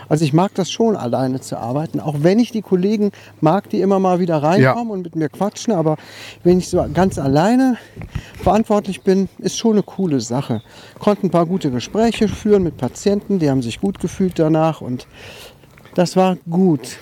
Also 0.09 0.25
ich 0.25 0.33
mag 0.33 0.53
das 0.55 0.71
schon, 0.71 0.95
alleine 0.95 1.41
zu 1.41 1.57
arbeiten, 1.57 1.99
auch 1.99 2.15
wenn 2.19 2.39
ich 2.39 2.51
die 2.51 2.61
Kollegen 2.61 3.11
mag, 3.41 3.69
die 3.69 3.81
immer 3.81 3.99
mal 3.99 4.19
wieder 4.19 4.41
reinkommen 4.41 4.91
und 4.91 5.03
mit 5.03 5.15
mir 5.15 5.29
quatschen. 5.29 5.73
Aber 5.73 5.97
wenn 6.43 6.59
ich 6.59 6.69
so 6.69 6.85
ganz 6.93 7.17
alleine 7.17 7.77
verantwortlich 8.41 9.01
bin, 9.01 9.29
ist 9.39 9.57
schon 9.57 9.73
eine 9.73 9.83
coole 9.83 10.21
Sache. 10.21 10.61
Konnte 10.99 11.27
ein 11.27 11.31
paar 11.31 11.45
gute 11.45 11.71
Gespräche 11.71 12.27
führen 12.27 12.63
mit 12.63 12.77
Patienten, 12.77 13.39
die 13.39 13.49
haben 13.49 13.61
sich 13.61 13.79
gut 13.79 13.99
gefühlt 13.99 14.39
danach 14.39 14.81
und 14.81 15.07
das 15.95 16.15
war 16.15 16.37
gut. 16.49 16.97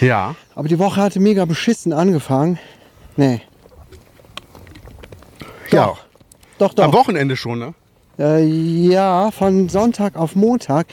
Ja. 0.00 0.34
Aber 0.54 0.68
die 0.68 0.78
Woche 0.78 1.00
hatte 1.00 1.20
mega 1.20 1.44
beschissen 1.44 1.92
angefangen. 1.92 2.58
Nee. 3.16 3.42
Ja. 5.70 5.94
Doch, 6.58 6.74
doch. 6.74 6.84
Am 6.84 6.92
Wochenende 6.92 7.36
schon, 7.36 7.58
ne? 7.58 7.74
Äh, 8.18 8.44
ja, 8.44 9.30
von 9.30 9.68
Sonntag 9.68 10.16
auf 10.16 10.36
Montag 10.36 10.86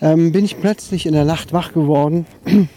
ähm, 0.00 0.32
bin 0.32 0.44
ich 0.44 0.60
plötzlich 0.60 1.06
in 1.06 1.12
der 1.12 1.24
Nacht 1.24 1.52
wach 1.52 1.72
geworden 1.72 2.26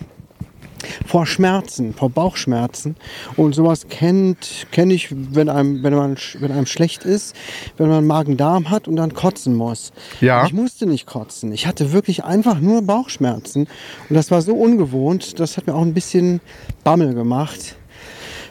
vor 1.06 1.26
Schmerzen, 1.28 1.94
vor 1.94 2.10
Bauchschmerzen. 2.10 2.96
Und 3.38 3.54
sowas 3.54 3.88
kennt 3.90 4.66
kenne 4.72 4.94
ich, 4.94 5.10
wenn 5.12 5.50
einem, 5.50 5.84
wenn, 5.84 5.94
man, 5.94 6.18
wenn 6.40 6.52
einem 6.52 6.66
schlecht 6.66 7.04
ist, 7.04 7.36
wenn 7.78 7.88
man 7.90 8.08
Magen-Darm 8.08 8.70
hat 8.70 8.88
und 8.88 8.96
dann 8.96 9.14
kotzen 9.14 9.56
muss. 9.56 9.92
Ja. 10.22 10.46
Ich 10.46 10.54
musste 10.54 10.86
nicht 10.88 11.06
kotzen. 11.06 11.52
Ich 11.52 11.68
hatte 11.68 11.92
wirklich 11.94 12.24
einfach 12.24 12.60
nur 12.60 12.82
Bauchschmerzen. 12.82 13.68
Und 14.10 14.16
das 14.16 14.32
war 14.32 14.42
so 14.42 14.56
ungewohnt, 14.56 15.40
das 15.40 15.58
hat 15.58 15.68
mir 15.68 15.76
auch 15.76 15.82
ein 15.84 15.94
bisschen 15.94 16.42
Bammel 16.84 17.14
gemacht. 17.14 17.76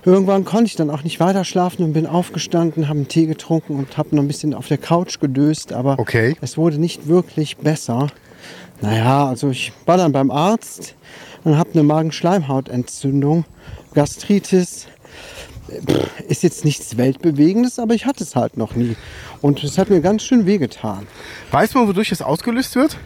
Irgendwann 0.05 0.47
konnte 0.47 0.65
ich 0.65 0.77
dann 0.77 0.89
auch 0.89 1.03
nicht 1.03 1.21
weiter 1.21 1.45
schlafen 1.45 1.85
und 1.85 1.93
bin 1.93 2.07
aufgestanden, 2.07 2.89
habe 2.89 3.01
einen 3.01 3.09
Tee 3.09 3.27
getrunken 3.27 3.77
und 3.77 3.99
habe 3.99 4.17
noch 4.17 4.23
ein 4.23 4.29
bisschen 4.29 4.55
auf 4.55 4.67
der 4.67 4.79
Couch 4.79 5.21
gedöst, 5.21 5.75
aber 5.75 5.99
Okay. 5.99 6.37
es 6.41 6.57
wurde 6.57 6.79
nicht 6.79 7.07
wirklich 7.07 7.59
besser. 7.59 8.07
Naja, 8.81 9.27
also 9.27 9.51
ich 9.51 9.73
war 9.87 9.97
dann 9.97 10.13
beim 10.13 10.31
Arzt 10.31 10.95
und 11.45 11.57
habe 11.57 11.71
eine 11.73 11.83
Magenschleimhautentzündung, 11.83 13.45
Gastritis. 13.95 14.87
Ist 16.29 16.43
jetzt 16.43 16.65
nichts 16.65 16.97
Weltbewegendes, 16.97 17.79
aber 17.79 17.95
ich 17.95 18.07
hatte 18.07 18.25
es 18.25 18.35
halt 18.35 18.57
noch 18.57 18.75
nie. 18.75 18.97
Und 19.41 19.63
es 19.63 19.79
hat 19.79 19.89
mir 19.89 20.01
ganz 20.01 20.23
schön 20.23 20.45
wehgetan. 20.47 21.07
Weiß 21.53 21.75
man, 21.75 21.87
wodurch 21.87 22.09
das 22.09 22.23
ausgelöst 22.23 22.75
wird? 22.75 22.97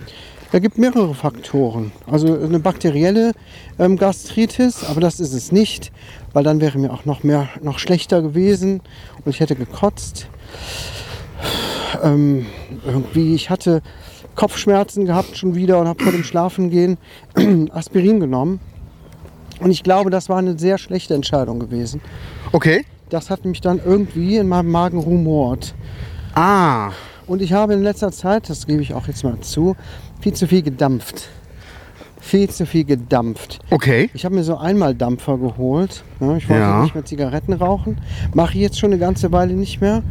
Da 0.53 0.61
gibt 0.61 0.79
mehrere 0.79 1.15
Faktoren. 1.15 1.91
Also 2.07 2.33
eine 2.33 2.61
bakterielle 2.61 3.33
ähm, 3.79 3.97
Gastritis, 3.97 4.85
aber 4.85 5.01
das 5.01 5.19
ist 5.19 5.35
es 5.35 5.51
nicht, 5.51 5.91
weil 6.33 6.45
dann 6.45 6.61
wäre 6.61 6.79
mir 6.79 6.93
auch 6.93 7.05
noch 7.05 7.25
mehr, 7.25 7.49
noch 7.61 7.81
schlechter 7.81 8.23
gewesen 8.23 8.81
und 9.25 9.31
ich 9.35 9.41
hätte 9.41 9.57
gekotzt. 9.57 10.29
Ähm, 12.03 12.47
irgendwie, 12.87 13.35
ich 13.35 13.51
hatte 13.51 13.83
Kopfschmerzen 14.35 15.07
gehabt 15.07 15.37
schon 15.37 15.55
wieder 15.55 15.79
und 15.79 15.89
habe 15.89 16.03
vor 16.03 16.13
dem 16.13 16.25
Schlafengehen 16.25 16.99
Aspirin 17.73 18.21
genommen. 18.21 18.61
Und 19.61 19.71
ich 19.71 19.83
glaube, 19.83 20.11
das 20.11 20.29
war 20.29 20.39
eine 20.39 20.59
sehr 20.59 20.79
schlechte 20.79 21.15
Entscheidung 21.15 21.61
gewesen. 21.61 22.01
Okay. 22.53 22.85
Das 23.09 23.31
hat 23.31 23.45
mich 23.45 23.61
dann 23.61 23.81
irgendwie 23.85 24.37
in 24.37 24.49
meinem 24.49 24.71
Magen 24.71 24.99
rumort. 24.99 25.75
Ah. 26.35 26.91
Und 27.27 27.41
ich 27.41 27.53
habe 27.53 27.75
in 27.75 27.83
letzter 27.83 28.13
Zeit, 28.13 28.51
das 28.51 28.67
gebe 28.67 28.83
ich 28.83 28.93
auch 28.95 29.07
jetzt 29.07 29.25
mal 29.25 29.39
zu, 29.41 29.77
viel 30.21 30.33
zu 30.35 30.47
viel 30.47 30.63
gedampft. 30.63 31.29
Viel 32.25 32.49
zu 32.49 32.65
viel 32.65 32.85
gedampft. 32.85 33.59
Okay. 33.71 34.09
Ich 34.15 34.25
habe 34.25 34.35
mir 34.35 34.45
so 34.45 34.57
einmal 34.57 34.95
Dampfer 34.95 35.37
geholt. 35.37 36.03
Ja, 36.21 36.37
ich 36.39 36.49
wollte 36.49 36.63
Ja. 36.63 36.83
nicht 36.83 36.95
mehr 36.95 37.05
Zigaretten 37.05 37.53
rauchen. 37.53 37.99
Mache 38.33 38.55
ich 38.55 38.61
jetzt 38.63 38.79
schon 38.79 38.91
eine 38.93 38.99
ganze 38.99 39.31
Weile 39.31 39.53
nicht 39.53 39.83
mehr. 39.83 40.03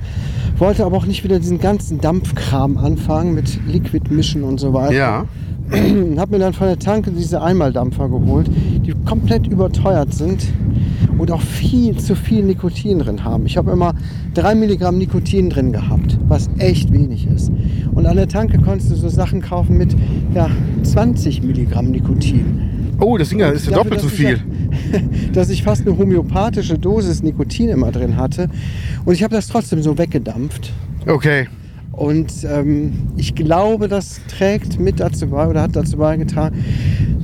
Wollte 0.60 0.86
aber 0.86 0.96
auch 0.96 1.08
nicht 1.08 1.24
wieder 1.24 1.40
diesen 1.40 1.60
ganzen 1.60 2.00
Dampfkram 2.02 2.78
anfangen 2.78 3.34
mit 3.34 3.60
Liquid 3.68 4.14
mischen 4.14 4.44
und 4.44 4.60
so 4.60 4.74
weiter. 4.74 4.94
Ja. 4.94 5.26
Habe 6.18 6.32
mir 6.32 6.40
dann 6.40 6.54
von 6.54 6.68
der 6.68 6.78
Tanke 6.78 7.12
diese 7.12 7.42
Einmaldampfer 7.42 8.08
geholt, 8.08 8.48
die 8.86 8.94
komplett 9.06 9.48
überteuert 9.48 10.14
sind 10.14 10.46
und 11.18 11.32
auch 11.32 11.42
viel 11.42 11.98
zu 11.98 12.16
viel 12.16 12.44
Nikotin 12.44 13.00
drin 13.00 13.24
haben. 13.24 13.46
Ich 13.46 13.58
habe 13.58 13.72
immer 13.72 13.94
3 14.36 14.56
Milligramm 14.56 14.98
Nikotin 14.98 15.50
drin 15.50 15.72
gehabt, 15.72 16.18
was 16.28 16.50
echt 16.58 16.92
wenig 16.92 17.28
ist. 17.28 17.52
Und 17.94 18.06
an 18.06 18.18
der 18.18 18.28
Tanke 18.28 18.60
konntest 18.60 18.92
du 18.92 18.96
so 18.96 19.10
Sachen 19.10 19.42
kaufen 19.42 19.78
mit 19.78 19.96
ja, 20.34 20.50
20 20.84 21.44
Milligramm 21.44 21.92
Nikotin. 21.92 22.96
Oh, 23.00 23.18
das 23.18 23.30
Ding 23.30 23.40
ist 23.40 23.66
ja 23.66 23.74
doppelt 23.74 24.02
so 24.02 24.08
ich 24.08 24.14
viel. 24.14 24.40
Ja, 24.92 25.00
dass 25.34 25.50
ich 25.50 25.64
fast 25.64 25.88
eine 25.88 25.98
homöopathische 25.98 26.78
Dosis 26.78 27.24
Nikotin 27.24 27.70
immer 27.70 27.92
drin 27.92 28.18
hatte. 28.18 28.50
Und 29.06 29.14
ich 29.14 29.24
habe 29.24 29.34
das 29.34 29.48
trotzdem 29.48 29.82
so 29.82 29.98
weggedampft. 29.98 30.72
Okay. 31.08 31.48
Und 31.94 32.32
ähm, 32.52 32.94
ich 33.18 33.36
glaube, 33.36 33.88
das 33.88 34.20
trägt 34.28 34.80
mit 34.80 35.00
dazu 35.00 35.28
bei 35.28 35.48
oder 35.48 35.62
hat 35.62 35.76
dazu 35.76 35.98
beigetragen, 35.98 36.64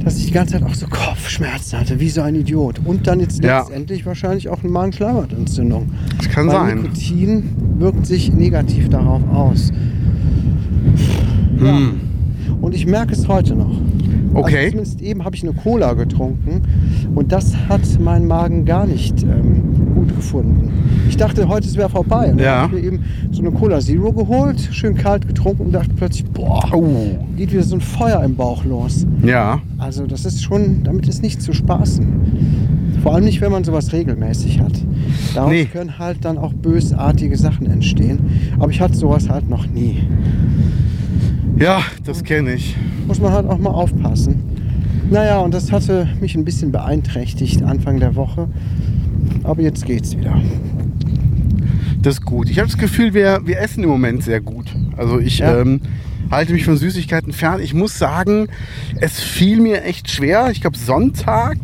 dass 0.04 0.18
ich 0.18 0.28
die 0.28 0.32
ganze 0.32 0.54
Zeit 0.54 0.64
auch 0.64 0.76
so 0.76 0.86
Kopfschmerzen 0.88 1.80
hatte, 1.80 2.00
wie 2.00 2.10
so 2.10 2.22
ein 2.22 2.36
Idiot. 2.36 2.80
Und 2.86 3.08
dann 3.08 3.20
jetzt 3.20 3.44
Ja. 3.44 3.60
letztendlich 3.62 4.06
wahrscheinlich 4.06 4.48
auch 4.48 4.62
eine 4.62 4.72
Magenschleimhautentzündung. 4.72 5.90
Das 6.18 6.30
kann 6.30 6.48
Weil 6.48 6.54
sein. 6.54 6.82
Nikotin 6.84 7.44
wirkt 7.80 8.06
sich 8.06 8.32
negativ 8.32 8.90
darauf 8.90 9.22
aus. 9.34 9.72
Ja. 11.60 11.76
Hm. 11.78 12.00
Und 12.62 12.76
ich 12.76 12.86
merke 12.86 13.14
es 13.14 13.28
heute 13.28 13.56
noch. 13.56 13.76
Okay. 14.36 14.58
Also 14.58 14.70
zumindest 14.70 15.02
eben 15.02 15.26
habe 15.26 15.36
ich 15.36 15.44
eine 15.44 15.54
Cola 15.54 15.94
getrunken 15.94 16.62
und 17.16 17.32
das 17.32 17.56
hat 17.68 17.82
mein 18.00 18.28
Magen 18.28 18.66
gar 18.66 18.86
nicht 18.86 19.24
ähm, 19.24 19.89
gut 20.10 20.16
gefunden. 20.18 20.72
Ich 21.08 21.18
dachte, 21.18 21.48
heute 21.48 21.68
es 21.68 21.76
wäre 21.76 21.90
vorbei. 21.90 22.32
Und 22.32 22.40
Ja. 22.40 22.64
habe 22.64 22.76
mir 22.76 22.84
eben 22.84 23.00
so 23.32 23.42
eine 23.42 23.52
Cola 23.52 23.80
Zero 23.80 24.12
geholt, 24.12 24.60
schön 24.72 24.96
kalt 24.96 25.28
getrunken 25.28 25.64
und 25.68 25.72
dachte 25.74 25.92
plötzlich, 25.96 26.26
boah, 26.26 26.64
Oh. 26.74 27.18
geht 27.38 27.52
wieder 27.52 27.64
so 27.64 27.76
ein 27.76 27.82
Feuer 27.82 28.24
im 28.24 28.36
Bauch 28.36 28.64
los. 28.66 29.06
Ja. 29.24 29.62
Also 29.78 30.06
das 30.08 30.26
ist 30.26 30.44
schon, 30.44 30.84
damit 30.84 31.08
ist 31.08 31.22
nicht 31.22 31.42
zu 31.42 31.54
spaßen. 31.54 32.08
Vor 33.04 33.16
allem 33.16 33.24
nicht, 33.26 33.40
wenn 33.42 33.52
man 33.52 33.64
sowas 33.64 33.94
regelmäßig 33.94 34.60
hat. 34.60 34.74
Daraus 35.34 35.52
Nee. 35.52 35.66
können 35.66 35.98
halt 36.00 36.26
dann 36.26 36.38
auch 36.38 36.54
bösartige 36.54 37.38
Sachen 37.38 37.68
entstehen. 37.72 38.20
Aber 38.60 38.72
ich 38.72 38.82
hatte 38.82 38.96
sowas 38.98 39.30
halt 39.30 39.50
noch 39.50 39.68
nie. 39.68 40.00
Ja, 41.58 41.80
das 42.06 42.24
kenne 42.24 42.54
ich. 42.54 42.76
muss 43.08 43.20
man 43.20 43.32
halt 43.32 43.48
auch 43.48 43.58
mal 43.58 43.72
aufpassen. 43.72 44.36
Naja, 45.10 45.40
und 45.40 45.52
das 45.54 45.72
hatte 45.72 46.08
mich 46.22 46.36
ein 46.36 46.46
bisschen 46.46 46.72
beeinträchtigt 46.72 47.64
Anfang 47.64 48.00
der 48.00 48.16
Woche. 48.16 48.48
Aber 49.44 49.62
jetzt 49.62 49.86
geht's 49.86 50.16
wieder. 50.18 50.42
Das 52.02 52.16
ist 52.16 52.26
gut. 52.26 52.50
Ich 52.50 52.60
habe 52.60 52.68
das 52.68 52.78
Gefühl, 52.78 53.14
wir, 53.14 53.42
wir 53.46 53.60
essen 53.60 53.84
im 53.84 53.90
Moment 53.90 54.24
sehr 54.24 54.40
gut. 54.42 54.68
Also 54.98 55.20
ich 55.20 55.40
Ja. 55.40 55.60
ähm, 55.62 55.82
halte 56.32 56.54
mich 56.54 56.64
von 56.66 56.78
Süßigkeiten 56.78 57.34
fern. 57.34 57.60
Ich 57.62 57.74
muss 57.74 57.98
sagen, 57.98 58.48
es 59.02 59.20
fiel 59.20 59.60
mir 59.60 59.84
echt 59.84 60.10
schwer. 60.10 60.50
Ich 60.52 60.62
glaube, 60.62 60.78
Sonntag 60.78 61.58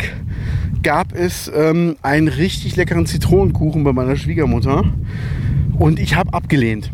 gab 0.84 1.14
es 1.16 1.52
ähm, 1.56 1.96
einen 2.02 2.28
richtig 2.28 2.76
leckeren 2.76 3.06
Zitronenkuchen 3.06 3.84
bei 3.84 3.94
meiner 3.94 4.16
Schwiegermutter. 4.16 4.84
Und 5.78 6.00
ich 6.00 6.16
habe 6.16 6.34
abgelehnt. 6.34 6.92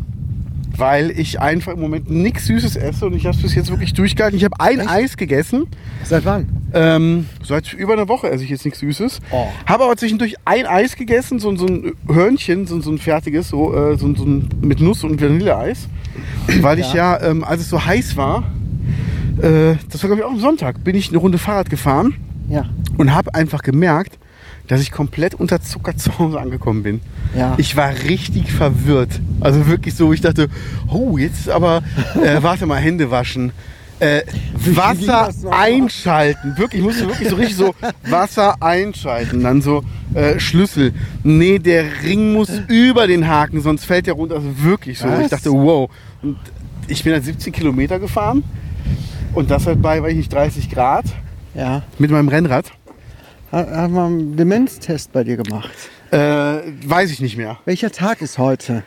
Weil 0.78 1.12
ich 1.12 1.40
einfach 1.42 1.74
im 1.74 1.80
Moment 1.82 2.10
nichts 2.10 2.46
Süßes 2.46 2.76
esse 2.76 3.06
und 3.06 3.14
ich 3.14 3.26
habe 3.26 3.36
es 3.36 3.42
bis 3.42 3.56
jetzt 3.56 3.70
wirklich 3.70 3.94
durchgehalten. 3.94 4.38
Ich 4.38 4.46
habe 4.46 4.60
ein 4.60 4.80
Echt? 4.80 4.90
Eis 4.90 5.18
gegessen. 5.18 5.68
Seit 6.04 6.24
wann? 6.26 6.48
Ähm, 6.74 7.26
seit 7.44 7.74
über 7.74 7.94
einer 7.94 8.08
Woche 8.08 8.30
esse 8.30 8.44
ich 8.44 8.50
jetzt 8.50 8.64
nichts 8.66 8.80
Süßes. 8.80 9.20
Oh. 9.32 9.48
Habe 9.66 9.84
aber 9.84 9.98
zwischendurch 9.98 10.36
ein 10.46 10.66
Eis 10.66 10.96
gegessen, 10.96 11.40
so, 11.40 11.56
so 11.58 11.66
ein 11.68 11.92
Hörnchen, 12.08 12.66
so, 12.68 12.80
so 12.80 12.92
ein 12.92 12.98
fertiges, 12.98 13.50
so, 13.50 13.76
äh, 13.76 13.98
so, 13.98 14.16
so 14.16 14.24
ein, 14.26 14.48
mit 14.62 14.80
Nuss 14.80 15.04
und 15.04 15.22
Vanilleeis. 15.22 15.88
Weil 16.62 16.80
ich 16.80 16.94
ja, 16.94 17.22
ähm, 17.22 17.44
als 17.44 17.62
es 17.62 17.70
so 17.70 17.84
heiß 17.86 18.16
war, 18.16 18.44
äh, 19.42 19.76
das 19.90 20.02
war 20.04 20.08
glaube 20.10 20.20
ich 20.20 20.24
auch 20.26 20.32
am 20.32 20.40
Sonntag, 20.40 20.84
bin 20.84 20.96
ich 20.96 21.10
eine 21.10 21.18
Runde 21.18 21.38
Fahrrad 21.38 21.70
gefahren 21.70 22.16
Ja. 22.50 22.66
und 22.98 23.14
habe 23.14 23.34
einfach 23.36 23.62
gemerkt, 23.62 24.18
dass 24.68 24.82
ich 24.82 24.92
komplett 24.92 25.34
unterzuckert 25.36 26.00
zu 26.00 26.18
Hause 26.20 26.40
angekommen 26.42 26.84
bin. 26.84 27.02
Ja. 27.36 27.56
Ich 27.58 27.76
war 27.76 27.92
richtig 28.08 28.52
verwirrt. 28.52 29.20
Also 29.40 29.68
wirklich 29.68 29.96
so, 29.96 30.14
ich 30.14 30.22
dachte, 30.22 30.48
oh, 30.88 31.18
jetzt 31.18 31.50
aber, 31.50 31.82
äh, 32.22 32.38
warte 32.42 32.66
mal, 32.66 32.78
Hände 32.80 33.12
waschen. 33.12 33.52
Äh, 34.00 34.24
Wasser 34.56 35.30
einschalten. 35.52 36.58
Wirklich, 36.58 36.80
ich 36.82 36.86
musste 36.86 37.08
wirklich 37.08 37.30
so 37.30 37.36
richtig 37.36 37.56
so 37.56 37.76
Wasser 38.10 38.56
einschalten. 38.62 39.44
Dann 39.44 39.62
so 39.62 39.84
äh, 40.16 40.40
Schlüssel. 40.40 40.94
Nee, 41.24 41.60
der 41.60 41.86
Ring 42.04 42.34
muss 42.34 42.50
über 42.68 43.06
den 43.06 43.28
Haken, 43.28 43.62
sonst 43.62 43.86
fällt 43.86 44.08
der 44.08 44.16
runter. 44.16 44.36
Also 44.36 44.48
wirklich 44.64 44.98
so. 44.98 45.08
Was? 45.08 45.20
Ich 45.22 45.28
dachte, 45.30 45.52
wow. 45.52 45.90
Und 46.24 46.38
ich 46.88 47.04
bin 47.04 47.14
dann 47.14 47.22
17 47.22 47.54
Kilometer 47.54 48.00
gefahren. 48.00 48.44
Und 49.36 49.52
das 49.52 49.68
halt 49.68 49.82
bei, 49.84 50.02
weiß 50.02 50.12
ich 50.12 50.18
nicht, 50.18 50.34
30 50.34 50.70
Grad 50.72 51.06
Ja. 51.54 51.84
mit 52.00 52.10
meinem 52.10 52.28
Rennrad. 52.28 52.72
Hat, 53.52 53.70
hat 53.70 53.92
man 53.92 54.06
einen 54.06 54.38
Demenztest 54.38 55.12
bei 55.12 55.24
dir 55.24 55.36
gemacht? 55.38 55.72
Äh, 56.12 56.18
weiß 56.18 57.12
ich 57.12 57.20
nicht 57.20 57.38
mehr. 57.38 57.60
Welcher 57.66 57.92
Tag 57.92 58.22
ist 58.22 58.38
heute? 58.38 58.84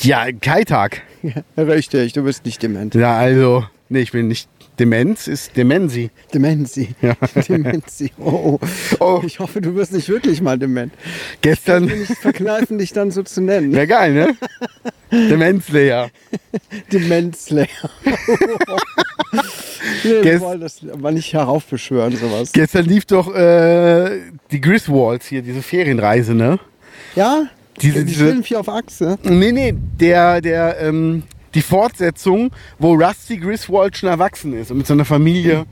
Ja, 0.00 0.26
Kai-Tag. 0.32 1.02
Ja, 1.22 1.62
richtig, 1.62 2.12
du 2.12 2.22
bist 2.22 2.44
nicht 2.44 2.62
dement. 2.62 2.94
Ja, 2.94 3.16
also, 3.16 3.64
nee, 3.88 4.00
ich 4.00 4.12
bin 4.12 4.28
nicht 4.28 4.48
Demenz, 4.78 5.28
ist 5.28 5.56
Demensi. 5.56 6.10
Demenzi. 6.32 6.88
Ja. 7.00 7.14
Demenzi. 7.48 8.10
Oh, 8.18 8.58
oh. 8.60 8.66
Oh. 8.98 9.22
Ich 9.24 9.38
hoffe, 9.38 9.60
du 9.60 9.74
wirst 9.76 9.92
nicht 9.92 10.08
wirklich 10.08 10.40
mal 10.42 10.58
dement. 10.58 10.92
Gestern, 11.42 11.84
Ich 11.88 12.08
nicht 12.08 12.18
verkneifen, 12.20 12.78
dich 12.78 12.92
dann 12.92 13.10
so 13.12 13.22
zu 13.22 13.40
nennen. 13.40 13.72
wäre 13.72 13.86
geil, 13.86 14.12
ne? 14.14 14.34
Demenzlayer. 15.28 16.10
Demenzlayer. 16.92 17.68
nee, 20.04 20.22
Gest- 20.22 20.40
wollen 20.40 20.60
das 20.60 20.80
aber 20.92 21.12
nicht 21.12 21.32
heraufbeschwören, 21.32 22.16
sowas. 22.16 22.52
Gestern 22.52 22.84
lief 22.86 23.04
doch 23.06 23.34
äh, 23.34 24.20
die 24.50 24.60
Griswolds 24.60 25.26
hier, 25.26 25.42
diese 25.42 25.62
Ferienreise, 25.62 26.34
ne? 26.34 26.58
Ja? 27.14 27.44
Diese- 27.80 28.00
die 28.00 28.06
diese- 28.06 28.24
Film 28.26 28.42
vier 28.44 28.60
auf 28.60 28.68
Achse. 28.68 29.18
Nee, 29.22 29.52
nee, 29.52 29.74
der, 30.00 30.40
der, 30.40 30.80
ähm, 30.80 31.22
die 31.54 31.62
Fortsetzung, 31.62 32.50
wo 32.78 32.94
Rusty 32.94 33.36
Griswold 33.38 33.96
schon 33.96 34.08
erwachsen 34.08 34.52
ist 34.54 34.70
und 34.70 34.78
mit 34.78 34.86
seiner 34.86 35.04
Familie. 35.04 35.64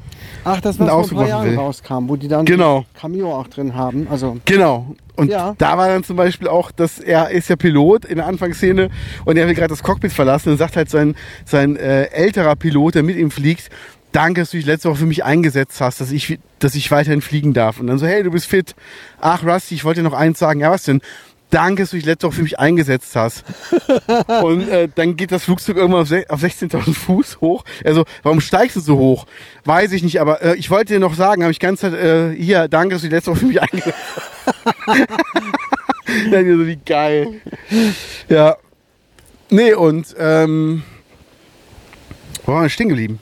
Ach, 0.45 0.61
das, 0.61 0.79
was 0.79 0.89
vor 0.89 1.03
ein 1.03 1.09
paar 1.17 1.29
Jahren 1.29 1.51
will. 1.51 1.57
rauskam, 1.57 2.09
wo 2.09 2.17
die 2.17 2.29
dann 2.29 2.45
Genau. 2.47 2.85
Cameo 2.99 3.35
auch 3.35 3.49
drin 3.49 3.75
haben. 3.75 4.07
Also, 4.11 4.39
Genau. 4.45 4.95
Und 5.17 5.31
Ja. 5.31 5.55
da 5.59 5.77
war 5.77 5.89
dann 5.89 6.05
zum 6.05 6.17
Beispiel 6.17 6.49
auch, 6.49 6.71
dass 6.71 6.99
er 6.99 7.31
ist 7.31 7.49
ja 7.51 7.57
Pilot 7.57 8.05
in 8.07 8.17
der 8.17 8.27
Anfangsszene 8.27 8.89
und 9.25 9.37
er 9.37 9.47
will 9.47 9.55
gerade 9.55 9.69
das 9.69 9.83
Cockpit 9.83 10.13
verlassen 10.13 10.51
und 10.51 10.57
sagt 10.59 10.77
halt 10.77 10.89
sein, 10.89 11.15
sein 11.45 11.77
äh, 11.77 12.05
älterer 12.13 12.57
Pilot, 12.57 12.95
der 12.95 13.03
mit 13.03 13.17
ihm 13.17 13.31
fliegt, 13.31 13.69
danke, 14.13 14.41
dass 14.43 14.51
du 14.51 14.57
dich 14.57 14.67
letzte 14.67 14.89
Woche 14.89 14.99
für 15.01 15.07
mich 15.07 15.25
eingesetzt 15.25 15.81
hast, 15.81 16.01
dass 16.01 16.11
ich, 16.13 16.39
dass 16.61 16.75
ich 16.75 16.91
weiterhin 16.91 17.21
fliegen 17.21 17.53
darf. 17.53 17.79
Und 17.81 17.89
dann 17.89 17.99
so, 17.99 18.07
hey, 18.07 18.23
du 18.23 18.31
bist 18.31 18.47
fit. 18.47 18.75
Ach, 19.21 19.45
Rusty, 19.45 19.75
ich 19.75 19.85
wollte 19.85 20.01
dir 20.01 20.09
noch 20.09 20.17
eins 20.17 20.39
sagen. 20.39 20.61
Ja, 20.61 20.71
was 20.71 20.85
denn? 20.85 21.01
Danke, 21.53 21.83
dass 21.83 21.91
du 21.91 21.97
dich 21.97 22.07
letzte 22.07 22.27
Woche 22.27 22.37
für 22.37 22.43
mich 22.43 22.59
eingesetzt 22.59 23.15
hast. 23.15 23.45
und 24.43 24.69
äh, 24.71 24.89
dann 24.93 25.17
geht 25.17 25.31
das 25.33 25.45
Flugzeug 25.45 25.77
irgendwann 25.77 26.01
auf, 26.03 26.09
se- 26.09 26.25
auf 26.31 26.43
16.000 26.43 26.95
Fuß 26.95 27.41
hoch. 27.43 27.63
Also, 27.85 28.05
warum 28.23 28.41
steigst 28.41 28.75
du 28.77 28.81
so 28.81 28.97
hoch? 28.97 29.27
Weiß 29.67 29.93
ich 29.93 30.03
nicht, 30.03 30.19
aber 30.21 30.41
äh, 30.43 30.57
ich 30.57 30.71
wollte 30.71 30.95
dir 30.95 30.99
noch 31.01 31.15
sagen, 31.15 31.43
habe 31.43 31.53
ich 31.53 31.61
ganz 31.61 31.81
Zeit, 31.81 31.93
äh, 31.93 32.35
hier, 32.35 32.69
danke, 32.69 32.95
dass 32.95 33.03
du 33.03 33.09
dich 33.09 33.13
letzte 33.15 33.33
Woche 33.33 33.41
für 33.41 33.47
mich 33.47 33.61
eingesetzt 33.61 33.99
hast. 34.47 34.67
Dann 36.33 36.59
so, 36.59 36.67
wie 36.67 36.77
geil. 36.77 37.29
Ja. 38.29 38.57
Nee, 39.51 39.75
und, 39.75 40.15
ähm, 40.19 40.83
wo 42.47 42.53
waren 42.53 42.63
wir 42.63 42.69
stehen 42.71 42.89
geblieben? 42.89 43.19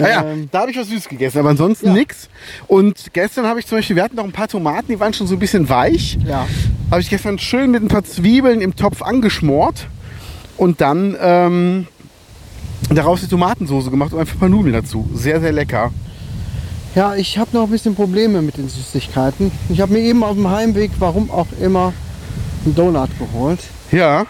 Ah 0.00 0.08
ja, 0.08 0.24
Ähm. 0.24 0.48
da 0.50 0.60
habe 0.62 0.70
ich 0.70 0.76
was 0.76 0.88
Süßes 0.88 1.08
gegessen, 1.08 1.38
aber 1.38 1.50
ansonsten 1.50 1.86
Ja. 1.88 1.92
nix. 1.92 2.28
Und 2.66 3.12
gestern 3.12 3.46
habe 3.46 3.60
ich 3.60 3.66
zum 3.66 3.78
Beispiel, 3.78 3.96
wir 3.96 4.02
hatten 4.02 4.16
noch 4.16 4.24
ein 4.24 4.32
paar 4.32 4.48
Tomaten, 4.48 4.86
die 4.88 4.98
waren 4.98 5.12
schon 5.14 5.26
so 5.26 5.34
ein 5.34 5.38
bisschen 5.38 5.68
weich. 5.68 6.18
ja. 6.26 6.46
Habe 6.90 7.00
ich 7.00 7.08
gestern 7.10 7.38
schön 7.38 7.70
mit 7.70 7.82
ein 7.82 7.88
paar 7.88 8.04
Zwiebeln 8.04 8.60
im 8.60 8.76
Topf 8.76 9.02
angeschmort 9.02 9.86
und 10.56 10.80
dann 10.80 11.16
ähm, 11.20 11.86
daraus 12.90 13.20
die 13.22 13.26
Tomatensoße 13.26 13.90
gemacht 13.90 14.12
und 14.12 14.20
einfach 14.20 14.34
ein 14.36 14.40
paar 14.40 14.48
Nudeln 14.48 14.74
dazu. 14.74 15.08
Sehr, 15.14 15.40
sehr 15.40 15.52
lecker. 15.52 15.92
Ja, 16.94 17.14
ich 17.16 17.38
habe 17.38 17.50
noch 17.52 17.64
ein 17.64 17.70
bisschen 17.70 17.94
Probleme 17.96 18.40
mit 18.42 18.56
den 18.56 18.68
Süßigkeiten. 18.68 19.50
Ich 19.68 19.80
habe 19.80 19.92
mir 19.94 20.00
eben 20.00 20.22
auf 20.22 20.34
dem 20.36 20.48
Heimweg, 20.48 20.92
warum 21.00 21.30
auch 21.30 21.48
immer, 21.60 21.92
einen 22.64 22.74
Donut 22.76 23.10
geholt. 23.18 23.58
Ja. 23.90 24.26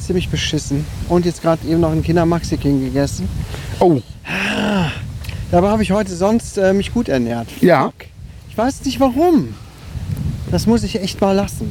Ziemlich 0.00 0.28
beschissen. 0.28 0.84
Und 1.08 1.24
jetzt 1.26 1.42
gerade 1.42 1.64
eben 1.68 1.78
noch 1.80 1.92
einen 1.92 2.02
Kinder 2.02 2.26
Maxi 2.26 2.56
King 2.56 2.80
gegessen. 2.82 3.28
Oh, 3.82 4.00
Dabei 5.50 5.68
habe 5.70 5.82
ich 5.82 5.90
heute 5.90 6.14
sonst 6.14 6.56
äh, 6.56 6.72
mich 6.72 6.94
gut 6.94 7.08
ernährt. 7.08 7.48
Ja. 7.60 7.92
Ich 8.48 8.56
weiß 8.56 8.84
nicht 8.84 9.00
warum. 9.00 9.54
Das 10.52 10.66
muss 10.68 10.84
ich 10.84 11.00
echt 11.00 11.20
mal 11.20 11.32
lassen. 11.32 11.68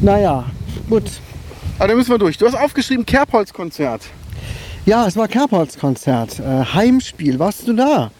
Naja, 0.00 0.44
gut. 0.88 1.02
aber 1.78 1.88
da 1.88 1.94
müssen 1.96 2.10
wir 2.10 2.18
durch. 2.18 2.38
Du 2.38 2.46
hast 2.46 2.54
aufgeschrieben 2.54 3.04
Kerbholz-Konzert. 3.04 4.02
Ja, 4.86 5.04
es 5.06 5.16
war 5.16 5.26
Kerbholz-Konzert. 5.26 6.38
Äh, 6.38 6.64
Heimspiel. 6.74 7.38
Warst 7.40 7.66
du 7.66 7.72
da? 7.74 8.12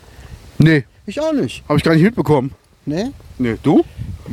Nee, 0.59 0.85
Ich 1.07 1.21
auch 1.21 1.33
nicht. 1.33 1.63
habe 1.69 1.79
ich 1.79 1.85
gar 1.85 1.95
nicht 1.95 2.03
mitbekommen. 2.03 2.51
Ne? 2.87 3.13
Nee, 3.39 3.57
du? 3.63 3.85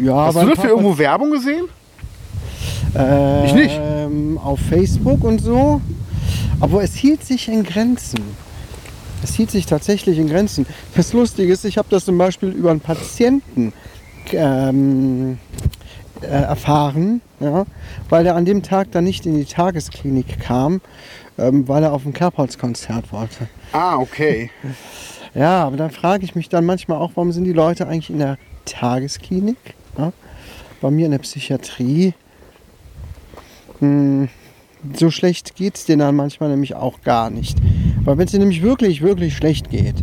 Ja, 0.01 0.25
Hast 0.25 0.41
du 0.41 0.47
dafür 0.47 0.71
irgendwo 0.71 0.97
Werbung 0.97 1.29
gesehen? 1.31 1.65
Äh, 2.95 3.45
Ich 3.45 3.53
nicht. 3.53 3.79
Auf 4.43 4.59
Facebook 4.67 5.23
und 5.23 5.39
so. 5.41 5.79
Aber 6.59 6.83
es 6.83 6.95
hielt 6.95 7.23
sich 7.23 7.47
in 7.47 7.63
Grenzen. 7.63 8.35
Es 9.23 9.35
hielt 9.35 9.51
sich 9.51 9.65
tatsächlich 9.65 10.17
in 10.17 10.29
Grenzen. 10.29 10.65
Das 10.95 11.13
Lustige 11.13 11.51
ist, 11.51 11.65
ich 11.65 11.77
habe 11.77 11.87
das 11.89 12.05
zum 12.05 12.17
Beispiel 12.17 12.49
über 12.49 12.71
einen 12.71 12.79
Patienten 12.79 13.73
ähm, 14.31 15.39
äh, 16.21 16.27
erfahren, 16.27 17.21
ja, 17.39 17.65
weil 18.09 18.25
er 18.25 18.35
an 18.35 18.45
dem 18.45 18.63
Tag 18.63 18.91
dann 18.91 19.03
nicht 19.03 19.25
in 19.25 19.35
die 19.35 19.45
Tagesklinik 19.45 20.39
kam, 20.39 20.81
ähm, 21.37 21.67
weil 21.67 21.83
er 21.83 21.93
auf 21.93 22.05
ein 22.05 22.13
Kerbholz-Konzert 22.13 23.11
wollte. 23.11 23.47
Ah, 23.71 23.97
okay. 23.97 24.51
Ja, 25.33 25.65
aber 25.65 25.77
dann 25.77 25.91
frage 25.91 26.25
ich 26.25 26.33
mich 26.33 26.49
dann 26.49 26.65
manchmal 26.65 26.97
auch, 26.97 27.11
warum 27.13 27.31
sind 27.31 27.43
die 27.43 27.53
Leute 27.53 27.87
eigentlich 27.87 28.09
in 28.09 28.17
der 28.17 28.39
Tagesklinik? 28.65 29.57
Ja? 29.95 30.11
Bei 30.81 30.89
mir 30.89 31.05
in 31.05 31.11
der 31.11 31.19
Psychiatrie. 31.19 32.15
Hm, 33.77 34.29
so 34.95 35.09
schlecht 35.11 35.55
geht 35.55 35.75
es 35.75 35.85
denen 35.85 35.99
dann 35.99 36.15
manchmal 36.15 36.49
nämlich 36.49 36.75
auch 36.75 37.01
gar 37.01 37.29
nicht. 37.29 37.57
Weil 38.03 38.17
wenn 38.17 38.25
es 38.25 38.31
dir 38.31 38.39
nämlich 38.39 38.61
wirklich, 38.61 39.01
wirklich 39.01 39.35
schlecht 39.35 39.69
geht, 39.69 39.95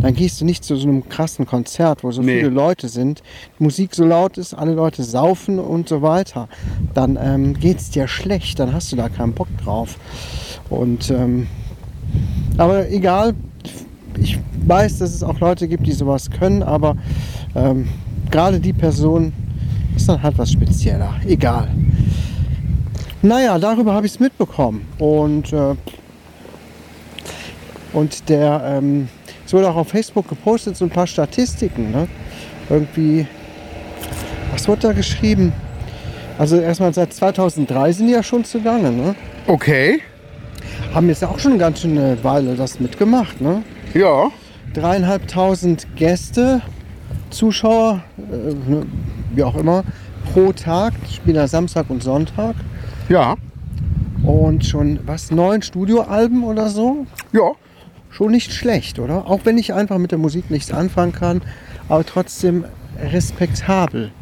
dann 0.00 0.14
gehst 0.14 0.40
du 0.40 0.44
nicht 0.44 0.64
zu 0.64 0.76
so 0.76 0.88
einem 0.88 1.08
krassen 1.08 1.46
Konzert, 1.46 2.02
wo 2.04 2.10
so 2.12 2.22
Nee. 2.22 2.38
viele 2.38 2.50
Leute 2.50 2.88
sind, 2.88 3.22
die 3.58 3.62
Musik 3.62 3.94
so 3.94 4.04
laut 4.04 4.38
ist, 4.38 4.54
alle 4.54 4.72
Leute 4.72 5.02
saufen 5.04 5.58
und 5.58 5.88
so 5.88 6.02
weiter. 6.02 6.48
Dann 6.94 7.18
ähm, 7.20 7.54
geht 7.54 7.78
es 7.78 7.90
dir 7.90 8.08
schlecht, 8.08 8.58
dann 8.58 8.72
hast 8.72 8.90
du 8.92 8.96
da 8.96 9.08
keinen 9.08 9.32
Bock 9.34 9.48
drauf. 9.62 9.98
Und 10.70 11.10
ähm, 11.10 11.46
aber 12.56 12.90
egal, 12.90 13.34
ich 14.18 14.38
weiß, 14.66 14.98
dass 14.98 15.14
es 15.14 15.22
auch 15.22 15.40
Leute 15.40 15.68
gibt, 15.68 15.86
die 15.86 15.92
sowas 15.92 16.30
können, 16.30 16.62
aber 16.62 16.96
ähm, 17.54 17.88
gerade 18.30 18.60
die 18.60 18.72
Person 18.72 19.32
ist 19.96 20.08
dann 20.08 20.22
halt 20.22 20.38
was 20.38 20.52
spezieller. 20.52 21.14
Egal. 21.26 21.68
Naja, 23.22 23.58
darüber 23.58 23.92
habe 23.92 24.06
ich 24.06 24.12
es 24.12 24.20
mitbekommen. 24.20 24.86
Und, 24.98 25.52
äh, 25.52 25.74
und 27.92 28.28
der, 28.28 28.62
ähm, 28.64 29.08
es 29.44 29.52
wurde 29.52 29.68
auch 29.68 29.76
auf 29.76 29.88
Facebook 29.88 30.28
gepostet, 30.28 30.76
so 30.76 30.84
ein 30.86 30.90
paar 30.90 31.06
Statistiken. 31.06 31.90
Ne? 31.90 32.08
Irgendwie, 32.70 33.26
was 34.52 34.66
wurde 34.68 34.80
da 34.82 34.92
geschrieben? 34.92 35.52
Also 36.38 36.58
erstmal 36.58 36.94
seit 36.94 37.12
2003 37.12 37.92
sind 37.92 38.06
die 38.06 38.14
ja 38.14 38.22
schon 38.22 38.44
zugange. 38.44 38.90
Ne? 38.90 39.14
Okay. 39.46 40.00
Haben 40.94 41.08
jetzt 41.08 41.22
auch 41.22 41.38
schon 41.38 41.52
eine 41.52 41.60
ganz 41.60 41.80
schöne 41.82 42.16
Weile 42.24 42.54
das 42.54 42.80
mitgemacht. 42.80 43.40
Ne? 43.40 43.62
Ja. 43.92 44.30
dreieinhalbtausend 44.72 45.86
Gäste, 45.96 46.62
Zuschauer, 47.28 48.02
äh, 48.16 48.70
ne, 48.70 48.86
wie 49.34 49.42
auch 49.42 49.56
immer, 49.56 49.84
pro 50.32 50.52
Tag, 50.52 50.94
spielen 51.12 51.36
ja 51.36 51.46
Samstag 51.46 51.90
und 51.90 52.02
Sonntag. 52.02 52.54
Ja. 53.10 53.34
Und 54.22 54.64
schon, 54.64 55.00
was, 55.04 55.32
neun 55.32 55.62
Studioalben 55.62 56.44
oder 56.44 56.70
so? 56.70 57.06
Ja. 57.32 57.50
Schon 58.10 58.30
nicht 58.30 58.52
schlecht, 58.52 58.98
oder? 58.98 59.26
Auch 59.26 59.40
wenn 59.44 59.58
ich 59.58 59.74
einfach 59.74 59.98
mit 59.98 60.12
der 60.12 60.18
Musik 60.18 60.50
nichts 60.50 60.72
anfangen 60.72 61.12
kann, 61.12 61.42
aber 61.88 62.06
trotzdem 62.06 62.64
respektabel. 62.98 64.12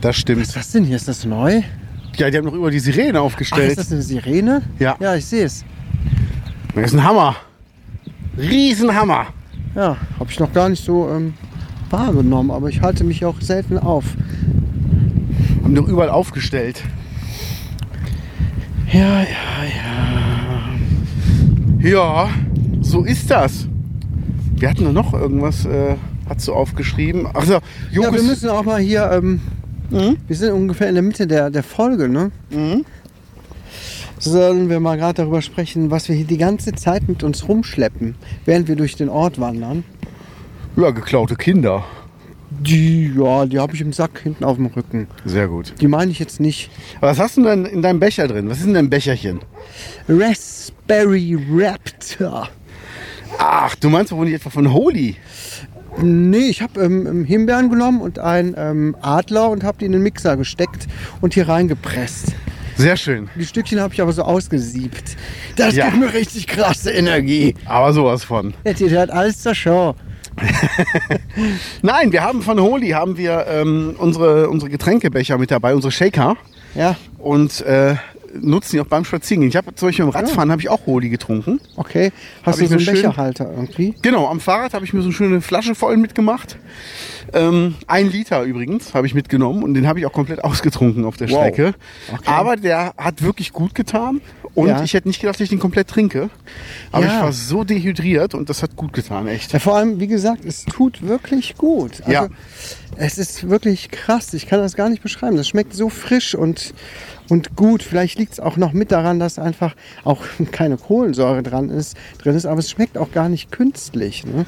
Das 0.00 0.16
stimmt. 0.16 0.40
Was 0.40 0.48
ist 0.48 0.56
das 0.56 0.72
denn 0.72 0.84
hier? 0.84 0.96
Ist 0.96 1.08
das 1.08 1.24
neu? 1.24 1.62
Ja, 2.16 2.30
die 2.30 2.38
haben 2.38 2.44
noch 2.44 2.54
über 2.54 2.70
die 2.70 2.80
Sirene 2.80 3.20
Ach, 3.20 3.24
aufgestellt. 3.24 3.70
ist 3.70 3.78
das 3.78 3.92
eine 3.92 4.02
Sirene? 4.02 4.62
Ja. 4.78 4.96
Ja, 4.98 5.14
ich 5.14 5.24
sehe 5.24 5.44
es. 5.44 5.64
Das 6.74 6.86
ist 6.86 6.94
ein 6.94 7.04
Hammer. 7.04 7.36
Riesenhammer. 8.36 9.26
Ja, 9.74 9.96
habe 10.18 10.30
ich 10.30 10.40
noch 10.40 10.52
gar 10.52 10.68
nicht 10.68 10.84
so 10.84 11.08
ähm, 11.08 11.34
wahrgenommen, 11.90 12.50
aber 12.50 12.68
ich 12.68 12.80
halte 12.80 13.04
mich 13.04 13.24
auch 13.24 13.40
selten 13.40 13.78
auf. 13.78 14.04
Haben 15.62 15.74
doch 15.74 15.86
überall 15.86 16.10
aufgestellt. 16.10 16.82
Ja, 18.92 19.20
ja, 19.22 19.26
ja. 21.82 21.88
Ja, 21.90 22.28
so 22.80 23.04
ist 23.04 23.30
das. 23.30 23.66
Wir 24.56 24.70
hatten 24.70 24.92
noch 24.92 25.12
irgendwas, 25.12 25.64
äh, 25.66 25.96
hast 26.28 26.48
du 26.48 26.52
aufgeschrieben. 26.54 27.26
Also, 27.34 27.58
Ja, 27.92 28.12
wir 28.12 28.22
müssen 28.22 28.48
auch 28.48 28.64
mal 28.64 28.80
hier, 28.80 29.10
ähm, 29.12 29.40
Mhm. 29.90 30.16
wir 30.26 30.36
sind 30.36 30.52
ungefähr 30.52 30.88
in 30.88 30.94
der 30.94 31.02
Mitte 31.02 31.26
der, 31.26 31.50
der 31.50 31.62
Folge, 31.62 32.08
ne? 32.08 32.30
Mhm. 32.50 32.84
Sollen 34.18 34.68
wir 34.70 34.80
mal 34.80 34.96
gerade 34.96 35.14
darüber 35.22 35.42
sprechen, 35.42 35.90
was 35.90 36.08
wir 36.08 36.16
hier 36.16 36.26
die 36.26 36.38
ganze 36.38 36.72
Zeit 36.72 37.06
mit 37.08 37.22
uns 37.22 37.46
rumschleppen, 37.48 38.14
während 38.46 38.66
wir 38.66 38.74
durch 38.76 38.96
den 38.96 39.08
Ort 39.10 39.38
wandern? 39.38 39.84
Ja, 40.76 40.90
geklaute 40.90 41.36
Kinder. 41.36 41.84
Die, 42.60 43.12
ja, 43.16 43.46
die 43.46 43.58
habe 43.58 43.74
ich 43.74 43.80
im 43.80 43.92
Sack 43.92 44.20
hinten 44.22 44.44
auf 44.44 44.56
dem 44.56 44.66
Rücken. 44.66 45.06
Sehr 45.24 45.48
gut. 45.48 45.74
Die 45.80 45.88
meine 45.88 46.10
ich 46.10 46.18
jetzt 46.18 46.40
nicht. 46.40 46.70
Aber 46.98 47.10
was 47.10 47.18
hast 47.18 47.36
du 47.36 47.42
denn 47.42 47.64
in 47.64 47.82
deinem 47.82 48.00
Becher 48.00 48.28
drin? 48.28 48.48
Was 48.48 48.58
ist 48.58 48.66
in 48.66 48.74
deinem 48.74 48.90
Becherchen? 48.90 49.40
Raspberry 50.08 51.38
Raptor. 51.52 52.48
Ach, 53.38 53.74
du 53.76 53.90
meinst 53.90 54.12
wohl 54.12 54.24
nicht 54.26 54.34
etwa 54.34 54.50
von 54.50 54.72
Holy? 54.72 55.16
Nee, 56.02 56.48
ich 56.48 56.62
habe 56.62 56.80
ähm, 56.82 57.24
Himbeeren 57.24 57.70
genommen 57.70 58.00
und 58.00 58.18
einen 58.18 58.54
ähm, 58.56 58.96
Adler 59.00 59.48
und 59.50 59.64
habe 59.64 59.78
die 59.78 59.86
in 59.86 59.92
den 59.92 60.02
Mixer 60.02 60.36
gesteckt 60.36 60.86
und 61.20 61.34
hier 61.34 61.48
reingepresst. 61.48 62.34
Sehr 62.76 62.96
schön. 62.98 63.30
Die 63.36 63.46
Stückchen 63.46 63.80
habe 63.80 63.94
ich 63.94 64.02
aber 64.02 64.12
so 64.12 64.22
ausgesiebt. 64.22 65.16
Das 65.56 65.74
Ja. 65.74 65.86
gibt 65.86 65.98
mir 65.98 66.12
richtig 66.12 66.46
krasse 66.46 66.90
Energie. 66.90 67.54
Aber 67.64 67.94
sowas 67.94 68.24
von. 68.24 68.52
Jetzt 68.64 68.82
ihr 68.82 68.98
hat 69.00 69.10
alles 69.10 69.40
zur 69.40 69.54
Show. 69.54 69.94
Nein, 71.82 72.12
wir 72.12 72.22
haben 72.22 72.42
von 72.42 72.60
Holy 72.60 72.90
haben 72.90 73.16
wir 73.16 73.46
ähm, 73.48 73.94
unsere, 73.98 74.48
unsere 74.48 74.70
Getränkebecher 74.70 75.38
mit 75.38 75.50
dabei, 75.50 75.74
unsere 75.74 75.90
Shaker. 75.92 76.36
Ja, 76.74 76.96
Und 77.18 77.60
äh, 77.62 77.96
nutzen 78.38 78.76
die 78.76 78.80
auch 78.80 78.86
beim 78.86 79.04
Spazierengehen. 79.06 79.48
Ich 79.48 79.56
habe 79.56 79.74
zum 79.74 79.88
Beispiel 79.88 80.04
beim 80.04 80.14
Radfahren 80.14 80.50
habe 80.50 80.60
ich 80.60 80.68
auch 80.68 80.84
Holy 80.86 81.08
getrunken. 81.08 81.58
okay. 81.76 82.12
Hast 82.42 82.54
Hab 82.58 82.60
du 82.60 82.66
so 82.66 82.74
einen 82.74 82.80
schön- 82.84 82.94
Becherhalter 82.94 83.50
irgendwie? 83.50 83.94
Genau, 84.02 84.28
am 84.28 84.40
Fahrrad 84.40 84.74
habe 84.74 84.84
ich 84.84 84.92
mir 84.92 85.00
so 85.00 85.06
eine 85.06 85.14
schöne 85.14 85.40
Flasche 85.40 85.74
voll 85.74 85.96
mitgemacht. 85.96 86.58
Ähm, 87.32 87.74
ein 87.86 88.10
Liter 88.10 88.42
übrigens 88.42 88.92
habe 88.94 89.06
ich 89.06 89.14
mitgenommen 89.14 89.62
und 89.62 89.72
den 89.74 89.88
habe 89.88 89.98
ich 90.00 90.06
auch 90.06 90.12
komplett 90.12 90.44
ausgetrunken 90.44 91.04
auf 91.06 91.16
der 91.16 91.30
Wow. 91.30 91.38
Strecke. 91.38 91.74
Okay. 92.12 92.22
Aber 92.26 92.56
der 92.56 92.92
hat 92.98 93.22
wirklich 93.22 93.52
gut 93.52 93.74
getan 93.74 94.20
und 94.56 94.68
Ja. 94.68 94.82
ich 94.82 94.94
hätte 94.94 95.06
nicht 95.06 95.20
gedacht, 95.20 95.36
dass 95.36 95.42
ich 95.42 95.50
den 95.50 95.58
komplett 95.60 95.86
trinke. 95.86 96.30
Aber 96.90 97.04
Ja. 97.06 97.16
ich 97.18 97.22
war 97.22 97.32
so 97.32 97.62
dehydriert 97.62 98.34
und 98.34 98.48
das 98.48 98.62
hat 98.62 98.74
gut 98.74 98.92
getan, 98.92 99.28
echt. 99.28 99.52
Ja, 99.52 99.58
vor 99.60 99.76
allem, 99.76 100.00
wie 100.00 100.06
gesagt, 100.08 100.44
es 100.44 100.64
tut 100.64 101.06
wirklich 101.06 101.56
gut. 101.56 102.00
Also, 102.00 102.10
Ja. 102.10 102.28
Es 102.96 103.18
ist 103.18 103.48
wirklich 103.50 103.90
krass. 103.90 104.32
Ich 104.32 104.46
kann 104.46 104.58
das 104.60 104.74
gar 104.74 104.88
nicht 104.88 105.02
beschreiben. 105.02 105.36
Das 105.36 105.46
schmeckt 105.46 105.74
so 105.74 105.90
frisch 105.90 106.34
und, 106.34 106.72
und 107.28 107.54
gut. 107.54 107.82
Vielleicht 107.82 108.18
liegt 108.18 108.32
es 108.32 108.40
auch 108.40 108.56
noch 108.56 108.72
mit 108.72 108.90
daran, 108.90 109.18
dass 109.20 109.38
einfach 109.38 109.74
auch 110.04 110.22
keine 110.52 110.78
Kohlensäure 110.78 111.42
dran 111.42 111.68
ist, 111.68 111.96
drin 112.18 112.34
ist. 112.34 112.46
Aber 112.46 112.58
es 112.60 112.70
schmeckt 112.70 112.96
auch 112.96 113.12
gar 113.12 113.28
nicht 113.28 113.52
künstlich. 113.52 114.24
Ne? 114.24 114.46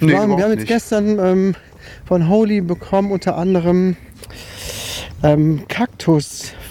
Nee, 0.00 0.08
wir, 0.08 0.18
haben, 0.20 0.36
wir 0.36 0.42
haben 0.44 0.50
jetzt 0.52 0.60
nicht. 0.60 0.68
gestern 0.68 1.18
ähm, 1.18 1.54
von 2.06 2.28
Holy 2.28 2.62
bekommen 2.62 3.12
unter 3.12 3.36
anderem 3.36 3.96
ähm, 5.22 5.62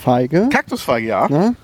Kaktusfeige. 0.02 0.50
Kaktusfeige, 0.50 1.08
ja. 1.08 1.28
ne? 1.30 1.56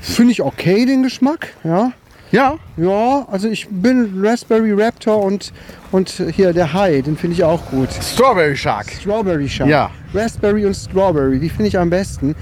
Finde 0.00 0.32
ich 0.32 0.42
okay, 0.42 0.84
den 0.84 1.02
Geschmack. 1.02 1.48
Ja. 1.64 1.92
Ja, 2.30 2.56
Ja, 2.76 3.26
also 3.30 3.48
ich 3.48 3.66
bin 3.70 4.20
Raspberry 4.22 4.72
Raptor 4.74 5.22
und, 5.24 5.50
und 5.92 6.10
hier 6.34 6.52
der 6.52 6.74
Hai, 6.74 7.00
den 7.00 7.16
finde 7.16 7.36
ich 7.36 7.42
auch 7.42 7.70
gut. 7.70 7.88
Strawberry 7.90 8.54
Shark. 8.54 8.90
Strawberry 9.00 9.48
Shark. 9.48 9.70
Ja. 9.70 9.90
Raspberry 10.12 10.66
und 10.66 10.74
Strawberry, 10.74 11.38
die 11.38 11.48
finde 11.48 11.68
ich 11.68 11.78
am 11.78 11.88
besten. 11.88 12.36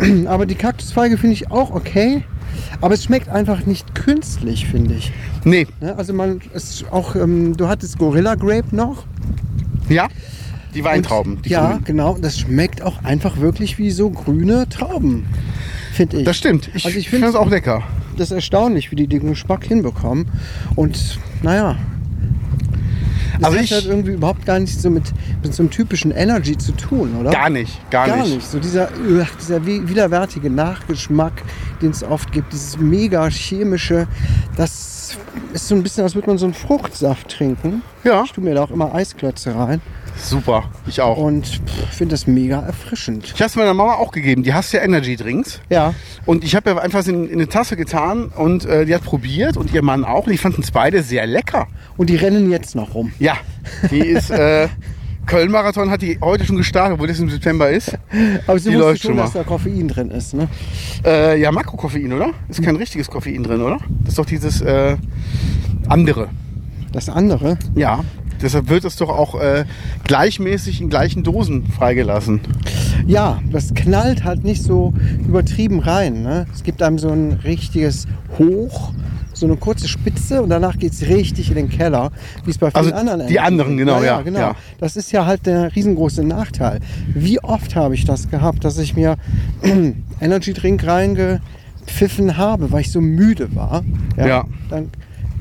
Aber 0.26 0.44
die 0.44 0.56
Kaktusfeige 0.56 1.16
finde 1.16 1.34
ich 1.34 1.52
auch 1.52 1.70
okay. 1.70 2.24
Aber 2.80 2.94
es 2.94 3.04
schmeckt 3.04 3.28
einfach 3.28 3.64
nicht 3.64 3.94
künstlich, 3.94 4.66
finde 4.66 4.94
ich. 4.94 5.12
Nee, 5.44 5.68
Ne? 5.80 5.94
Also 5.96 6.14
man, 6.14 6.40
es 6.52 6.84
auch, 6.90 7.14
ähm, 7.14 7.56
du 7.56 7.68
hattest 7.68 7.96
Gorilla 7.96 8.34
Grape 8.34 8.74
noch. 8.74 9.04
ja. 9.88 10.08
Die 10.78 10.84
Weintrauben. 10.84 11.42
Die 11.42 11.50
ja, 11.50 11.70
grünen. 11.72 11.84
genau. 11.84 12.16
Das 12.20 12.38
schmeckt 12.38 12.82
auch 12.82 13.02
einfach 13.04 13.38
wirklich 13.38 13.78
wie 13.78 13.90
so 13.90 14.10
grüne 14.10 14.68
Trauben, 14.68 15.26
finde 15.92 16.18
ich. 16.18 16.24
Das 16.24 16.36
stimmt. 16.36 16.70
Ich, 16.74 16.84
Also 16.86 16.96
ich 16.98 17.10
finde 17.10 17.26
find- 17.26 17.34
das 17.34 17.40
auch 17.40 17.50
lecker. 17.50 17.82
das 18.16 18.28
ist 18.30 18.34
erstaunlich, 18.36 18.90
wie 18.90 18.96
die 18.96 19.06
den 19.08 19.28
Geschmack 19.28 19.64
hinbekommen. 19.64 20.26
Und 20.76 21.18
naja, 21.42 21.76
das 23.40 23.44
Also 23.44 23.58
hat 23.58 23.64
ich- 23.64 23.72
halt 23.72 23.86
irgendwie 23.86 24.12
überhaupt 24.12 24.44
gar 24.46 24.58
nicht 24.58 24.80
so 24.80 24.90
mit, 24.90 25.04
mit 25.42 25.54
so 25.54 25.62
einem 25.62 25.70
typischen 25.70 26.10
Energy 26.10 26.56
zu 26.58 26.72
tun, 26.72 27.14
oder? 27.20 27.30
Gar 27.30 27.50
nicht, 27.50 27.90
gar, 27.90 28.06
Gar 28.06 28.16
nicht. 28.22 28.34
nicht. 28.36 28.50
So 28.50 28.58
dieser, 28.58 28.88
äh, 28.88 29.24
dieser 29.40 29.64
wi- 29.64 29.88
widerwärtige 29.88 30.50
Nachgeschmack, 30.50 31.42
den 31.82 31.90
es 31.90 32.02
oft 32.02 32.32
gibt, 32.32 32.52
dieses 32.52 32.78
mega 32.78 33.28
chemische, 33.28 34.08
das 34.56 35.16
ist 35.52 35.68
so 35.68 35.74
ein 35.76 35.82
bisschen, 35.82 36.02
als 36.04 36.14
würde 36.14 36.26
man 36.28 36.38
so 36.38 36.46
einen 36.46 36.54
Fruchtsaft 36.54 37.28
trinken. 37.28 37.82
Ja. 38.04 38.22
Ich 38.24 38.32
tue 38.32 38.42
mir 38.44 38.54
da 38.54 38.62
auch 38.64 38.70
immer 38.70 38.92
Eisklötze 38.94 39.54
rein 39.54 39.80
Super, 40.20 40.64
ich 40.86 41.00
auch. 41.00 41.16
und 41.16 41.60
finde 41.90 42.12
das 42.14 42.26
mega 42.26 42.60
erfrischend. 42.60 43.24
Ich 43.26 43.34
habe 43.40 43.44
es 43.46 43.56
meiner 43.56 43.74
Mama 43.74 43.94
auch 43.94 44.10
gegeben. 44.10 44.42
Die 44.42 44.52
hasst 44.52 44.72
ja 44.72 44.80
Energy 44.80 45.16
Drinks. 45.16 45.60
Ja, 45.70 45.94
Und 46.26 46.44
ich 46.44 46.54
habe 46.56 46.70
ja 46.70 46.78
einfach 46.78 47.06
in, 47.06 47.26
in 47.28 47.34
eine 47.34 47.48
Tasse 47.48 47.76
getan 47.76 48.26
und 48.26 48.64
äh, 48.66 48.84
die 48.84 48.94
hat 48.94 49.02
probiert 49.04 49.56
und 49.56 49.72
ihr 49.72 49.82
Mann 49.82 50.04
auch. 50.04 50.26
Und 50.26 50.32
die 50.32 50.38
fanden 50.38 50.62
es 50.62 50.70
beide 50.70 51.02
sehr 51.02 51.26
lecker. 51.26 51.66
und 51.96 52.10
die 52.10 52.16
rennen 52.16 52.50
jetzt 52.50 52.74
noch 52.74 52.94
rum. 52.94 53.12
Ja, 53.18 53.34
die 53.90 53.98
ist. 54.06 54.30
Äh, 54.30 54.68
Köln-Marathon 55.26 55.90
hat 55.90 56.00
die 56.00 56.18
heute 56.22 56.46
schon 56.46 56.56
gestartet, 56.56 56.94
obwohl 56.94 57.06
das 57.08 57.18
im 57.20 57.28
September 57.28 57.68
ist. 57.68 57.92
Aber 58.46 58.58
sie 58.58 58.70
Die 58.70 58.76
läuft 58.76 59.02
schon, 59.02 59.10
schon 59.10 59.16
mal. 59.16 59.24
dass 59.24 59.34
da 59.34 59.44
Koffein 59.44 59.86
drin 59.86 60.10
ist, 60.10 60.32
ne? 60.32 60.48
Äh, 61.04 61.38
ja, 61.38 61.52
Makrokoffein, 61.52 62.10
oder? 62.14 62.30
Ist 62.48 62.62
kein 62.62 62.76
richtiges 62.76 63.10
Koffein 63.10 63.42
drin, 63.42 63.60
oder? 63.60 63.76
Das 64.00 64.10
ist 64.12 64.18
doch 64.18 64.24
dieses 64.24 64.62
äh, 64.62 64.96
andere. 65.88 66.28
Das 66.92 67.10
andere, 67.10 67.58
Ja. 67.74 68.02
Deshalb 68.42 68.68
wird 68.68 68.84
es 68.84 68.96
doch 68.96 69.08
auch 69.08 69.40
äh, 69.40 69.64
gleichmäßig 70.04 70.80
in 70.80 70.88
gleichen 70.88 71.22
Dosen 71.22 71.66
freigelassen. 71.66 72.40
Ja, 73.06 73.40
das 73.50 73.74
knallt 73.74 74.24
halt 74.24 74.44
nicht 74.44 74.62
so 74.62 74.92
übertrieben 75.26 75.80
rein. 75.80 76.22
Ne? 76.22 76.46
Es 76.54 76.62
gibt 76.62 76.82
einem 76.82 76.98
so 76.98 77.08
ein 77.08 77.32
richtiges 77.44 78.06
Hoch, 78.38 78.92
so 79.38 79.46
eine 79.46 79.56
kurze 79.56 79.88
Spitze 79.88 80.42
und 80.42 80.50
danach 80.50 80.78
geht 80.78 80.92
es 80.92 81.02
richtig 81.02 81.50
in 81.50 81.56
den 81.56 81.68
Keller, 81.68 82.10
wie 82.44 82.50
es 82.50 82.58
bei 82.58 82.70
vielen 82.70 82.84
Also 82.84 82.94
anderen 82.94 83.26
die 83.28 83.40
anderen, 83.40 83.76
genau, 83.76 84.02
ja, 84.02 84.20
genau. 84.22 84.38
ja. 84.38 84.56
Das 84.78 84.96
ist 84.96 85.12
ja 85.12 85.26
halt 85.26 85.46
der 85.46 85.74
riesengroße 85.74 86.24
Nachteil. 86.24 86.80
Wie 87.14 87.40
oft 87.40 87.76
habe 87.76 87.94
ich 87.94 88.04
das 88.04 88.30
gehabt, 88.30 88.64
dass 88.64 88.78
ich 88.78 88.94
mir 88.96 89.16
Energy 90.20 90.52
Drink 90.52 90.84
reingepfiffen 90.86 92.36
habe, 92.36 92.72
weil 92.72 92.80
ich 92.82 92.90
so 92.90 93.00
müde 93.00 93.54
war. 93.54 93.84
Ja. 94.16 94.44
Dann, 94.70 94.90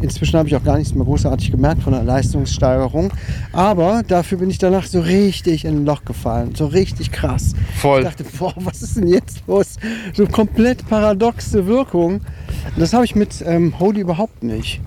inzwischen 0.02 0.38
habe 0.38 0.48
ich 0.48 0.56
auch 0.56 0.64
gar 0.64 0.78
nichts 0.78 0.94
mehr 0.94 1.06
großartig 1.06 1.52
gemerkt 1.52 1.84
von 1.84 1.94
der 1.94 2.04
Leistungssteigerung. 2.04 3.12
Aber 3.54 4.04
dafür 4.08 4.38
bin 4.40 4.50
ich 4.50 4.58
danach 4.58 4.86
so 4.86 5.00
richtig 5.00 5.66
in 5.66 5.78
ein 5.78 5.86
Loch 5.86 6.06
gefallen. 6.06 6.56
So 6.56 6.68
richtig 6.68 7.12
krass. 7.12 7.54
Voll. 7.78 8.02
Ich 8.02 8.08
dachte, 8.08 8.26
boah, 8.38 8.54
was 8.58 8.82
ist 8.82 8.98
denn 8.98 9.08
jetzt 9.08 9.44
los? 9.48 9.76
So 10.14 10.26
komplett 10.28 10.88
paradoxe 10.88 11.66
Wirkung. 11.66 12.14
Und 12.14 12.80
das 12.80 12.94
habe 12.94 13.06
ich 13.06 13.16
mit 13.16 13.44
ähm, 13.46 13.80
Holy 13.80 14.02
überhaupt 14.02 14.44
nicht. 14.44 14.82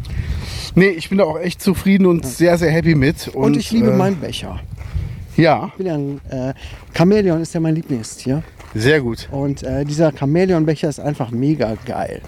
Nee, 0.74 0.90
ich 0.90 1.08
bin 1.08 1.18
da 1.18 1.24
auch 1.24 1.38
echt 1.38 1.60
zufrieden 1.60 2.06
und 2.06 2.24
sehr, 2.24 2.56
sehr 2.56 2.70
happy 2.70 2.94
mit. 2.94 3.28
Und, 3.28 3.44
Und, 3.44 3.56
ich 3.56 3.70
liebe 3.72 3.90
äh, 3.90 3.96
meinen 3.96 4.16
Becher. 4.16 4.60
Ja, 5.36 5.68
Ich 5.68 5.74
bin 5.74 5.86
ja 5.86 5.94
ein 5.94 6.20
äh, 6.30 6.54
Chamäleon 6.96 7.40
ist 7.40 7.54
ja 7.54 7.60
mein 7.60 7.74
Lieblingstier. 7.74 8.42
Sehr 8.74 9.00
gut. 9.00 9.28
Und 9.30 9.62
äh, 9.62 9.84
dieser 9.84 10.12
Chamäleon-Becher 10.12 10.88
ist 10.88 11.00
einfach 11.00 11.30
mega 11.30 11.76
geil. 11.86 12.20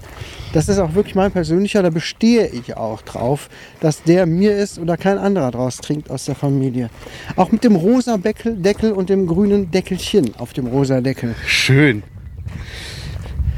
Das 0.53 0.69
ist 0.69 0.77
auch 0.77 0.93
wirklich 0.93 1.15
mein 1.15 1.31
persönlicher, 1.31 1.81
da 1.81 1.89
bestehe 1.89 2.47
ich 2.47 2.77
auch 2.77 3.01
drauf, 3.01 3.49
dass 3.79 4.03
der 4.03 4.25
mir 4.27 4.55
ist 4.55 4.77
oder 4.77 4.97
kein 4.97 5.17
anderer 5.17 5.49
draus 5.51 5.77
trinkt 5.77 6.11
aus 6.11 6.25
der 6.25 6.35
Familie. 6.35 6.89
Auch 7.35 7.51
mit 7.51 7.63
dem 7.63 7.75
rosa 7.75 8.17
Deckel, 8.17 8.55
Deckel 8.57 8.91
und 8.91 9.09
dem 9.09 9.25
grünen 9.25 9.71
Deckelchen 9.71 10.31
auf 10.37 10.53
dem 10.53 10.67
rosa 10.67 11.01
Deckel. 11.01 11.33
Schön. 11.47 12.03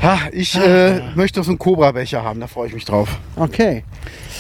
Ha, 0.01 0.19
ich 0.31 0.55
äh, 0.55 1.01
möchte 1.15 1.39
auch 1.41 1.45
so 1.45 1.51
einen 1.51 1.57
Cobra-Becher 1.59 2.23
haben, 2.23 2.39
da 2.39 2.47
freue 2.47 2.67
ich 2.67 2.73
mich 2.73 2.85
drauf. 2.85 3.17
Okay. 3.35 3.83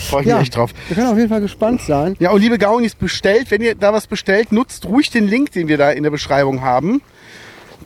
Freue 0.09 0.21
ich 0.21 0.27
Ja, 0.27 0.35
mich 0.35 0.43
echt 0.47 0.55
drauf. 0.57 0.71
wir 0.87 0.95
können 0.95 1.07
auf 1.07 1.17
jeden 1.17 1.29
Fall 1.29 1.41
gespannt 1.41 1.81
sein. 1.81 2.15
Ja, 2.19 2.31
und 2.31 2.41
liebe 2.41 2.57
Gaunis, 2.57 2.93
bestellt, 2.93 3.49
wenn 3.51 3.61
ihr 3.61 3.73
da 3.75 3.91
was 3.91 4.05
bestellt, 4.05 4.51
nutzt 4.51 4.85
ruhig 4.85 5.09
den 5.09 5.27
Link, 5.27 5.51
den 5.53 5.67
wir 5.67 5.77
da 5.77 5.91
in 5.91 6.03
der 6.03 6.11
Beschreibung 6.11 6.61
haben. 6.61 7.01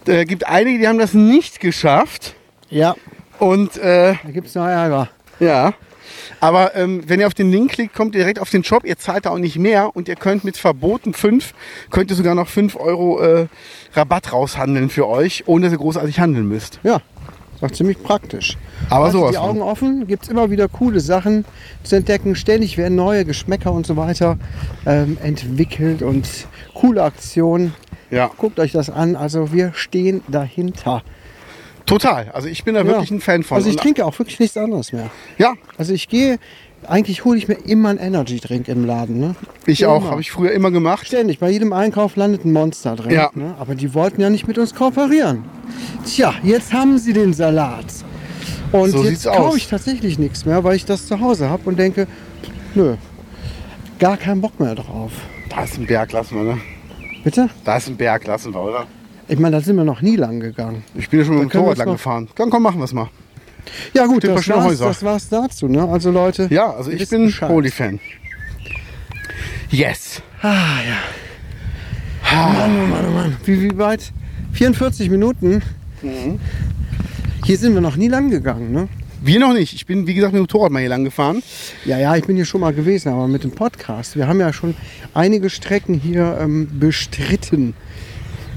Äh, 0.07 0.25
gibt 0.25 0.47
einige, 0.47 0.79
die 0.79 0.87
haben 0.87 0.97
das 0.99 1.13
nicht 1.13 1.59
geschafft. 1.59 2.35
Ja, 2.69 2.95
Und 3.39 3.77
äh, 3.77 4.15
da 4.23 4.31
gibt 4.31 4.47
es 4.47 4.55
noch 4.55 4.65
Ärger. 4.67 5.09
ja. 5.39 5.73
Aber 6.41 6.73
ähm, 6.75 7.03
wenn 7.07 7.19
ihr 7.19 7.27
auf 7.27 7.33
den 7.33 7.51
Link 7.51 7.71
klickt, 7.73 7.93
kommt 7.93 8.15
ihr 8.15 8.21
direkt 8.21 8.39
auf 8.39 8.49
den 8.49 8.63
Shop. 8.63 8.85
Ihr 8.85 8.97
zahlt 8.97 9.25
da 9.25 9.31
auch 9.31 9.37
nicht 9.37 9.57
mehr 9.57 9.95
und 9.95 10.07
ihr 10.07 10.15
könnt 10.15 10.43
mit 10.45 10.55
Verboten 10.57 11.13
5, 11.13 11.53
könnt 11.89 12.11
ihr 12.11 12.15
sogar 12.15 12.33
noch 12.33 12.47
5 12.47 12.77
Euro 12.77 13.19
äh, 13.21 13.47
Rabatt 13.93 14.31
raushandeln 14.31 14.89
für 14.89 15.07
euch, 15.07 15.43
ohne 15.47 15.65
dass 15.65 15.73
ihr 15.73 15.77
großartig 15.79 16.19
handeln 16.19 16.47
müsst. 16.47 16.79
Ja, 16.83 17.01
Auch 17.61 17.71
ziemlich 17.71 18.01
praktisch. 18.01 18.57
Aber 18.89 19.05
Haltet 19.05 19.19
sowas 19.19 19.31
die. 19.31 19.37
Augen 19.37 19.61
offen, 19.61 20.07
gibt 20.07 20.23
es 20.23 20.29
immer 20.29 20.49
wieder 20.49 20.69
coole 20.69 21.01
Sachen 21.01 21.43
zu 21.83 21.97
entdecken. 21.97 22.35
Ständig 22.35 22.77
werden 22.77 22.95
neue 22.95 23.25
Geschmäcker 23.25 23.71
und 23.73 23.85
so 23.85 23.97
weiter 23.97 24.37
ähm, 24.85 25.17
entwickelt 25.21 26.01
und 26.01 26.27
coole 26.73 27.03
Aktionen. 27.03 27.73
Ja, 28.11 28.31
Guckt 28.37 28.59
euch 28.59 28.71
das 28.71 28.89
an. 28.89 29.15
Also 29.15 29.51
wir 29.53 29.71
stehen 29.75 30.21
dahinter. 30.27 31.03
total. 31.85 32.29
Also 32.33 32.47
ich 32.47 32.63
bin 32.63 32.75
da 32.75 32.85
wirklich 32.85 33.09
ein 33.11 33.19
Fan 33.21 33.43
von. 33.43 33.57
Also 33.57 33.69
ich 33.69 33.75
Und- 33.75 33.81
trinke 33.81 34.05
auch 34.05 34.17
wirklich 34.19 34.39
nichts 34.39 34.57
anderes 34.57 34.93
mehr. 34.93 35.09
Ja, 35.37 35.53
Also 35.77 35.93
ich 35.93 36.07
gehe, 36.07 36.37
eigentlich 36.87 37.25
hole 37.25 37.37
ich 37.37 37.47
mir 37.47 37.55
immer 37.65 37.89
einen 37.89 37.99
Energy-Drink 37.99 38.67
im 38.67 38.85
Laden. 38.85 39.19
Ne? 39.19 39.35
ich 39.65 39.81
Immer. 39.81 39.91
auch. 39.93 40.11
Habe 40.11 40.21
ich 40.21 40.31
früher 40.31 40.51
immer 40.51 40.71
gemacht. 40.71 41.07
Ständig, 41.07 41.39
bei 41.39 41.49
jedem 41.49 41.73
Einkauf 41.73 42.15
landet 42.15 42.45
ein 42.45 42.53
Monster 42.53 42.95
drin. 42.95 43.11
Ja. 43.11 43.31
Ne? 43.33 43.55
Aber 43.59 43.75
die 43.75 43.93
wollten 43.93 44.21
ja 44.21 44.29
nicht 44.29 44.47
mit 44.47 44.57
uns 44.57 44.73
kooperieren. 44.75 45.43
Tja, 46.05 46.33
jetzt 46.43 46.73
haben 46.73 46.97
sie 46.99 47.13
den 47.13 47.33
Salat. 47.33 47.85
Und 48.71 48.91
So 48.91 49.03
jetzt 49.03 49.25
kaufe 49.25 49.57
ich 49.57 49.67
tatsächlich 49.67 50.19
nichts 50.19 50.45
mehr, 50.45 50.63
weil 50.63 50.75
ich 50.75 50.85
das 50.85 51.07
zu 51.07 51.19
Hause 51.19 51.49
habe 51.49 51.63
und 51.67 51.79
denke, 51.79 52.07
nö, 52.75 52.95
gar 53.97 54.15
keinen 54.15 54.41
Bock 54.41 54.59
mehr 54.59 54.75
drauf. 54.75 55.11
Da 55.49 55.63
ist 55.63 55.77
ein 55.79 55.87
Berg, 55.87 56.11
lassen 56.11 56.35
wir, 56.35 56.43
ne? 56.55 56.61
Bitte? 57.23 57.49
Da 57.65 57.77
ist 57.77 57.87
ein 57.87 57.97
Berg, 57.97 58.25
lassen 58.27 58.53
wir, 58.53 58.61
oder? 58.61 58.87
Ich 59.27 59.37
meine, 59.37 59.57
da 59.57 59.61
sind 59.61 59.75
wir 59.75 59.83
noch 59.83 60.01
nie 60.01 60.15
lang 60.15 60.39
gegangen. 60.39 60.83
Ich 60.95 61.09
bin 61.09 61.19
ja 61.19 61.25
schon 61.25 61.39
mit 61.39 61.53
dem 61.53 61.61
uns 61.61 61.77
lang 61.77 61.91
gefahren. 61.91 62.29
Dann 62.35 62.49
komm, 62.49 62.63
machen 62.63 62.79
wir 62.79 62.85
es 62.85 62.93
mal. 62.93 63.09
Ja 63.93 64.05
gut, 64.05 64.23
das 64.23 64.47
war's, 64.49 64.79
das 64.79 65.03
war's 65.03 65.29
dazu. 65.29 65.67
Ne? 65.67 65.87
Also 65.87 66.11
Leute, 66.11 66.47
Ja, 66.49 66.71
also 66.71 66.89
ich 66.89 67.07
bin. 67.09 67.31
Holy-Fan. 67.31 67.99
Yes. 69.69 70.21
Ah 70.41 70.79
ja. 70.87 70.97
Mann, 72.31 72.71
oh 72.71 72.87
Mann, 72.87 73.05
oh 73.07 73.11
Mann. 73.11 73.37
Wie, 73.45 73.61
wie 73.61 73.77
weit? 73.77 74.11
44 74.53 75.09
Minuten. 75.09 75.61
Mhm. 76.01 76.39
Hier 77.45 77.57
sind 77.57 77.73
wir 77.73 77.81
noch 77.81 77.95
nie 77.95 78.07
lang 78.07 78.29
gegangen, 78.29 78.71
ne? 78.71 78.87
Wir 79.21 79.39
noch 79.39 79.53
nicht. 79.53 79.73
Ich 79.73 79.85
bin, 79.85 80.07
wie 80.07 80.13
gesagt, 80.13 80.31
mit 80.31 80.39
dem 80.39 80.43
Motorrad 80.43 80.71
mal 80.71 80.79
hier 80.79 80.87
lang 80.89 81.03
gefahren. 81.03 81.43
Ja, 81.83 81.99
ja, 81.99 82.15
ich 82.15 82.23
bin 82.25 82.37
hier 82.37 82.45
schon 82.45 82.61
mal 82.61 82.73
gewesen, 82.73 83.09
aber 83.09 83.27
mit 83.27 83.43
dem 83.43 83.51
Podcast. 83.51 84.15
Wir 84.15 84.27
haben 84.27 84.39
ja 84.39 84.53
schon 84.53 84.75
einige 85.13 85.49
Strecken 85.49 85.95
hier 85.99 86.37
ähm, 86.39 86.69
bestritten. 86.79 87.73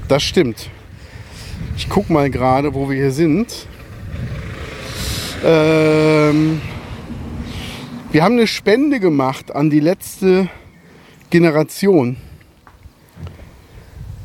Das 0.07 0.23
stimmt. 0.23 0.69
Ich 1.75 1.89
guck 1.89 2.09
mal 2.09 2.29
gerade, 2.29 2.73
wo 2.73 2.89
wir 2.89 2.95
hier 2.95 3.11
sind. 3.11 3.67
Ähm, 5.43 6.61
wir 8.13 8.23
haben 8.23 8.35
eine 8.37 8.47
Spende 8.47 9.01
gemacht 9.01 9.53
an 9.53 9.69
die 9.69 9.81
letzte 9.81 10.47
Generation. 11.29 12.15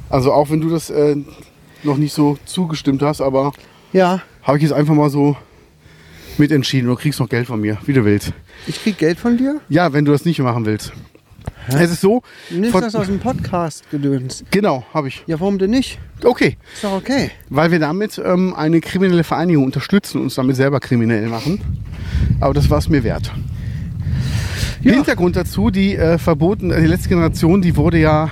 Also 0.09 0.32
auch 0.32 0.51
wenn 0.51 0.61
du 0.61 0.70
das 0.70 0.89
äh, 0.91 1.16
noch 1.82 1.97
nicht 1.97 2.12
so 2.12 2.39
zugestimmt 2.45 3.03
hast, 3.03 3.20
aber 3.20 3.53
Ja, 3.93 4.22
habe 4.45 4.59
ich 4.59 4.62
jetzt 4.62 4.72
einfach 4.72 4.95
mal 4.95 5.11
so 5.11 5.36
mitentschieden. 6.39 6.89
Du 6.89 6.95
kriegst 6.97 7.20
noch 7.20 7.28
Geld 7.28 7.47
von 7.47 7.61
mir, 7.61 7.78
wie 7.86 7.93
du 7.93 8.05
willst. 8.05 8.32
ich 8.66 8.82
krieg 8.82 8.99
Geld 8.99 9.18
von 9.18 9.36
dir. 9.36 9.61
Ja, 9.68 9.93
wenn 9.93 10.05
du 10.05 10.12
das 10.12 10.24
nicht 10.24 10.39
machen 10.41 10.64
willst. 10.66 10.93
Es 11.68 11.91
ist 11.91 12.01
so. 12.01 12.22
Nimmst 12.51 12.72
von- 12.72 12.80
das 12.82 12.95
aus 12.95 13.07
dem 13.07 13.18
Podcast 13.18 13.91
gedöns. 13.91 14.45
genau, 14.51 14.84
habe 14.95 15.09
ich. 15.09 15.22
Ja, 15.26 15.39
warum 15.41 15.59
denn 15.59 15.70
nicht? 15.70 15.99
Okay. 16.22 16.57
Ist 16.74 16.84
doch 16.84 16.93
okay. 16.93 17.30
Weil 17.51 17.70
wir 17.70 17.78
damit 17.78 18.20
ähm, 18.24 18.55
eine 18.55 18.80
kriminelle 18.80 19.24
Vereinigung 19.24 19.64
unterstützen 19.64 20.18
und 20.18 20.24
uns 20.24 20.34
damit 20.34 20.57
selber 20.57 20.80
kriminell 20.80 21.26
machen. 21.28 21.61
Aber 22.41 22.55
das 22.55 22.68
war 22.70 22.78
es 22.78 22.89
mir 22.89 23.05
wert. 23.05 23.30
Ja. 24.82 24.93
Hintergrund 24.95 25.36
dazu, 25.36 25.70
die 25.70 25.97
äh, 25.97 26.18
verboten, 26.18 26.68
die 26.70 26.86
letzte 26.86 27.09
Generation, 27.09 27.61
die 27.61 27.76
wurde 27.76 27.99
ja 27.99 28.30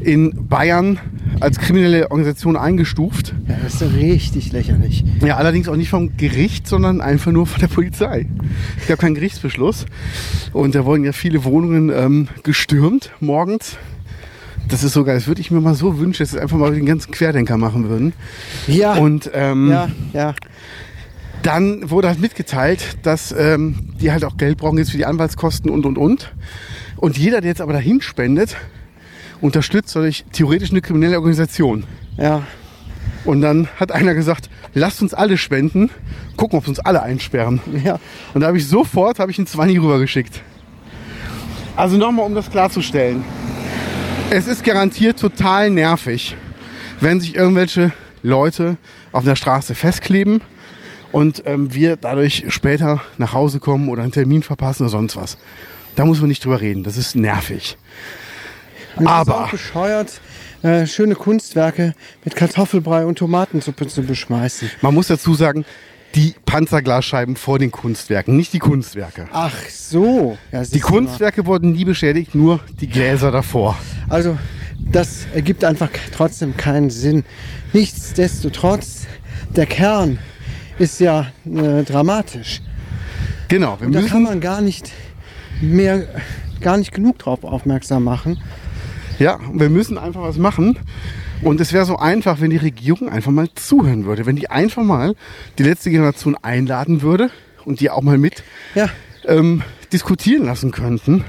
in 0.00 0.46
Bayern 0.48 0.98
als 1.44 1.58
kriminelle 1.58 2.10
Organisation 2.10 2.56
eingestuft. 2.56 3.34
Ja, 3.46 3.56
das 3.62 3.80
ist 3.80 3.94
richtig 3.94 4.52
lächerlich. 4.52 5.04
Ja, 5.24 5.36
allerdings 5.36 5.68
auch 5.68 5.76
nicht 5.76 5.90
vom 5.90 6.16
Gericht, 6.16 6.66
sondern 6.66 7.00
einfach 7.02 7.32
nur 7.32 7.46
von 7.46 7.60
der 7.60 7.68
Polizei. 7.68 8.26
Es 8.80 8.86
gab 8.86 8.98
keinen 8.98 9.14
Gerichtsbeschluss. 9.14 9.84
Und 10.54 10.74
da 10.74 10.86
wurden 10.86 11.04
ja 11.04 11.12
viele 11.12 11.44
Wohnungen 11.44 11.90
ähm, 11.90 12.28
gestürmt 12.42 13.12
morgens. 13.20 13.76
Das 14.68 14.82
ist 14.82 14.94
so 14.94 15.04
geil. 15.04 15.16
Das 15.16 15.26
würde 15.26 15.42
ich 15.42 15.50
mir 15.50 15.60
mal 15.60 15.74
so 15.74 15.98
wünschen, 15.98 16.22
dass 16.22 16.30
sie 16.30 16.40
einfach 16.40 16.56
mal 16.56 16.74
den 16.74 16.86
ganzen 16.86 17.12
Querdenker 17.12 17.58
machen 17.58 17.90
würden. 17.90 18.14
Ja, 18.66 18.94
Und 18.94 19.30
ähm, 19.34 19.70
ja, 19.70 19.90
ja. 20.14 20.34
dann 21.42 21.90
wurde 21.90 22.08
halt 22.08 22.20
mitgeteilt, 22.20 22.96
dass 23.02 23.32
ähm, 23.36 23.90
die 24.00 24.10
halt 24.10 24.24
auch 24.24 24.38
Geld 24.38 24.56
brauchen 24.56 24.78
jetzt 24.78 24.92
für 24.92 24.96
die 24.96 25.04
Anwaltskosten 25.06 25.70
und 25.70 25.84
und 25.84 25.98
und. 25.98 26.32
Und 26.96 27.18
jeder, 27.18 27.42
der 27.42 27.50
jetzt 27.50 27.60
aber 27.60 27.74
dahin 27.74 28.00
spendet, 28.00 28.56
unterstützt 29.44 29.94
dadurch 29.94 30.24
theoretisch 30.32 30.70
eine 30.70 30.80
kriminelle 30.80 31.16
Organisation. 31.16 31.84
Ja, 32.16 32.44
Und 33.26 33.42
dann 33.42 33.68
hat 33.78 33.92
einer 33.92 34.14
gesagt, 34.14 34.48
lasst 34.72 35.02
uns 35.02 35.12
alle 35.12 35.36
spenden, 35.36 35.90
gucken, 36.36 36.58
ob 36.58 36.64
sie 36.64 36.70
uns 36.70 36.80
alle 36.80 37.02
einsperren. 37.02 37.60
ja. 37.84 37.98
Und 38.32 38.40
da 38.40 38.46
habe 38.46 38.56
ich 38.56 38.66
sofort 38.66 39.18
habe 39.18 39.30
ich 39.30 39.36
einen 39.38 39.46
20 39.46 39.80
rübergeschickt. 39.82 40.40
Also 41.76 41.98
nochmal, 41.98 42.24
um 42.24 42.34
das 42.34 42.50
klarzustellen. 42.50 43.22
Es 44.30 44.46
ist 44.46 44.64
garantiert 44.64 45.18
total 45.18 45.68
nervig, 45.68 46.36
wenn 47.00 47.20
sich 47.20 47.34
irgendwelche 47.34 47.92
Leute 48.22 48.78
auf 49.12 49.24
der 49.24 49.36
Straße 49.36 49.74
festkleben 49.74 50.40
und 51.12 51.42
ähm, 51.44 51.74
wir 51.74 51.96
dadurch 51.96 52.46
später 52.48 53.02
nach 53.18 53.34
Hause 53.34 53.60
kommen 53.60 53.90
oder 53.90 54.02
einen 54.04 54.12
Termin 54.12 54.42
verpassen 54.42 54.84
oder 54.84 54.90
sonst 54.90 55.16
was. 55.16 55.36
Da 55.96 56.06
muss 56.06 56.20
man 56.20 56.28
nicht 56.28 56.42
drüber 56.42 56.62
reden. 56.62 56.82
Das 56.82 56.96
ist 56.96 57.14
nervig. 57.14 57.76
Und 58.96 59.04
es 59.04 59.10
Aber- 59.10 59.48
bescheuert, 59.50 60.20
äh, 60.62 60.86
schöne 60.86 61.14
Kunstwerke 61.14 61.94
mit 62.24 62.36
Kartoffelbrei 62.36 63.04
und 63.06 63.18
Tomatensuppe 63.18 63.86
zu 63.86 64.02
beschmeißen. 64.02 64.70
Man 64.82 64.94
muss 64.94 65.08
dazu 65.08 65.34
sagen, 65.34 65.64
die 66.14 66.34
Panzerglasscheiben 66.46 67.34
vor 67.36 67.58
den 67.58 67.72
Kunstwerken, 67.72 68.36
nicht 68.36 68.52
die 68.52 68.60
Kunstwerke. 68.60 69.26
Ach 69.32 69.54
so. 69.68 70.38
Ja, 70.52 70.62
Die 70.62 70.78
du 70.78 70.78
mal. 70.78 70.84
Kunstwerke 70.92 71.44
wurden 71.44 71.72
nie 71.72 71.84
beschädigt, 71.84 72.34
nur 72.36 72.60
die 72.80 72.86
Gläser 72.88 73.32
davor. 73.32 73.76
Also, 74.08 74.38
das 74.78 75.26
ergibt 75.34 75.64
einfach 75.64 75.88
trotzdem 76.12 76.56
keinen 76.56 76.90
Sinn. 76.90 77.24
Nichtsdestotrotz, 77.72 79.06
der 79.56 79.66
Kern 79.66 80.18
ist 80.78 81.00
ja 81.00 81.32
äh, 81.46 81.82
dramatisch. 81.82 82.60
Genau, 83.48 83.76
wir 83.80 83.88
Und 83.88 83.92
da 83.94 84.02
kann 84.02 84.22
man 84.22 84.40
gar 84.40 84.60
nicht 84.60 84.92
mehr, 85.60 86.06
gar 86.60 86.76
nicht 86.76 86.92
genug 86.92 87.18
drauf 87.18 87.44
aufmerksam 87.44 88.04
machen. 88.04 88.40
Ja, 89.18 89.38
wir 89.52 89.70
müssen 89.70 89.98
einfach 89.98 90.22
was 90.22 90.38
machen. 90.38 90.78
Und 91.42 91.60
es 91.60 91.72
wäre 91.72 91.84
so 91.84 91.98
einfach, 91.98 92.40
wenn 92.40 92.50
die 92.50 92.56
Regierung 92.56 93.08
einfach 93.08 93.30
mal 93.30 93.48
zuhören 93.54 94.06
würde. 94.06 94.26
Wenn 94.26 94.36
die 94.36 94.50
einfach 94.50 94.82
mal 94.82 95.14
die 95.58 95.62
letzte 95.62 95.90
Generation 95.90 96.36
einladen 96.40 97.02
würde 97.02 97.30
und 97.64 97.80
die 97.80 97.90
auch 97.90 98.02
mal 98.02 98.18
mit 98.18 98.42
Ja, 98.74 98.88
ähm, 99.26 99.62
diskutieren 99.92 100.46
lassen 100.46 100.70
könnten, 100.70 101.24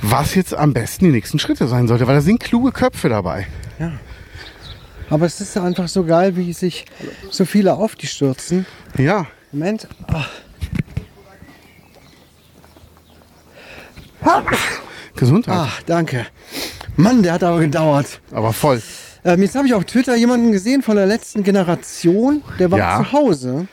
was 0.00 0.34
jetzt 0.34 0.54
am 0.54 0.72
besten 0.72 1.06
die 1.06 1.10
nächsten 1.12 1.38
Schritte 1.38 1.68
sein 1.68 1.88
sollte. 1.88 2.06
Weil 2.06 2.16
da 2.16 2.20
sind 2.20 2.40
kluge 2.40 2.72
Köpfe 2.72 3.08
dabei. 3.08 3.46
ja. 3.78 3.92
Aber 5.10 5.26
es 5.26 5.42
ist 5.42 5.58
einfach 5.58 5.88
so 5.88 6.04
geil, 6.04 6.36
wie 6.36 6.54
sich 6.54 6.86
so 7.30 7.44
viele 7.44 7.74
auf 7.74 7.96
die 7.96 8.06
stürzen. 8.06 8.64
Ja, 8.96 9.26
Moment. 9.52 9.86
Ah, 10.06 10.24
Gesundheit. 15.14 15.54
ach, 15.54 15.82
danke. 15.82 16.26
Mann, 16.96 17.22
der 17.22 17.34
hat 17.34 17.42
aber 17.44 17.60
gedauert. 17.60 18.20
Aber 18.32 18.52
voll. 18.52 18.82
Ähm, 19.24 19.42
jetzt 19.42 19.54
habe 19.54 19.66
ich 19.66 19.74
auf 19.74 19.84
Twitter 19.84 20.16
jemanden 20.16 20.52
gesehen 20.52 20.82
von 20.82 20.96
der 20.96 21.06
letzten 21.06 21.42
Generation, 21.42 22.42
der 22.58 22.70
war 22.70 22.78
Ja. 22.78 22.98
zu 22.98 23.12
Hause. 23.12 23.66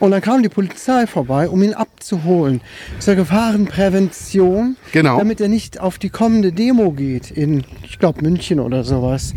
Und 0.00 0.10
dann 0.10 0.20
kam 0.20 0.42
die 0.42 0.50
Polizei 0.50 1.06
vorbei, 1.06 1.48
um 1.48 1.62
ihn 1.62 1.72
abzuholen. 1.72 2.60
Zur 2.98 3.14
Gefahrenprävention. 3.14 4.76
Genau. 4.92 5.16
Damit 5.16 5.40
er 5.40 5.48
nicht 5.48 5.80
auf 5.80 5.98
die 5.98 6.10
kommende 6.10 6.52
Demo 6.52 6.92
geht 6.92 7.30
in, 7.30 7.64
ich 7.82 7.98
glaube, 7.98 8.22
München 8.22 8.60
oder 8.60 8.84
sowas. 8.84 9.34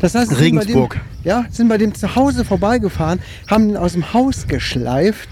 Das 0.00 0.14
heißt, 0.16 0.30
sie 0.30 0.34
sind 0.34 0.56
bei 0.56 0.62
Regensburg. 0.62 0.94
Dem, 0.94 1.00
ja, 1.24 1.44
sind 1.50 1.68
bei 1.68 1.78
dem 1.78 1.94
zu 1.94 2.16
Hause 2.16 2.44
vorbeigefahren, 2.44 3.20
haben 3.48 3.70
ihn 3.70 3.76
aus 3.76 3.92
dem 3.92 4.12
Haus 4.12 4.48
geschleift. 4.48 5.28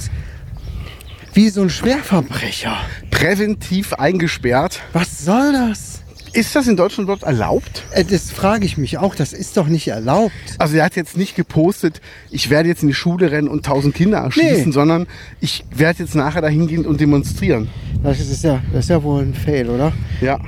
Wie 1.32 1.48
so 1.48 1.62
ein 1.62 1.70
Schwerverbrecher. 1.70 2.76
Präventiv 3.10 3.92
eingesperrt. 3.94 4.82
Was 4.92 5.24
soll 5.24 5.52
das? 5.52 5.93
Ist 6.34 6.54
das 6.56 6.66
in 6.66 6.76
Deutschland 6.76 7.06
überhaupt 7.06 7.22
erlaubt? 7.22 7.84
Äh, 7.92 8.04
Das 8.04 8.30
frage 8.32 8.64
ich 8.64 8.76
mich 8.76 8.98
auch. 8.98 9.14
Das 9.14 9.32
ist 9.32 9.56
doch 9.56 9.68
nicht 9.68 9.86
erlaubt. 9.88 10.32
Also 10.58 10.76
er 10.76 10.84
hat 10.84 10.96
jetzt 10.96 11.16
nicht 11.16 11.36
gepostet, 11.36 12.00
ich 12.30 12.50
werde 12.50 12.68
jetzt 12.68 12.82
in 12.82 12.88
die 12.88 12.94
Schule 12.94 13.30
rennen 13.30 13.48
und 13.48 13.64
tausend 13.64 13.94
Kinder 13.94 14.18
erschießen, 14.18 14.66
Nee. 14.66 14.72
sondern 14.72 15.06
ich 15.40 15.64
werde 15.74 16.02
jetzt 16.02 16.14
nachher 16.14 16.42
dahin 16.42 16.66
gehen 16.66 16.86
und 16.86 17.00
demonstrieren. 17.00 17.68
Das 18.02 18.18
ist 18.20 18.42
ja, 18.44 18.60
das 18.72 18.84
ist 18.86 18.88
ja 18.90 19.02
wohl 19.02 19.22
ein 19.22 19.34
Fail, 19.34 19.70
oder? 19.70 19.92
Ja. 20.20 20.40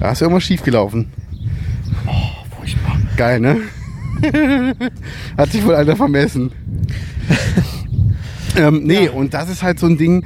Da 0.00 0.12
ist 0.12 0.20
irgendwas 0.22 0.42
schiefgelaufen. 0.44 1.10
Furchtbar. 2.56 2.98
Geil, 3.16 3.40
ne? 3.40 3.58
Hat 5.36 5.52
sich 5.52 5.64
wohl 5.64 5.74
einer 5.74 5.96
vermessen. 5.96 6.50
ähm, 8.56 8.82
nee, 8.84 9.08
und 9.08 9.34
das 9.34 9.48
ist 9.48 9.62
halt 9.62 9.78
so 9.78 9.86
ein 9.86 9.96
Ding, 9.98 10.24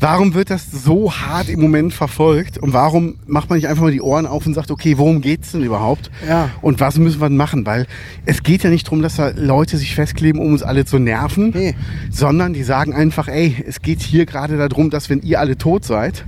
Warum 0.00 0.34
wird 0.34 0.50
das 0.50 0.70
so 0.70 1.12
hart 1.12 1.48
im 1.48 1.60
Moment 1.60 1.94
verfolgt? 1.94 2.58
Und 2.58 2.72
warum 2.72 3.14
macht 3.26 3.48
man 3.48 3.58
nicht 3.58 3.68
einfach 3.68 3.82
mal 3.84 3.92
die 3.92 4.02
Ohren 4.02 4.26
auf 4.26 4.44
und 4.46 4.52
sagt, 4.54 4.70
okay, 4.70 4.98
worum 4.98 5.20
geht's 5.20 5.52
denn 5.52 5.62
überhaupt? 5.62 6.10
Ja. 6.28 6.50
Und 6.62 6.80
was 6.80 6.98
müssen 6.98 7.20
wir 7.20 7.28
denn 7.28 7.36
machen? 7.36 7.64
Weil 7.64 7.86
es 8.26 8.42
geht 8.42 8.64
ja 8.64 8.70
nicht 8.70 8.86
darum, 8.86 9.02
dass 9.02 9.16
da 9.16 9.28
Leute 9.34 9.78
sich 9.78 9.94
festkleben, 9.94 10.40
um 10.40 10.52
uns 10.52 10.62
alle 10.62 10.84
zu 10.84 10.98
nerven, 10.98 11.50
Nee. 11.54 11.74
sondern 12.10 12.52
die 12.52 12.64
sagen 12.64 12.92
einfach, 12.92 13.28
ey, 13.28 13.56
es 13.66 13.80
geht 13.82 14.02
hier 14.02 14.26
gerade 14.26 14.56
darum, 14.58 14.90
dass 14.90 15.08
wenn 15.08 15.22
ihr 15.22 15.40
alle 15.40 15.56
tot 15.56 15.84
seid, 15.84 16.24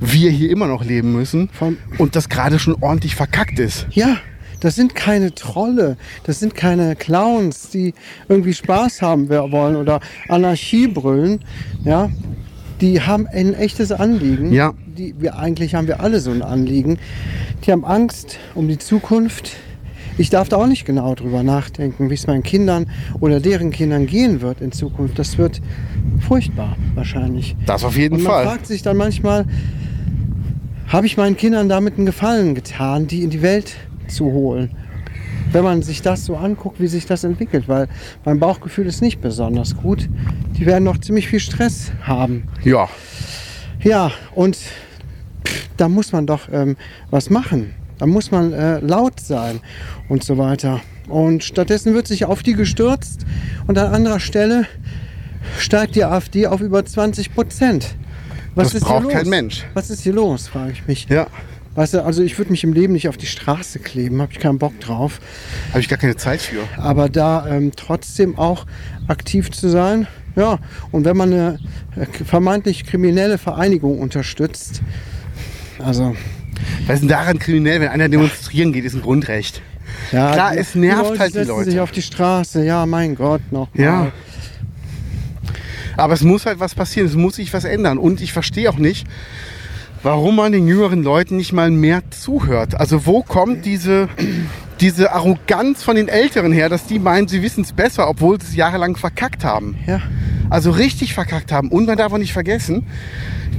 wir 0.00 0.30
hier 0.30 0.50
immer 0.50 0.66
noch 0.66 0.84
leben 0.84 1.12
müssen 1.12 1.48
Vom- 1.52 1.76
und 1.98 2.14
das 2.14 2.28
gerade 2.28 2.58
schon 2.58 2.76
ordentlich 2.80 3.16
verkackt 3.16 3.58
ist. 3.58 3.86
Ja, 3.90 4.16
das 4.60 4.74
sind 4.74 4.94
keine 4.96 5.34
Trolle, 5.34 5.96
das 6.24 6.40
sind 6.40 6.54
keine 6.56 6.94
Clowns, 6.96 7.70
die 7.70 7.94
irgendwie 8.28 8.54
Spaß 8.54 9.02
haben 9.02 9.28
wollen 9.28 9.76
oder 9.76 10.00
Anarchie 10.28 10.88
brüllen. 10.88 11.40
Ja, 11.84 12.10
die 12.80 13.00
haben 13.00 13.26
ein 13.26 13.54
echtes 13.54 13.92
Anliegen. 13.92 14.52
Ja. 14.52 14.74
Die, 14.86 15.14
wir, 15.18 15.38
eigentlich 15.38 15.74
haben 15.74 15.86
wir 15.86 16.00
alle 16.00 16.20
so 16.20 16.30
ein 16.30 16.42
Anliegen. 16.42 16.98
Die 17.64 17.72
haben 17.72 17.84
Angst 17.84 18.38
um 18.54 18.68
die 18.68 18.78
Zukunft. 18.78 19.56
Ich 20.16 20.30
darf 20.30 20.48
da 20.48 20.56
auch 20.56 20.66
nicht 20.66 20.84
genau 20.84 21.14
drüber 21.14 21.42
nachdenken, 21.44 22.10
wie 22.10 22.14
es 22.14 22.26
meinen 22.26 22.42
Kindern 22.42 22.86
oder 23.20 23.38
deren 23.38 23.70
Kindern 23.70 24.06
gehen 24.06 24.40
wird 24.40 24.60
in 24.60 24.72
Zukunft. 24.72 25.18
Das 25.18 25.38
wird 25.38 25.60
furchtbar 26.26 26.76
wahrscheinlich. 26.94 27.56
Das 27.66 27.84
auf 27.84 27.96
jeden 27.96 28.16
Und 28.16 28.22
man 28.24 28.32
Fall. 28.32 28.44
fragt 28.46 28.66
sich 28.66 28.82
dann 28.82 28.96
manchmal, 28.96 29.46
habe 30.88 31.06
ich 31.06 31.16
meinen 31.16 31.36
Kindern 31.36 31.68
damit 31.68 31.96
einen 31.96 32.06
Gefallen 32.06 32.54
getan, 32.54 33.06
die 33.06 33.22
in 33.22 33.30
die 33.30 33.42
Welt 33.42 33.76
zu 34.08 34.24
holen? 34.24 34.70
Wenn 35.52 35.64
man 35.64 35.82
sich 35.82 36.02
das 36.02 36.24
so 36.24 36.36
anguckt, 36.36 36.80
wie 36.80 36.86
sich 36.88 37.06
das 37.06 37.24
entwickelt, 37.24 37.68
weil 37.68 37.88
mein 38.24 38.38
Bauchgefühl 38.38 38.86
ist 38.86 39.00
nicht 39.00 39.20
besonders 39.20 39.76
gut. 39.76 40.08
Die 40.58 40.66
werden 40.66 40.84
noch 40.84 40.98
ziemlich 40.98 41.28
viel 41.28 41.40
Stress 41.40 41.90
haben. 42.02 42.48
Ja, 42.64 42.88
Ja, 43.82 44.10
und 44.34 44.56
pff, 44.56 45.68
da 45.76 45.88
muss 45.88 46.12
man 46.12 46.26
doch 46.26 46.48
ähm, 46.52 46.76
was 47.10 47.30
machen. 47.30 47.74
Da 47.98 48.06
muss 48.06 48.30
man 48.30 48.52
äh, 48.52 48.78
laut 48.80 49.20
sein 49.20 49.60
und 50.08 50.22
so 50.22 50.36
weiter. 50.38 50.80
Und 51.08 51.42
stattdessen 51.42 51.94
wird 51.94 52.06
sich 52.06 52.24
auf 52.26 52.42
die 52.42 52.52
gestürzt 52.54 53.24
und 53.66 53.78
an 53.78 53.92
anderer 53.94 54.20
Stelle 54.20 54.66
steigt 55.58 55.94
die 55.96 56.04
AfD 56.04 56.46
auf 56.46 56.60
über 56.60 56.84
20 56.84 57.34
Prozent. 57.34 57.94
Was 58.54 58.68
Das 58.68 58.74
ist 58.74 58.86
hier 58.86 58.94
braucht 58.94 59.04
los? 59.04 59.12
kein 59.12 59.28
Mensch. 59.28 59.64
Was 59.74 59.88
ist 59.90 60.02
hier 60.02 60.12
los, 60.12 60.48
frage 60.48 60.72
ich 60.72 60.86
mich. 60.86 61.06
ja. 61.08 61.26
Weißt 61.78 61.94
du, 61.94 62.04
also 62.04 62.24
ich 62.24 62.36
würde 62.38 62.50
mich 62.50 62.64
im 62.64 62.72
Leben 62.72 62.92
nicht 62.92 63.08
auf 63.08 63.16
die 63.16 63.26
Straße 63.28 63.78
kleben, 63.78 64.20
habe 64.20 64.32
ich 64.32 64.40
keinen 64.40 64.58
Bock 64.58 64.80
drauf. 64.80 65.20
Habe 65.68 65.78
ich 65.78 65.88
gar 65.88 65.96
keine 65.96 66.16
Zeit 66.16 66.40
für. 66.42 66.62
Aber 66.76 67.08
da 67.08 67.46
ähm, 67.46 67.70
trotzdem 67.76 68.36
auch 68.36 68.66
aktiv 69.06 69.52
zu 69.52 69.68
sein, 69.68 70.08
ja. 70.34 70.58
Und 70.90 71.04
wenn 71.04 71.16
man 71.16 71.32
eine 71.32 71.58
äh, 71.94 72.06
vermeintlich 72.24 72.84
kriminelle 72.84 73.38
Vereinigung 73.38 74.00
unterstützt, 74.00 74.82
also 75.78 76.16
Was 76.88 76.94
ist 76.94 77.00
denn 77.02 77.08
daran 77.10 77.38
kriminell, 77.38 77.80
wenn 77.80 77.88
einer 77.90 78.08
demonstrieren 78.08 78.72
geht, 78.72 78.84
ist 78.84 78.94
ein 78.96 79.02
Grundrecht. 79.02 79.62
ja, 80.10 80.32
Klar, 80.32 80.52
die- 80.54 80.58
es 80.58 80.74
nervt 80.74 81.00
die 81.04 81.08
Leute 81.10 81.20
halt 81.20 81.30
die 81.30 81.38
setzen 81.38 81.48
Leute. 81.50 81.70
sich 81.70 81.78
auf 81.80 81.92
die 81.92 82.02
Straße, 82.02 82.64
ja, 82.64 82.86
mein 82.86 83.14
Gott, 83.14 83.42
noch. 83.52 83.68
Ja. 83.74 84.10
Aber 85.96 86.14
es 86.14 86.22
muss 86.22 86.44
halt 86.44 86.58
was 86.58 86.74
passieren, 86.74 87.06
es 87.06 87.14
muss 87.14 87.36
sich 87.36 87.52
was 87.52 87.62
ändern. 87.62 87.98
Und 87.98 88.20
ich 88.20 88.32
verstehe 88.32 88.68
auch 88.68 88.78
nicht, 88.78 89.06
warum 90.02 90.36
man 90.36 90.52
den 90.52 90.66
jüngeren 90.66 91.02
Leuten 91.02 91.36
nicht 91.36 91.52
mal 91.52 91.70
mehr 91.70 92.02
zuhört. 92.10 92.74
Also 92.74 93.06
wo 93.06 93.22
kommt 93.22 93.64
diese, 93.64 94.08
diese 94.80 95.12
Arroganz 95.12 95.82
von 95.82 95.96
den 95.96 96.08
Älteren 96.08 96.52
her, 96.52 96.68
dass 96.68 96.86
die 96.86 96.98
meinen, 96.98 97.28
sie 97.28 97.42
wissen 97.42 97.64
es 97.64 97.72
besser, 97.72 98.08
obwohl 98.08 98.40
sie 98.40 98.48
es 98.48 98.56
jahrelang 98.56 98.96
verkackt 98.96 99.44
haben. 99.44 99.76
Ja, 99.86 100.00
Also 100.50 100.70
richtig 100.70 101.14
verkackt 101.14 101.52
haben. 101.52 101.70
Und 101.70 101.86
man 101.86 101.98
darf 101.98 102.12
auch 102.12 102.18
nicht 102.18 102.32
vergessen, 102.32 102.86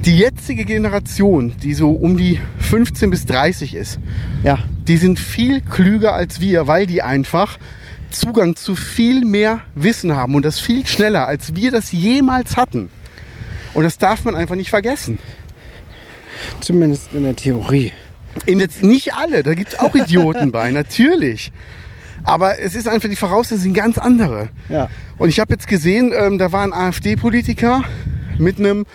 die 0.05 0.17
jetzige 0.17 0.63
Generation, 0.63 1.53
die 1.61 1.73
so 1.73 1.91
um 1.91 2.15
die 2.15 2.39
15 2.59 3.09
bis 3.09 3.25
30 3.25 3.75
ist, 3.75 3.99
ja, 4.43 4.59
die 4.87 4.97
sind 4.97 5.19
viel 5.19 5.61
klüger 5.61 6.13
als 6.13 6.39
wir, 6.39 6.67
weil 6.67 6.87
die 6.87 7.01
einfach 7.01 7.57
Zugang 8.09 8.55
zu 8.55 8.75
viel 8.75 9.25
mehr 9.25 9.61
Wissen 9.75 10.15
haben 10.15 10.35
und 10.35 10.45
das 10.45 10.59
viel 10.59 10.87
schneller, 10.87 11.27
als 11.27 11.55
wir 11.55 11.71
das 11.71 11.91
jemals 11.91 12.57
hatten. 12.57 12.89
Und 13.73 13.83
das 13.83 13.97
darf 13.97 14.25
man 14.25 14.35
einfach 14.35 14.55
nicht 14.55 14.69
vergessen. 14.69 15.19
Zumindest 16.61 17.13
in 17.13 17.23
der 17.23 17.35
Theorie. 17.35 17.91
In 18.45 18.59
jetzt 18.59 18.83
nicht 18.83 19.13
alle, 19.15 19.43
da 19.43 19.53
gibt 19.53 19.73
es 19.73 19.79
auch 19.79 19.95
Idioten 19.95 20.51
bei, 20.51 20.71
natürlich. 20.81 21.51
Aber 22.23 22.59
es 22.59 22.75
ist 22.75 22.87
einfach, 22.87 23.09
die 23.09 23.15
Voraussetzungen 23.15 23.61
sind 23.61 23.73
ganz 23.73 23.97
andere. 23.97 24.49
Ja, 24.67 24.89
Und 25.17 25.29
ich 25.29 25.39
habe 25.39 25.53
jetzt 25.53 25.67
gesehen, 25.67 26.11
ähm, 26.15 26.37
da 26.37 26.51
war 26.51 26.63
ein 26.63 26.73
AfD-Politiker 26.73 27.83
mit 28.37 28.59
einem 28.59 28.85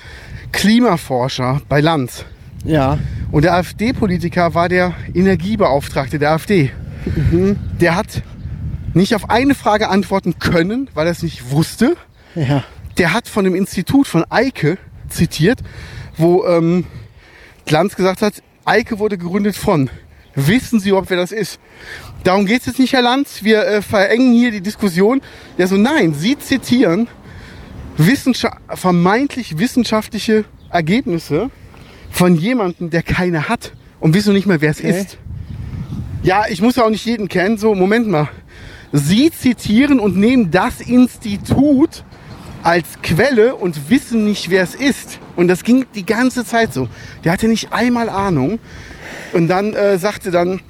Klimaforscher 0.53 1.61
bei 1.69 1.81
Lanz. 1.81 2.25
ja, 2.65 2.99
Und 3.33 3.45
der 3.45 3.55
AfD-Politiker 3.55 4.55
war 4.55 4.69
der 4.69 4.95
Energiebeauftragte 5.15 6.19
der 6.19 6.31
AfD. 6.33 6.71
Der 7.81 7.97
hat 7.97 8.23
nicht 8.95 9.15
auf 9.15 9.29
eine 9.29 9.55
Frage 9.55 9.89
antworten 9.89 10.39
können, 10.39 10.89
weil 10.95 11.07
er 11.07 11.13
es 11.13 11.23
nicht 11.23 11.51
wusste. 11.51 11.97
ja, 12.35 12.63
Der 12.99 13.13
hat 13.13 13.27
von 13.29 13.45
dem 13.45 13.55
Institut 13.55 14.07
von 14.07 14.25
Eike 14.31 14.79
zitiert, 15.09 15.59
wo 16.17 16.47
ähm, 16.47 16.87
Glanz 17.67 17.97
gesagt 17.97 18.23
hat, 18.23 18.35
Eike 18.65 18.99
wurde 18.99 19.19
gegründet 19.19 19.57
von. 19.57 19.91
Wissen 20.35 20.81
Sie, 20.81 20.93
ob 20.93 21.11
wer 21.11 21.17
das 21.17 21.33
ist? 21.33 21.61
Darum 22.25 22.47
geht 22.47 22.61
es 22.61 22.67
jetzt 22.67 22.79
nicht, 22.79 22.93
Herr 22.93 23.03
Lanz. 23.03 23.45
Wir 23.45 23.65
äh, 23.67 23.83
verengen 23.83 24.33
hier 24.33 24.51
die 24.51 24.61
Diskussion. 24.61 25.21
Ja, 25.59 25.67
so 25.67 25.77
nein, 25.77 26.15
Sie 26.15 26.37
zitieren 26.39 27.09
Wissenscha 27.97 28.57
vermeintlich 28.71 29.59
wissenschaftliche 29.59 30.45
Ergebnisse 30.71 31.51
von 32.11 32.35
jemandem, 32.35 32.91
der 32.91 33.03
keine 33.03 33.49
hat 33.49 33.73
und 34.01 34.15
wissen 34.15 34.33
nicht 34.35 34.47
mehr, 34.47 34.61
wer 34.61 34.71
es 34.73 34.81
Okay. 34.81 35.01
ist. 35.01 35.19
Ja, 36.25 36.47
ich 36.49 36.61
muss 36.61 36.77
ja 36.77 36.85
auch 36.85 36.91
nicht 36.91 37.05
jeden 37.07 37.29
kennen. 37.29 37.59
So, 37.59 37.75
Moment 37.75 38.09
mal. 38.09 38.29
Sie 38.93 39.31
zitieren 39.31 40.01
und 40.01 40.17
nehmen 40.17 40.51
das 40.51 40.81
Institut 40.81 42.05
als 42.63 43.01
Quelle 43.03 43.55
und 43.55 43.91
wissen 43.91 44.25
nicht, 44.25 44.51
wer 44.51 44.63
es 44.63 44.75
ist. 44.75 45.19
Und 45.37 45.49
das 45.49 45.65
ging 45.65 45.87
die 45.95 46.07
ganze 46.07 46.45
Zeit 46.45 46.73
so. 46.73 46.89
Der 47.25 47.33
hatte 47.33 47.49
nicht 47.49 47.73
einmal 47.73 48.09
Ahnung. 48.09 48.59
Und 49.33 49.49
dann 49.49 49.75
äh, 49.75 49.99
sagte 49.99 50.31
dann 50.31 50.61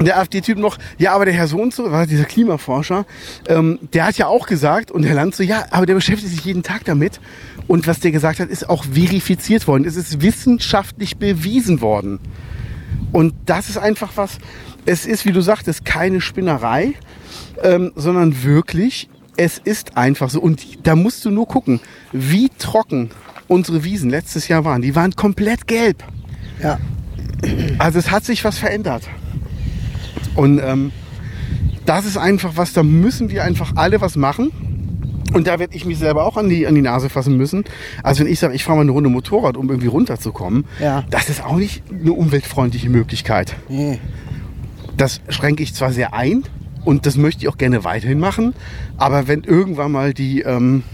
der 0.00 0.18
AfD-Typ 0.18 0.58
noch, 0.58 0.78
ja, 0.98 1.12
aber 1.12 1.24
der 1.24 1.34
Herr 1.34 1.46
so 1.46 1.60
und 1.60 1.72
so, 1.74 1.90
war 1.90 2.06
dieser 2.06 2.24
Klimaforscher, 2.24 3.04
ähm, 3.48 3.78
der 3.92 4.06
hat 4.06 4.18
ja 4.18 4.26
auch 4.26 4.46
gesagt, 4.46 4.90
und 4.90 5.04
Herr 5.04 5.14
Land 5.14 5.34
so, 5.34 5.42
ja, 5.42 5.66
aber 5.70 5.86
der 5.86 5.94
beschäftigt 5.94 6.30
sich 6.30 6.44
jeden 6.44 6.62
Tag 6.62 6.84
damit. 6.84 7.20
Und 7.68 7.86
was 7.86 8.00
der 8.00 8.10
gesagt 8.10 8.40
hat, 8.40 8.48
ist 8.48 8.68
auch 8.68 8.84
verifiziert 8.84 9.66
worden. 9.66 9.84
Es 9.84 9.96
ist 9.96 10.22
wissenschaftlich 10.22 11.16
bewiesen 11.16 11.80
worden. 11.80 12.18
Und 13.12 13.34
das 13.46 13.68
ist 13.68 13.78
einfach 13.78 14.12
was, 14.16 14.38
es 14.86 15.06
ist, 15.06 15.24
wie 15.24 15.32
du 15.32 15.40
sagtest, 15.40 15.84
keine 15.84 16.20
Spinnerei, 16.20 16.94
ähm, 17.62 17.92
sondern 17.94 18.42
wirklich, 18.42 19.08
es 19.36 19.58
ist 19.58 19.96
einfach 19.96 20.30
so. 20.30 20.40
Und 20.40 20.86
da 20.86 20.96
musst 20.96 21.24
du 21.24 21.30
nur 21.30 21.46
gucken, 21.46 21.80
wie 22.12 22.48
trocken 22.58 23.10
unsere 23.52 23.84
Wiesen 23.84 24.10
letztes 24.10 24.48
Jahr 24.48 24.64
waren. 24.64 24.82
Die 24.82 24.94
waren 24.96 25.12
komplett 25.14 25.66
gelb. 25.66 26.02
ja. 26.62 26.78
Also 27.78 27.98
es 27.98 28.10
hat 28.12 28.24
sich 28.24 28.44
was 28.44 28.56
verändert. 28.58 29.08
Und 30.36 30.60
ähm, 30.64 30.92
das 31.86 32.06
ist 32.06 32.16
einfach 32.16 32.52
was, 32.56 32.72
da 32.72 32.84
müssen 32.84 33.30
wir 33.30 33.42
einfach 33.42 33.72
alle 33.74 34.00
was 34.00 34.14
machen. 34.14 34.52
Und 35.32 35.46
da 35.48 35.58
werde 35.58 35.74
ich 35.74 35.84
mich 35.84 35.98
selber 35.98 36.24
auch 36.24 36.36
an 36.36 36.48
die, 36.48 36.66
an 36.68 36.74
die 36.76 36.82
Nase 36.82 37.08
fassen 37.08 37.36
müssen. 37.36 37.64
Also 38.04 38.20
wenn 38.24 38.30
ich 38.30 38.38
sage, 38.38 38.54
ich 38.54 38.62
fahre 38.62 38.76
mal 38.76 38.82
eine 38.82 38.92
Runde 38.92 39.10
Motorrad, 39.10 39.56
um 39.56 39.68
irgendwie 39.70 39.88
runterzukommen, 39.88 40.66
Ja. 40.80 41.04
das 41.10 41.28
ist 41.30 41.44
auch 41.44 41.56
nicht 41.56 41.82
eine 41.90 42.12
umweltfreundliche 42.12 42.88
Möglichkeit. 42.90 43.56
Nee. 43.68 43.98
Das 44.96 45.20
schränke 45.30 45.62
ich 45.64 45.74
zwar 45.74 45.92
sehr 45.92 46.14
ein 46.14 46.44
und 46.84 47.06
das 47.06 47.16
möchte 47.16 47.42
ich 47.42 47.48
auch 47.48 47.56
gerne 47.58 47.82
weiterhin 47.82 48.20
machen, 48.20 48.54
aber 48.98 49.26
wenn 49.26 49.42
irgendwann 49.42 49.90
mal 49.90 50.14
die, 50.14 50.42
ähm, 50.42 50.84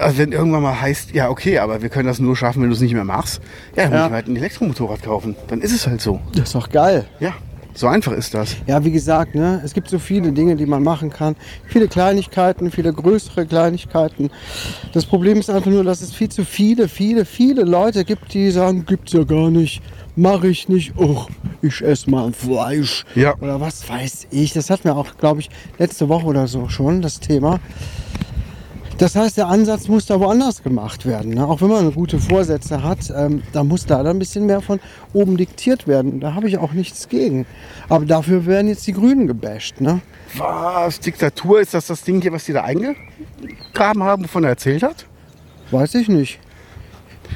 also 0.00 0.18
wenn 0.18 0.32
irgendwann 0.32 0.62
mal 0.62 0.80
heißt, 0.80 1.12
ja 1.14 1.28
okay, 1.28 1.58
aber 1.58 1.82
wir 1.82 1.88
können 1.88 2.06
das 2.06 2.18
nur 2.18 2.36
schaffen, 2.36 2.62
wenn 2.62 2.68
du 2.68 2.74
es 2.74 2.80
nicht 2.80 2.94
mehr 2.94 3.04
machst, 3.04 3.40
ja, 3.76 3.84
dann 3.84 3.90
muss 3.92 3.98
Ja. 3.98 4.04
ich 4.04 4.10
mir 4.10 4.16
halt 4.16 4.28
ein 4.28 4.36
Elektromotorrad 4.36 5.02
kaufen. 5.02 5.36
Dann 5.48 5.60
ist 5.60 5.72
es 5.72 5.86
halt 5.86 6.00
so. 6.00 6.20
Das 6.32 6.44
ist 6.44 6.54
doch 6.54 6.68
geil. 6.70 7.06
Ja, 7.18 7.34
so 7.74 7.86
einfach 7.86 8.12
ist 8.12 8.34
das. 8.34 8.56
Ja, 8.66 8.84
wie 8.84 8.90
gesagt, 8.90 9.34
ne, 9.34 9.60
es 9.64 9.72
gibt 9.74 9.88
so 9.88 9.98
viele 9.98 10.32
Dinge, 10.32 10.56
die 10.56 10.66
man 10.66 10.82
machen 10.82 11.10
kann. 11.10 11.36
Viele 11.66 11.88
Kleinigkeiten, 11.88 12.70
viele 12.70 12.92
größere 12.92 13.46
Kleinigkeiten. 13.46 14.30
Das 14.92 15.06
Problem 15.06 15.38
ist 15.38 15.50
einfach 15.50 15.70
nur, 15.70 15.84
dass 15.84 16.00
es 16.02 16.12
viel 16.12 16.28
zu 16.28 16.44
viele, 16.44 16.88
viele, 16.88 17.24
viele 17.24 17.62
Leute 17.62 18.04
gibt, 18.04 18.34
die 18.34 18.50
sagen, 18.50 18.84
gibt's 18.86 19.12
ja 19.12 19.22
gar 19.24 19.50
nicht, 19.50 19.82
mache 20.16 20.48
ich 20.48 20.68
nicht, 20.68 20.92
oh, 20.96 21.26
ich 21.62 21.80
esse 21.80 22.10
mal 22.10 22.32
Fleisch. 22.32 23.04
Ja. 23.14 23.34
Oder 23.40 23.60
was 23.60 23.88
weiß 23.88 24.26
ich. 24.30 24.52
Das 24.52 24.68
hatten 24.68 24.84
wir 24.84 24.96
auch, 24.96 25.16
glaube 25.18 25.40
ich, 25.40 25.48
letzte 25.78 26.08
Woche 26.08 26.26
oder 26.26 26.46
so 26.48 26.68
schon, 26.68 27.00
das 27.02 27.20
Thema. 27.20 27.60
Das 29.00 29.16
heißt, 29.16 29.38
der 29.38 29.46
Ansatz 29.46 29.88
muss 29.88 30.04
da 30.04 30.20
woanders 30.20 30.62
gemacht 30.62 31.06
werden. 31.06 31.32
Ne? 31.32 31.46
Auch 31.46 31.62
wenn 31.62 31.68
man 31.68 31.90
gute 31.94 32.18
Vorsätze 32.18 32.82
hat, 32.82 33.10
ähm, 33.16 33.42
da 33.54 33.64
muss 33.64 33.88
leider 33.88 34.10
ein 34.10 34.18
bisschen 34.18 34.44
mehr 34.44 34.60
von 34.60 34.78
oben 35.14 35.38
diktiert 35.38 35.88
werden. 35.88 36.20
Da 36.20 36.34
habe 36.34 36.48
ich 36.48 36.58
auch 36.58 36.72
nichts 36.72 37.08
gegen. 37.08 37.46
Aber 37.88 38.04
dafür 38.04 38.44
werden 38.44 38.68
jetzt 38.68 38.86
die 38.86 38.92
Grünen 38.92 39.26
gebasht. 39.26 39.80
Ne? 39.80 40.02
Was? 40.36 41.00
Diktatur? 41.00 41.62
Ist 41.62 41.72
das 41.72 41.86
das 41.86 42.02
Ding 42.02 42.20
hier, 42.20 42.30
was 42.30 42.44
die 42.44 42.52
da 42.52 42.64
eingegraben 42.64 44.02
haben, 44.02 44.24
wovon 44.24 44.44
er 44.44 44.50
erzählt 44.50 44.82
hat? 44.82 45.06
Weiß 45.70 45.94
ich 45.94 46.08
nicht. 46.08 46.38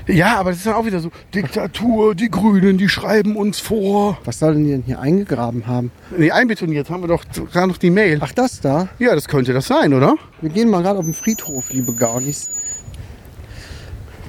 Ja, 0.07 0.37
aber 0.39 0.51
das 0.51 0.59
ist 0.59 0.67
dann 0.67 0.75
auch 0.75 0.85
wieder 0.87 1.01
so, 1.01 1.11
Diktatur, 1.35 2.15
die 2.15 2.31
Grünen, 2.31 2.77
die 2.79 2.89
schreiben 2.89 3.37
uns 3.37 3.59
vor. 3.61 4.19
Was 4.25 4.39
soll 4.39 4.55
denn 4.55 4.65
die 4.65 4.71
denn 4.71 4.83
hier 4.83 5.01
eingegraben 5.01 5.67
haben? 5.67 5.91
Nee, 6.17 6.31
einbetoniert 6.31 6.91
haben 6.91 7.03
wir 7.03 7.09
doch 7.09 7.25
gerade 7.53 7.69
noch 7.69 7.79
die 7.79 7.91
Mail. 7.91 8.19
Ach, 8.21 8.33
das 8.33 8.61
da? 8.61 8.89
Ja, 8.99 9.15
das 9.15 9.29
könnte 9.29 9.53
das 9.53 9.67
sein, 9.67 9.95
oder? 9.95 10.17
Wir 10.41 10.51
gehen 10.51 10.69
mal 10.69 10.83
gerade 10.83 10.99
auf 10.99 11.05
den 11.05 11.15
Friedhof, 11.15 11.71
liebe 11.73 11.93
Gaunis. 11.95 12.49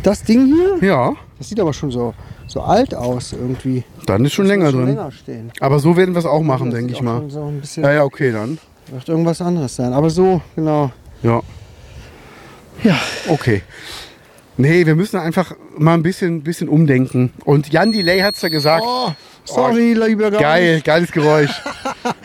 Das 0.03 0.24
Ding 0.24 0.45
hier, 0.45 0.88
Ja, 0.88 1.13
das 1.38 1.49
sieht 1.49 1.59
aber 1.59 1.74
schon 1.74 1.91
so, 1.91 2.13
so 2.47 2.61
alt 2.61 2.93
aus 2.93 3.34
irgendwie. 3.34 3.84
dann 4.05 4.24
ist 4.24 4.34
schon 4.34 4.45
Das 4.45 4.51
länger 4.55 4.72
schon 4.72 4.86
drin. 4.86 4.95
länger 4.95 5.11
stehen. 5.11 5.51
Aber 5.59 5.80
so 5.80 5.97
werden 5.97 6.13
wir 6.13 6.20
es 6.20 6.26
auch 6.26 6.41
machen, 6.43 6.70
denke 6.72 6.93
ich 6.93 7.01
mal. 7.01 7.24
So 7.30 7.51
Ja, 7.82 7.91
ja, 7.93 8.03
okay, 8.03 8.32
dann. 8.32 8.59
Wird 8.91 9.09
irgendwas 9.09 9.41
anderes 9.41 9.76
sein. 9.76 9.93
Aber 9.93 10.09
so, 10.11 10.41
genau. 10.55 10.91
Ja, 11.24 11.41
Ja, 12.84 12.99
okay. 13.30 13.63
Nee, 14.58 14.86
wir 14.86 14.95
müssen 14.95 15.18
einfach 15.20 15.53
mal 15.78 15.93
ein 15.95 16.03
bisschen, 16.03 16.41
bisschen 16.43 16.70
umdenken. 16.70 17.34
Und 17.43 17.72
Jan 17.74 17.91
Delay 17.91 18.22
hat 18.22 18.36
es 18.36 18.41
ja 18.41 18.49
gesagt. 18.49 18.84
Oh, 18.88 19.12
sorry, 19.43 19.93
lieber 19.93 20.32
Gaunis. 20.32 20.39
Geil, 20.41 20.82
geiles 20.82 21.12
Geräusch. 21.12 21.51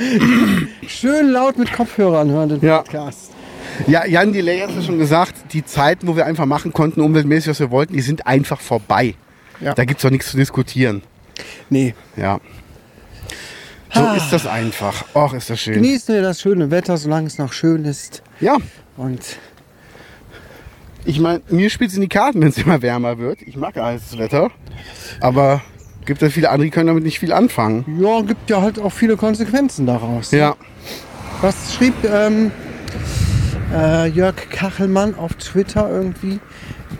Schön 0.86 1.30
laut 1.30 1.58
mit 1.58 1.72
Kopfhörern 1.72 2.30
hören 2.30 2.48
den 2.50 2.60
Ja. 2.62 2.78
Podcast. 2.78 3.32
Ja, 3.86 4.06
Jan 4.06 4.32
Delay 4.32 4.60
hat 4.60 4.70
es 4.70 4.76
ja 4.76 4.82
schon 4.82 4.98
gesagt, 4.98 5.34
die 5.52 5.64
Zeiten, 5.64 6.06
wo 6.06 6.14
wir 6.14 6.26
einfach 6.26 6.46
machen 6.46 6.72
konnten, 6.72 7.00
umweltmäßig, 7.00 7.48
was 7.50 7.60
wir 7.60 7.70
wollten, 7.70 7.94
die 7.94 8.00
sind 8.02 8.26
einfach 8.26 8.60
vorbei. 8.60 9.14
Ja. 9.60 9.74
Da 9.74 9.84
gibt 9.84 9.98
es 9.98 10.02
doch 10.02 10.10
nichts 10.10 10.30
zu 10.30 10.36
diskutieren. 10.36 11.02
Nee, 11.68 11.94
Ja. 12.16 12.40
So 13.92 14.02
Ah. 14.02 14.14
ist 14.14 14.30
das 14.32 14.46
einfach. 14.46 15.04
Och, 15.16 15.34
ist 15.34 15.50
das 15.50 15.58
schön. 15.60 15.74
genießen 15.74 16.14
wir 16.14 16.22
das 16.22 16.40
schöne 16.40 16.70
Wetter, 16.70 16.96
solange 16.96 17.26
es 17.26 17.38
noch 17.38 17.52
schön 17.52 17.84
ist. 17.84 18.22
Ja, 18.38 18.56
Und 18.96 19.20
ich 21.04 21.20
meine, 21.20 21.40
mir 21.48 21.70
spielt 21.70 21.90
es 21.90 21.96
in 21.96 22.02
die 22.02 22.08
Karten, 22.08 22.40
wenn 22.40 22.48
es 22.48 22.58
immer 22.58 22.82
wärmer 22.82 23.18
wird. 23.18 23.42
Ich 23.42 23.56
mag 23.56 23.76
heißes 23.76 24.18
Wetter. 24.18 24.50
Aber 25.20 25.62
gibt 26.04 26.22
es 26.22 26.32
viele 26.32 26.50
andere, 26.50 26.64
die 26.64 26.70
können 26.70 26.88
damit 26.88 27.04
nicht 27.04 27.18
viel 27.18 27.32
anfangen. 27.32 27.84
ja, 28.00 28.20
gibt 28.22 28.50
ja 28.50 28.60
halt 28.60 28.78
auch 28.78 28.92
viele 28.92 29.16
Konsequenzen 29.16 29.86
daraus. 29.86 30.30
Ja. 30.30 30.56
Was 31.40 31.74
schrieb 31.74 31.94
ähm, 32.04 32.50
äh, 33.72 34.08
Jörg 34.08 34.36
Kachelmann 34.50 35.14
auf 35.14 35.34
Twitter 35.34 35.90
irgendwie? 35.90 36.40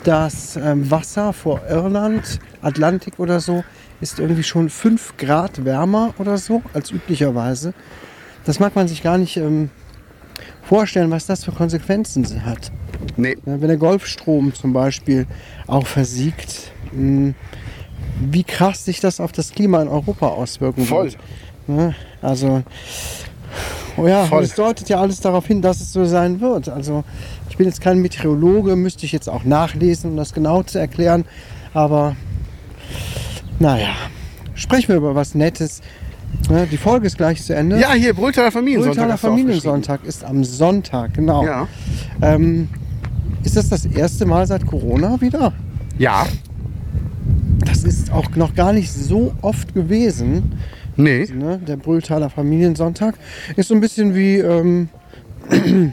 Das 0.05 0.57
ähm, 0.57 0.91
Wasser 0.91 1.33
vor 1.33 1.61
Irland, 1.69 2.39
Atlantik 2.63 3.19
oder 3.19 3.41
so, 3.41 3.65
ist 4.01 4.19
irgendwie 4.19 4.45
schon 4.45 4.71
5 4.71 5.17
Grad 5.19 5.65
wärmer 5.65 6.15
oder 6.19 6.39
so 6.39 6.63
als 6.73 6.91
üblicherweise. 6.91 7.75
Das 8.45 8.61
mag 8.61 8.75
man 8.75 8.89
sich 8.89 9.03
gar 9.03 9.19
nicht 9.19 9.37
ähm, 9.37 9.69
vorstellen, 10.71 11.11
was 11.11 11.27
das 11.27 11.45
für 11.45 11.51
Konsequenzen 11.51 12.45
hat. 12.45 12.71
Nee. 13.17 13.37
Wenn 13.45 13.67
der 13.67 13.77
Golfstrom 13.77 14.55
zum 14.55 14.73
Beispiel 14.73 15.27
auch 15.67 15.85
versiegt, 15.85 16.71
mh, 16.93 17.35
wie 18.31 18.45
krass 18.45 18.85
sich 18.85 19.01
das 19.01 19.19
auf 19.19 19.33
das 19.33 19.51
Klima 19.51 19.83
in 19.83 19.89
Europa 19.89 20.29
auswirken 20.29 20.85
Voll. 20.87 21.07
wird. 21.07 21.19
Ne? 21.67 21.97
Also, 22.23 22.63
oh 23.97 24.07
ja, 24.07 24.27
Voll. 24.27 24.45
es 24.45 24.55
deutet 24.55 24.89
ja 24.89 25.01
alles 25.01 25.19
darauf 25.19 25.45
hin, 25.45 25.61
dass 25.61 25.81
es 25.81 25.93
so 25.93 26.05
sein 26.05 26.41
wird. 26.41 26.69
Also, 26.69 27.03
ich 27.49 27.57
bin 27.57 27.67
jetzt 27.67 27.81
kein 27.81 27.99
Meteorologe, 27.99 28.77
müsste 28.77 29.07
ich 29.07 29.11
jetzt 29.11 29.29
auch 29.29 29.43
nachlesen, 29.43 30.13
um 30.13 30.17
das 30.17 30.33
genau 30.33 30.63
zu 30.63 30.79
erklären. 30.79 31.25
Aber, 31.75 32.15
naja, 33.59 33.91
sprechen 34.55 34.91
wir 34.91 34.99
über 34.99 35.17
was 35.17 35.35
Nettes. 35.35 35.81
Ne? 36.49 36.67
Die 36.71 36.77
Folge 36.77 37.07
ist 37.07 37.17
gleich 37.17 37.43
zu 37.43 37.55
Ende. 37.55 37.79
Ja, 37.81 37.93
hier, 37.93 38.15
Brülltaler 38.15 38.51
Familiensonntag. 38.51 39.11
Du 39.11 39.17
Familiensonntag 39.17 40.05
ist 40.05 40.25
am 40.25 40.43
Sonntag, 40.45 41.15
genau. 41.15 41.41
aufgeschrieben. 41.41 41.69
Ähm, 42.23 42.69
ist 43.45 43.57
das 43.57 43.69
das 43.69 43.87
erste 43.87 44.27
Mal 44.27 44.47
seit 44.47 44.67
Corona 44.67 45.21
wieder? 45.21 45.53
Ja. 45.99 46.25
Ja. 46.25 46.27
Das 47.67 47.85
ist 47.85 48.11
auch 48.13 48.31
noch 48.37 48.55
gar 48.55 48.73
nicht 48.73 48.91
so 48.91 49.35
oft 49.43 49.75
gewesen. 49.75 50.53
Nee. 50.97 51.27
Ne? 51.33 51.59
Der 51.59 51.77
Brülltaler 51.77 52.31
Familiensonntag 52.31 53.15
ist 53.57 53.69
so 53.69 53.75
ein 53.75 53.81
bisschen 53.81 54.15
wie 54.15 54.39
ähm, 54.39 54.89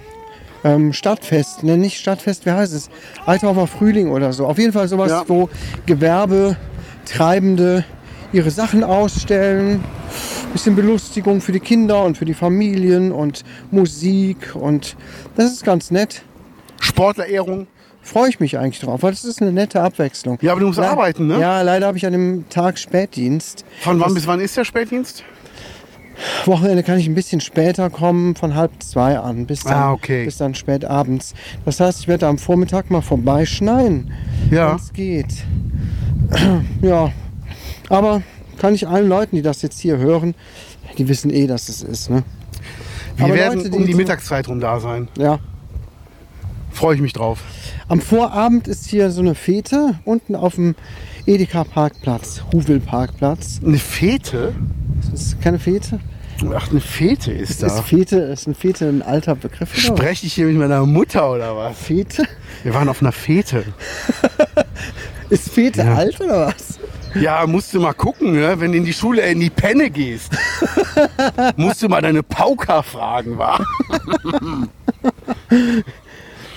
ähm, 0.64 0.94
Stadtfest. 0.94 1.64
Ne? 1.64 1.78
Nicht 1.78 2.00
Stadtfest, 2.00 2.46
wie 2.46 2.52
heißt 2.52 2.74
es? 2.74 2.90
Althofer 3.26 3.68
Frühling 3.68 4.10
oder 4.12 4.34
so. 4.34 4.48
Auf 4.48 4.58
jeden 4.58 4.74
Fall 4.74 4.88
sowas, 4.88 5.12
Ja. 5.12 5.24
wo 5.28 5.50
Gewerbetreibende 5.86 7.84
ihre 8.32 8.52
Sachen 8.52 8.84
ausstellen. 8.84 9.84
Bisschen 10.54 10.76
Belustigung 10.76 11.42
für 11.42 11.52
die 11.52 11.60
Kinder 11.60 12.04
und 12.04 12.18
für 12.18 12.26
die 12.26 12.34
Familien 12.34 13.12
und 13.12 13.44
Musik 13.72 14.56
und 14.56 14.96
das 15.36 15.52
ist 15.52 15.64
ganz 15.66 15.92
nett. 15.92 16.24
Sportlerehrung. 16.80 17.68
freue 18.02 18.30
ich 18.30 18.40
mich 18.40 18.58
eigentlich 18.58 18.80
drauf, 18.80 19.04
weil 19.04 19.12
das 19.12 19.26
ist 19.26 19.42
eine 19.42 19.52
nette 19.52 19.82
Abwechslung. 19.82 20.38
Ja, 20.42 20.52
aber 20.54 20.62
du 20.62 20.68
musst 20.68 20.80
Le- 20.80 20.88
arbeiten, 20.90 21.28
ne? 21.28 21.40
Ja, 21.40 21.62
leider 21.62 21.88
habe 21.88 21.98
ich 21.98 22.06
an 22.06 22.14
dem 22.14 22.46
Tag 22.50 22.80
Spätdienst. 22.80 23.66
Von 23.82 24.00
wann 24.00 24.14
bis 24.14 24.26
wann 24.28 24.40
ist 24.40 24.56
der 24.56 24.64
Spätdienst? 24.64 25.24
Wochenende 26.46 26.82
kann 26.82 26.98
ich 26.98 27.08
ein 27.08 27.14
bisschen 27.14 27.42
später 27.42 27.90
kommen, 27.92 28.36
von 28.36 28.56
halb 28.56 28.72
zwei 28.82 29.20
an, 29.20 29.46
bis 29.46 29.62
dann, 29.64 29.74
Ah, 29.74 29.92
okay. 29.92 30.26
bis 30.26 30.38
dann 30.38 30.56
spät 30.56 30.84
abends. 30.86 31.36
Das 31.66 31.80
heißt, 31.80 32.00
ich 32.00 32.08
werde 32.08 32.26
am 32.28 32.38
Vormittag 32.40 32.90
mal 32.90 33.02
vorbeischneien, 33.02 34.12
Ja. 34.50 34.70
wenn 34.70 34.76
es 34.78 34.94
geht. 34.94 35.34
ja, 36.82 37.12
aber 37.90 38.24
kann 38.58 38.74
ich 38.74 38.88
allen 38.88 39.08
Leuten, 39.08 39.36
die 39.36 39.42
das 39.42 39.62
jetzt 39.62 39.80
hier 39.80 39.98
hören, 39.98 40.36
die 40.98 41.08
wissen 41.08 41.32
eh, 41.32 41.48
dass 41.48 41.70
es 41.70 41.84
ist. 41.84 42.10
Ne? 42.10 42.24
Wir 43.16 43.26
Aber 43.26 43.34
werden 43.36 43.64
Leute, 43.64 43.76
um 43.76 43.86
die 43.86 43.94
Mittagszeit 43.94 44.48
rum 44.48 44.60
da 44.60 44.80
sein. 44.80 45.08
Ja. 45.18 45.40
Freue 46.72 46.96
ich 46.96 47.02
mich 47.02 47.14
drauf. 47.14 47.40
Am 47.88 48.02
Vorabend 48.02 48.68
ist 48.68 48.88
hier 48.88 49.10
so 49.10 49.22
eine 49.22 49.34
Fete 49.34 49.96
unten 50.06 50.36
auf 50.36 50.56
dem 50.56 50.76
Edeka 51.26 51.64
Parkplatz, 51.64 52.44
Huvel 52.54 52.80
Parkplatz. 52.80 53.60
Eine 53.66 53.78
Fete? 53.80 54.54
Das 55.12 55.22
ist 55.22 55.42
keine 55.42 55.58
Fete. 55.58 56.00
Ach, 56.56 56.70
eine 56.70 56.82
Fete 56.82 57.32
ist 57.32 57.50
Ist 57.50 57.64
da. 57.64 57.82
Fete, 57.82 58.18
ist 58.18 58.48
ein 58.48 58.54
Fete 58.54 58.88
ein 58.88 59.02
alter 59.02 59.34
Begriff? 59.36 59.76
Spreche 59.76 60.28
ich 60.28 60.34
hier 60.34 60.46
mit 60.46 60.58
meiner 60.58 60.86
Mutter 60.86 61.32
oder 61.32 61.58
was? 61.58 61.76
Fete? 61.76 62.24
Wir 62.64 62.76
waren 62.76 62.90
auf 62.90 63.02
einer 63.02 63.12
Fete. 63.12 63.64
Ist 65.30 65.50
Fete 65.50 65.82
Ja. 65.82 65.96
alt 65.96 66.22
oder 66.22 66.48
was? 66.48 66.80
Ja, 67.16 67.46
musst 67.48 67.74
du 67.74 67.80
mal 67.80 67.94
gucken, 67.94 68.34
ne? 68.34 68.60
wenn 68.60 68.72
du 68.72 68.78
in 68.78 68.86
die 68.86 68.94
Schule 68.94 69.22
in 69.24 69.40
die 69.40 69.50
Penne 69.50 69.90
gehst. 69.90 70.32
musst 71.56 71.82
du 71.82 71.90
mal 71.90 72.02
deine 72.02 72.24
Pauker 72.24 72.84
fragen, 72.84 73.38
wa? 73.38 73.60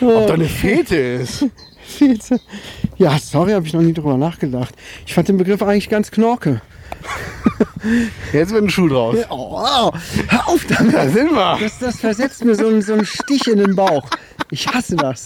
Ob 0.00 0.26
da 0.26 0.34
eine 0.34 0.46
Fete 0.46 0.96
ist. 0.96 1.46
Fete. 1.82 2.40
Ja, 2.96 3.18
sorry, 3.18 3.52
habe 3.52 3.66
ich 3.66 3.72
noch 3.72 3.82
nie 3.82 3.92
drüber 3.92 4.16
nachgedacht. 4.16 4.74
Ich 5.06 5.14
fand 5.14 5.28
den 5.28 5.38
Begriff 5.38 5.62
eigentlich 5.62 5.88
ganz 5.88 6.10
knorke. 6.10 6.60
Jetzt 8.32 8.52
wird 8.52 8.64
ein 8.64 8.70
Schuh 8.70 8.88
draus. 8.88 9.16
Oh, 9.30 9.62
hör 10.28 10.48
auf 10.48 10.64
damit. 10.66 10.94
Da 10.94 11.08
sind 11.08 11.32
wir. 11.32 11.58
Das, 11.60 11.78
das 11.78 11.96
versetzt 11.98 12.44
mir 12.44 12.54
so 12.54 12.68
einen, 12.68 12.82
so 12.82 12.92
einen 12.92 13.06
Stich 13.06 13.46
in 13.48 13.58
den 13.58 13.74
Bauch. 13.74 14.08
Ich 14.50 14.68
hasse 14.68 14.96
das. 14.96 15.24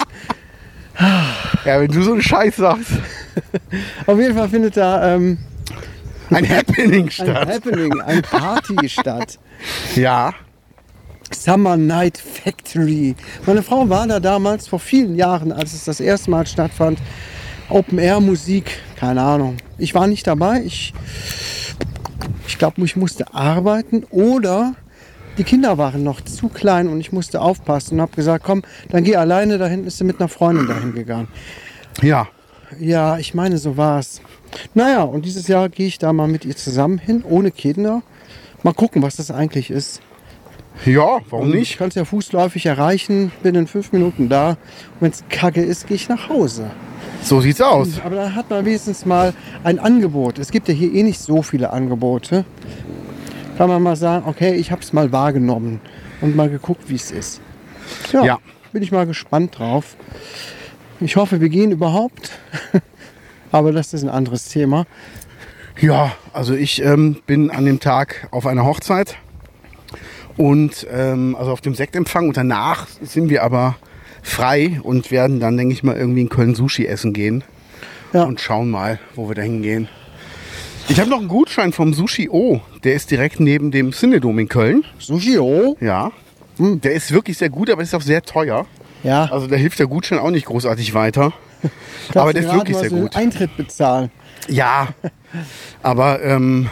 Ja, 0.98 1.80
wenn 1.80 1.90
du 1.90 2.02
so 2.02 2.12
einen 2.12 2.22
Scheiß 2.22 2.56
sagst. 2.56 2.92
Auf 4.06 4.18
jeden 4.18 4.34
Fall 4.34 4.48
findet 4.48 4.76
da 4.76 5.14
ähm, 5.14 5.38
Ein 6.30 6.48
Happening 6.48 7.04
ein 7.04 7.10
statt. 7.10 7.48
Happening, 7.48 8.00
ein 8.02 8.22
Party 8.22 8.88
statt. 8.88 9.38
Ja. 9.96 10.32
Summer 11.32 11.76
Night 11.76 12.18
Factory. 12.18 13.16
Meine 13.46 13.62
Frau 13.62 13.88
war 13.88 14.06
da 14.06 14.20
damals 14.20 14.68
vor 14.68 14.78
vielen 14.78 15.16
Jahren, 15.16 15.52
als 15.52 15.72
es 15.72 15.84
das 15.84 16.00
erste 16.00 16.30
Mal 16.30 16.46
stattfand. 16.46 17.00
Open 17.70 17.98
Air 17.98 18.20
Musik, 18.20 18.78
keine 18.96 19.22
Ahnung. 19.22 19.56
Ich 19.78 19.94
war 19.94 20.06
nicht 20.06 20.26
dabei. 20.26 20.62
Ich, 20.64 20.92
ich 22.46 22.58
glaube, 22.58 22.84
ich 22.84 22.94
musste 22.94 23.32
arbeiten 23.34 24.04
oder 24.10 24.74
die 25.38 25.44
Kinder 25.44 25.78
waren 25.78 26.02
noch 26.04 26.20
zu 26.20 26.48
klein 26.48 26.88
und 26.88 27.00
ich 27.00 27.12
musste 27.12 27.40
aufpassen 27.40 27.94
und 27.94 28.00
habe 28.02 28.14
gesagt, 28.14 28.44
komm, 28.44 28.62
dann 28.90 29.04
geh 29.04 29.16
alleine. 29.16 29.58
Da 29.58 29.66
hinten 29.66 29.86
ist 29.86 29.98
sie 29.98 30.04
mit 30.04 30.20
einer 30.20 30.28
Freundin 30.28 30.66
dahin 30.66 30.94
gegangen. 30.94 31.28
Ja. 32.02 32.28
Ja, 32.80 33.18
ich 33.18 33.34
meine, 33.34 33.58
so 33.58 33.76
war 33.76 33.98
es. 34.00 34.20
Naja, 34.74 35.02
und 35.02 35.24
dieses 35.24 35.46
Jahr 35.48 35.68
gehe 35.68 35.86
ich 35.86 35.98
da 35.98 36.12
mal 36.12 36.28
mit 36.28 36.44
ihr 36.44 36.56
zusammen 36.56 36.98
hin, 36.98 37.22
ohne 37.28 37.50
Kinder. 37.50 38.02
Mal 38.62 38.74
gucken, 38.74 39.02
was 39.02 39.16
das 39.16 39.30
eigentlich 39.30 39.70
ist. 39.70 40.00
Ja, 40.84 41.20
warum 41.30 41.50
Ich 41.50 41.54
nicht? 41.54 41.78
kann 41.78 41.88
es 41.88 41.94
ja 41.94 42.04
fußläufig 42.04 42.66
erreichen, 42.66 43.30
bin 43.44 43.54
in 43.54 43.66
fünf 43.68 43.92
Minuten 43.92 44.28
da. 44.28 44.50
Und 44.50 44.56
wenn 45.00 45.10
es 45.12 45.22
kacke 45.28 45.62
ist, 45.62 45.86
gehe 45.86 45.94
ich 45.96 46.08
nach 46.08 46.28
Hause. 46.28 46.70
So 47.22 47.40
sieht's 47.40 47.60
aus. 47.60 48.00
Aber 48.04 48.16
dann 48.16 48.34
hat 48.34 48.50
man 48.50 48.64
wenigstens 48.64 49.06
mal 49.06 49.34
ein 49.62 49.78
Angebot. 49.78 50.38
Es 50.38 50.50
gibt 50.50 50.66
ja 50.68 50.74
hier 50.74 50.92
eh 50.92 51.02
nicht 51.04 51.20
so 51.20 51.42
viele 51.42 51.72
Angebote. 51.72 52.44
Kann 53.56 53.68
man 53.68 53.82
mal 53.82 53.96
sagen, 53.96 54.24
okay, 54.26 54.54
ich 54.54 54.70
habe 54.72 54.82
es 54.82 54.92
mal 54.92 55.12
wahrgenommen 55.12 55.80
und 56.20 56.34
mal 56.34 56.48
geguckt, 56.50 56.88
wie 56.88 56.96
es 56.96 57.10
ist. 57.10 57.40
Ja, 58.12 58.24
Ja. 58.24 58.38
bin 58.72 58.82
ich 58.82 58.90
mal 58.92 59.06
gespannt 59.06 59.58
drauf. 59.58 59.96
Ich 61.00 61.16
hoffe, 61.16 61.40
wir 61.40 61.48
gehen 61.48 61.70
überhaupt. 61.70 62.30
Aber 63.52 63.70
das 63.72 63.94
ist 63.94 64.02
ein 64.02 64.08
anderes 64.08 64.48
Thema. 64.48 64.86
Ja, 65.80 66.12
also 66.32 66.54
ich 66.54 66.82
ähm, 66.82 67.18
bin 67.26 67.50
an 67.50 67.64
dem 67.64 67.78
Tag 67.80 68.28
auf 68.32 68.46
einer 68.46 68.64
Hochzeit 68.64 69.16
und 70.36 70.86
ähm, 70.92 71.36
also 71.38 71.52
auf 71.52 71.60
dem 71.60 71.74
Sektempfang 71.74 72.28
und 72.28 72.36
danach 72.36 72.86
sind 73.02 73.28
wir 73.28 73.42
aber 73.42 73.76
frei 74.22 74.80
und 74.82 75.10
werden 75.10 75.38
dann, 75.40 75.56
denke 75.56 75.74
ich 75.74 75.82
mal, 75.82 75.96
irgendwie 75.96 76.22
in 76.22 76.28
Köln 76.28 76.54
Sushi 76.54 76.86
essen 76.86 77.12
gehen 77.12 77.44
Ja. 78.12 78.22
und 78.24 78.40
schauen 78.40 78.70
mal, 78.70 78.98
wo 79.16 79.28
wir 79.28 79.34
da 79.34 79.42
hingehen. 79.42 79.88
Ich 80.88 81.00
habe 81.00 81.08
noch 81.08 81.18
einen 81.18 81.28
Gutschein 81.28 81.72
vom 81.72 81.94
Sushi 81.94 82.28
O. 82.28 82.60
Der 82.84 82.94
ist 82.94 83.10
direkt 83.10 83.40
neben 83.40 83.70
dem 83.70 83.92
Cinedom 83.92 84.38
in 84.38 84.48
Köln. 84.48 84.84
Sushi, 84.98 85.38
oh. 85.38 85.76
Ja. 85.80 86.12
Der 86.58 86.92
ist 86.92 87.10
wirklich 87.10 87.38
sehr 87.38 87.48
gut, 87.48 87.70
aber 87.70 87.82
ist 87.82 87.94
auch 87.94 88.02
sehr 88.02 88.22
teuer. 88.22 88.66
Ja. 89.02 89.24
Also 89.30 89.46
da 89.46 89.56
hilft 89.56 89.78
der 89.78 89.86
Gutschein 89.86 90.18
auch 90.18 90.30
nicht 90.30 90.46
großartig 90.46 90.94
weiter. 90.94 91.32
Aber 92.14 92.32
der 92.32 92.42
ist 92.44 92.52
wirklich 92.52 92.76
sehr 92.76 92.90
so 92.90 92.96
den 92.96 93.04
gut. 93.04 93.16
Eintritt 93.16 93.56
bezahlen. 93.56 94.10
Ja. 94.48 94.88
Aber 95.82 96.22
ähm, 96.22 96.68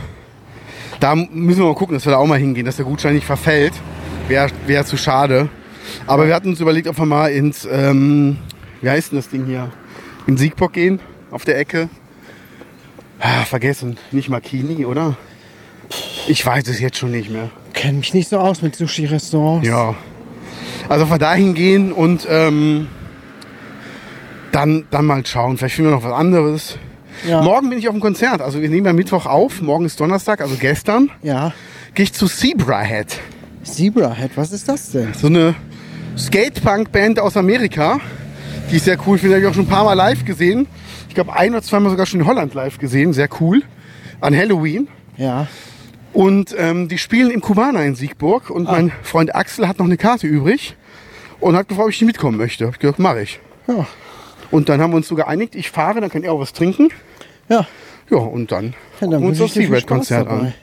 da 1.00 1.14
müssen 1.14 1.60
wir 1.60 1.66
mal 1.66 1.74
gucken, 1.74 1.94
dass 1.94 2.04
wir 2.04 2.12
da 2.12 2.18
auch 2.18 2.26
mal 2.26 2.38
hingehen, 2.38 2.66
dass 2.66 2.76
der 2.76 2.84
Gutschein 2.84 3.14
nicht 3.14 3.26
verfällt. 3.26 3.72
Wäre 4.28 4.50
wär 4.66 4.84
zu 4.84 4.96
schade. 4.96 5.48
Aber 6.06 6.26
wir 6.26 6.34
hatten 6.34 6.48
uns 6.48 6.60
überlegt, 6.60 6.86
ob 6.86 6.98
wir 6.98 7.06
mal 7.06 7.28
ins, 7.28 7.66
ähm, 7.70 8.36
wie 8.82 8.90
heißt 8.90 9.12
denn 9.12 9.18
das 9.18 9.28
Ding 9.28 9.46
hier? 9.46 9.70
In 10.26 10.36
Siegburg 10.36 10.74
gehen, 10.74 11.00
auf 11.30 11.44
der 11.44 11.58
Ecke. 11.58 11.88
Ah, 13.24 13.44
vergessen, 13.44 13.98
nicht 14.10 14.28
Makini, 14.28 14.84
oder? 14.84 15.16
Ich 16.26 16.44
weiß 16.44 16.66
es 16.66 16.80
jetzt 16.80 16.98
schon 16.98 17.12
nicht 17.12 17.30
mehr. 17.30 17.50
Kenn 17.72 17.98
mich 17.98 18.12
nicht 18.14 18.28
so 18.28 18.38
aus 18.38 18.62
mit 18.62 18.74
Sushi-Restaurants. 18.74 19.66
Ja. 19.66 19.94
Also 20.88 21.08
wir 21.08 21.18
dahin 21.18 21.54
gehen 21.54 21.92
und 21.92 22.26
ähm, 22.28 22.88
dann, 24.50 24.86
dann 24.90 25.04
mal 25.04 25.24
schauen. 25.24 25.56
Vielleicht 25.56 25.76
finden 25.76 25.92
wir 25.92 25.96
noch 25.96 26.02
was 26.02 26.12
anderes. 26.12 26.78
Ja. 27.24 27.42
Morgen 27.42 27.70
bin 27.70 27.78
ich 27.78 27.86
auf 27.86 27.94
dem 27.94 28.00
Konzert. 28.00 28.40
Also 28.40 28.60
wir 28.60 28.68
nehmen 28.68 28.86
ja 28.86 28.92
Mittwoch 28.92 29.26
auf. 29.26 29.62
Morgen 29.62 29.84
ist 29.84 30.00
Donnerstag, 30.00 30.40
also 30.40 30.56
gestern. 30.56 31.08
Ja. 31.22 31.52
Gehe 31.94 32.02
ich 32.02 32.12
zu 32.12 32.26
Zebrahead. 32.26 33.20
Zebrahead, 33.62 34.32
was 34.34 34.50
ist 34.50 34.68
das 34.68 34.90
denn? 34.90 35.14
So 35.14 35.28
eine 35.28 35.54
Skatepunk-Band 36.18 37.20
aus 37.20 37.36
Amerika. 37.36 38.00
Die 38.72 38.76
ich 38.76 38.82
sehr 38.82 38.98
cool 39.06 39.16
finde. 39.16 39.36
Habe 39.36 39.44
ich 39.44 39.50
auch 39.50 39.54
schon 39.54 39.66
ein 39.66 39.68
paar 39.68 39.84
Mal 39.84 39.94
live 39.94 40.24
gesehen. 40.24 40.66
Ich 41.12 41.14
glaube 41.14 41.34
ein 41.36 41.52
oder 41.52 41.60
zweimal 41.62 41.90
sogar 41.90 42.06
schon 42.06 42.20
in 42.20 42.26
Holland 42.26 42.54
live 42.54 42.78
gesehen. 42.78 43.12
Sehr 43.12 43.28
cool. 43.38 43.60
An 44.22 44.34
Halloween. 44.34 44.88
Ja. 45.18 45.46
Und 46.14 46.54
ähm, 46.56 46.88
die 46.88 46.96
spielen 46.96 47.30
im 47.30 47.42
Kubana 47.42 47.82
in 47.84 47.94
Siegburg. 47.94 48.48
Und 48.48 48.64
mein 48.64 48.90
Freund 49.02 49.34
Axel 49.34 49.68
hat 49.68 49.78
noch 49.78 49.84
eine 49.84 49.98
Karte 49.98 50.26
übrig. 50.26 50.74
Und 51.38 51.54
hat 51.54 51.68
gefragt, 51.68 51.84
ob 51.84 51.90
ich 51.90 52.00
nicht 52.00 52.06
mitkommen 52.06 52.38
möchte. 52.38 52.64
Hab 52.64 52.72
ich 52.72 52.78
gesagt, 52.78 52.98
mache 52.98 53.20
ich. 53.20 53.40
Ja. 53.68 53.86
Und 54.50 54.70
dann 54.70 54.80
haben 54.80 54.92
wir 54.92 54.96
uns 54.96 55.06
so 55.06 55.14
geeinigt, 55.14 55.54
ich 55.54 55.70
fahre, 55.70 56.00
dann 56.00 56.08
kann 56.08 56.22
er 56.22 56.32
auch 56.32 56.40
was 56.40 56.54
trinken. 56.54 56.88
Ja. 57.50 57.66
Ja, 58.08 58.16
und 58.16 58.50
dann 58.50 58.72
Ja, 59.02 59.08
dann 59.08 59.22
uns 59.22 59.36
das 59.36 59.52
Seabird-Konzert 59.52 60.26
dabei. 60.26 60.40
an. 60.40 60.54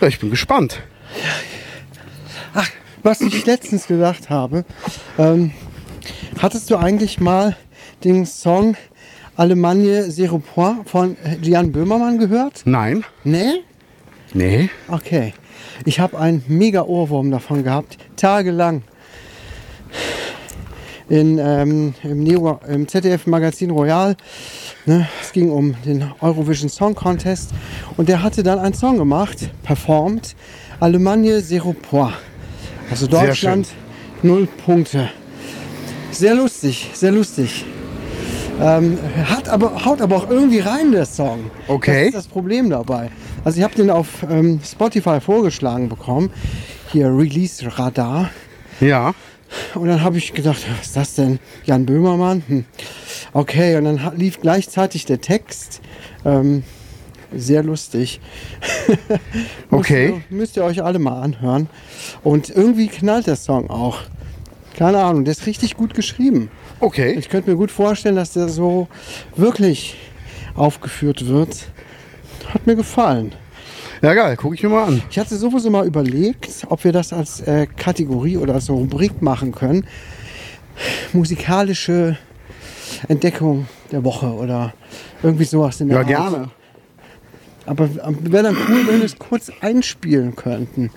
Ja, 0.00 0.06
ich 0.08 0.18
bin 0.18 0.30
gespannt. 0.30 0.80
Ach, 2.54 2.70
was 3.02 3.20
ich 3.20 3.44
letztens 3.44 3.86
gedacht 3.86 4.30
habe, 4.30 4.64
ähm, 5.18 5.50
hattest 6.40 6.70
du 6.70 6.76
eigentlich 6.76 7.20
mal 7.20 7.54
den 8.02 8.24
Song 8.24 8.76
Allemagne 9.36 10.08
Zero 10.10 10.38
Point 10.38 10.88
von 10.88 11.16
Jan 11.42 11.72
Böhmermann 11.72 12.18
gehört? 12.18 12.62
Nein? 12.66 13.04
Nee? 13.24 13.62
Nee? 14.32 14.70
Okay. 14.88 15.34
Ich 15.84 15.98
habe 15.98 16.18
einen 16.18 16.44
mega 16.46 16.82
Ohrwurm 16.82 17.30
davon 17.30 17.64
gehabt, 17.64 17.98
tagelang. 18.16 18.82
In, 21.08 21.38
ähm, 21.38 21.94
im, 22.02 22.22
Neo, 22.22 22.60
im 22.68 22.88
ZDF 22.88 23.26
Magazin 23.26 23.70
Royal. 23.70 24.16
Ne, 24.86 25.08
es 25.20 25.32
ging 25.32 25.50
um 25.50 25.74
den 25.84 26.04
Eurovision 26.20 26.68
Song 26.68 26.94
Contest. 26.94 27.50
Und 27.96 28.08
der 28.08 28.22
hatte 28.22 28.42
dann 28.42 28.58
einen 28.58 28.74
Song 28.74 28.98
gemacht, 28.98 29.50
performt. 29.62 30.36
Allemagne 30.80 31.42
Zero 31.42 31.72
Point. 31.72 32.14
Also 32.90 33.06
Deutschland 33.06 33.68
null 34.22 34.46
Punkte. 34.64 35.10
Sehr 36.12 36.34
lustig, 36.34 36.90
sehr 36.94 37.12
lustig. 37.12 37.64
Ähm, 38.60 38.98
hat 39.26 39.48
aber, 39.48 39.84
haut 39.84 40.00
aber 40.00 40.16
auch 40.16 40.30
irgendwie 40.30 40.60
rein, 40.60 40.92
der 40.92 41.06
Song. 41.06 41.50
Okay. 41.68 42.06
Das 42.06 42.06
ist 42.06 42.14
das 42.14 42.26
Problem 42.28 42.70
dabei. 42.70 43.10
Also 43.44 43.58
ich 43.58 43.64
habe 43.64 43.74
den 43.74 43.90
auf 43.90 44.24
ähm, 44.28 44.60
Spotify 44.64 45.20
vorgeschlagen 45.20 45.88
bekommen. 45.88 46.30
Hier 46.92 47.06
Release 47.08 47.64
Radar. 47.78 48.30
Ja. 48.80 49.14
Und 49.74 49.88
dann 49.88 50.02
habe 50.02 50.18
ich 50.18 50.32
gedacht, 50.32 50.64
was 50.70 50.86
ist 50.86 50.96
das 50.96 51.14
denn? 51.14 51.38
Jan 51.64 51.86
Böhmermann? 51.86 52.42
Hm. 52.46 52.64
Okay, 53.32 53.76
und 53.76 53.84
dann 53.84 54.12
lief 54.16 54.40
gleichzeitig 54.40 55.04
der 55.04 55.20
Text. 55.20 55.80
Ähm, 56.24 56.64
sehr 57.34 57.62
lustig. 57.62 58.20
Okay. 59.70 60.10
Müsst 60.10 60.30
ihr, 60.30 60.36
müsst 60.36 60.56
ihr 60.56 60.64
euch 60.64 60.84
alle 60.84 61.00
mal 61.00 61.20
anhören. 61.20 61.68
Und 62.22 62.48
irgendwie 62.48 62.86
knallt 62.86 63.26
der 63.26 63.34
Song 63.34 63.68
auch. 63.70 64.02
Keine 64.76 64.98
Ahnung, 65.02 65.24
der 65.24 65.32
ist 65.32 65.46
richtig 65.46 65.76
gut 65.76 65.94
geschrieben. 65.94 66.50
Okay. 66.80 67.12
Ich 67.12 67.28
könnte 67.28 67.50
mir 67.50 67.56
gut 67.56 67.70
vorstellen, 67.70 68.16
dass 68.16 68.32
der 68.32 68.48
so 68.48 68.88
wirklich 69.36 69.96
aufgeführt 70.54 71.26
wird. 71.28 71.66
Hat 72.52 72.66
mir 72.66 72.74
gefallen. 72.76 73.32
Ja, 74.02 74.12
geil. 74.14 74.36
Gucke 74.36 74.54
ich 74.56 74.62
mir 74.62 74.68
mal 74.68 74.84
an. 74.84 75.02
Ich 75.10 75.18
hatte 75.18 75.36
sowieso 75.36 75.70
mal 75.70 75.86
überlegt, 75.86 76.64
ob 76.68 76.84
wir 76.84 76.92
das 76.92 77.12
als 77.12 77.40
äh, 77.42 77.66
Kategorie 77.66 78.36
oder 78.36 78.54
als 78.54 78.68
Rubrik 78.68 79.22
machen 79.22 79.52
können. 79.52 79.86
Musikalische 81.12 82.18
Entdeckung 83.08 83.66
der 83.92 84.04
Woche 84.04 84.26
oder 84.26 84.74
irgendwie 85.22 85.44
sowas 85.44 85.80
in 85.80 85.88
der 85.88 86.02
Ja, 86.06 86.18
Art. 86.18 86.32
gerne. 86.32 86.50
Aber 87.66 87.88
wäre 87.94 88.42
dann 88.42 88.56
cool, 88.68 88.86
wenn 88.86 88.98
wir 88.98 89.04
es 89.06 89.18
kurz 89.18 89.50
einspielen 89.60 90.36
könnten. 90.36 90.90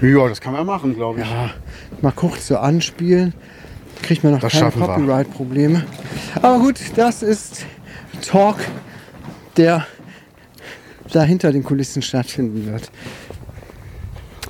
Ja, 0.00 0.28
das 0.28 0.40
kann 0.40 0.52
man 0.52 0.64
machen, 0.66 0.94
glaube 0.94 1.20
ich. 1.20 1.26
Ja, 1.30 1.50
mal 2.00 2.12
kurz 2.12 2.46
so 2.48 2.56
anspielen. 2.58 3.34
Kriegt 4.02 4.22
man 4.22 4.32
noch 4.34 4.40
Das 4.40 4.52
keine. 4.52 4.70
Copyright-Probleme. 4.70 5.84
Aber 6.40 6.58
gut, 6.60 6.76
das 6.96 7.22
ist 7.22 7.66
Talk, 8.26 8.56
der 9.56 9.86
da 11.12 11.22
hinter 11.22 11.50
den 11.52 11.64
Kulissen 11.64 12.02
stattfinden 12.02 12.66
wird. 12.70 12.90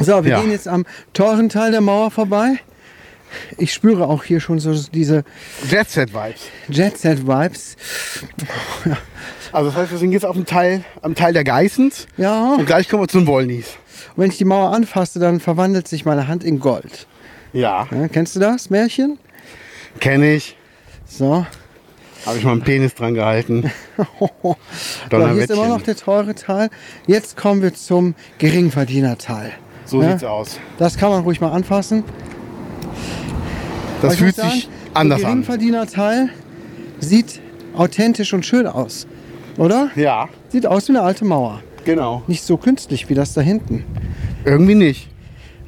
So, 0.00 0.22
wir 0.24 0.32
Ja. 0.32 0.40
gehen 0.40 0.50
jetzt 0.50 0.68
am 0.68 0.84
teuren 1.14 1.48
Teil 1.48 1.70
der 1.70 1.80
Mauer 1.80 2.10
vorbei. 2.10 2.58
Ich 3.56 3.72
spüre 3.74 4.06
auch 4.06 4.24
hier 4.24 4.40
schon 4.40 4.58
so 4.58 4.72
diese 4.92 5.24
Jet 5.70 5.88
Set 5.90 6.14
Vibes. 6.14 6.40
Jet-Set-Vibes. 6.68 7.76
Also 9.52 9.70
das 9.70 9.78
heißt, 9.78 9.90
wir 9.92 9.98
sind 9.98 10.12
jetzt 10.12 10.24
auf 10.26 10.36
dem 10.36 10.46
Teil, 10.46 10.84
am 11.02 11.14
Teil 11.14 11.32
der 11.32 11.44
Geissens 11.44 12.06
Ja, 12.16 12.54
und 12.54 12.66
gleich 12.66 12.88
kommen 12.88 13.02
wir 13.02 13.08
zu 13.08 13.18
den 13.18 13.26
Wollnies. 13.26 13.76
Und 14.16 14.22
wenn 14.22 14.30
ich 14.30 14.38
die 14.38 14.44
Mauer 14.44 14.72
anfasse, 14.74 15.18
dann 15.18 15.40
verwandelt 15.40 15.88
sich 15.88 16.04
meine 16.04 16.28
Hand 16.28 16.44
in 16.44 16.60
Gold. 16.60 17.06
Ja, 17.52 17.86
Ja, 17.90 18.08
kennst 18.08 18.36
du 18.36 18.40
das 18.40 18.70
Märchen? 18.70 19.18
kenne 20.00 20.32
ich. 20.34 20.56
So. 21.06 21.46
Habe 22.26 22.36
ich 22.38 22.44
mal 22.44 22.52
einen 22.52 22.62
Penis 22.62 22.94
dran 22.94 23.14
gehalten. 23.14 23.70
So, 24.20 24.56
hier 25.10 25.42
ist 25.42 25.50
immer 25.50 25.68
noch 25.68 25.82
der 25.82 25.96
teure 25.96 26.34
Teil. 26.34 26.68
Jetzt 27.06 27.36
kommen 27.36 27.62
wir 27.62 27.74
zum 27.74 28.14
Geringverdiener-Teil. 28.38 29.52
So 29.84 30.02
Ja? 30.02 30.10
sieht's 30.12 30.24
aus. 30.24 30.60
Das 30.78 30.96
kann 30.98 31.10
man 31.10 31.22
ruhig 31.22 31.40
mal 31.40 31.50
anfassen. 31.50 32.04
Das 34.02 34.16
fühlt 34.16 34.36
sagen, 34.36 34.50
sich 34.50 34.68
anders 34.94 35.20
Der 35.20 35.28
an. 35.30 35.34
Geringverdiener-Teil 35.42 36.28
sieht 37.00 37.40
authentisch 37.74 38.32
und 38.34 38.44
schön 38.46 38.66
aus. 38.66 39.06
Oder? 39.56 39.90
Ja, 39.96 40.28
Sieht 40.50 40.66
aus 40.66 40.88
wie 40.88 40.92
eine 40.92 41.02
alte 41.02 41.24
Mauer. 41.24 41.60
Genau. 41.84 42.22
Nicht 42.26 42.42
so 42.42 42.56
künstlich 42.56 43.08
wie 43.08 43.14
das 43.14 43.32
da 43.34 43.40
hinten. 43.40 43.84
Irgendwie 44.44 44.74
nicht. 44.74 45.08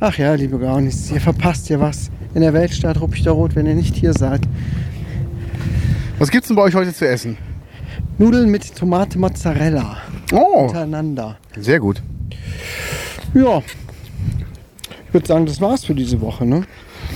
Ach 0.00 0.16
ja, 0.16 0.34
liebe 0.34 0.58
Gaunis, 0.58 1.11
ihr 1.11 1.20
verpasst 1.20 1.66
hier 1.68 1.80
was. 1.80 2.11
In 2.34 2.40
der 2.42 2.52
Weltstadt 2.54 3.00
Ruppichter 3.00 3.32
Rot, 3.32 3.54
wenn 3.56 3.66
ihr 3.66 3.74
nicht 3.74 3.96
hier 3.96 4.12
seid. 4.12 4.40
Was 6.18 6.30
gibt's 6.30 6.48
denn 6.48 6.56
bei 6.56 6.62
euch 6.62 6.74
heute 6.74 6.94
zu 6.94 7.06
essen? 7.08 7.36
Nudeln 8.18 8.50
mit 8.50 8.74
Tomate 8.76 9.18
Mozzarella 9.18 9.96
Oh, 10.32 10.66
untereinander. 10.66 11.38
sehr 11.58 11.80
gut. 11.80 12.02
Ja. 13.34 13.62
Ich 15.08 15.14
würde 15.14 15.26
sagen, 15.26 15.46
das 15.46 15.61
war's 15.61 15.84
für 15.84 15.94
diese 15.94 16.20
Woche. 16.20 16.46
Ne? 16.46 16.64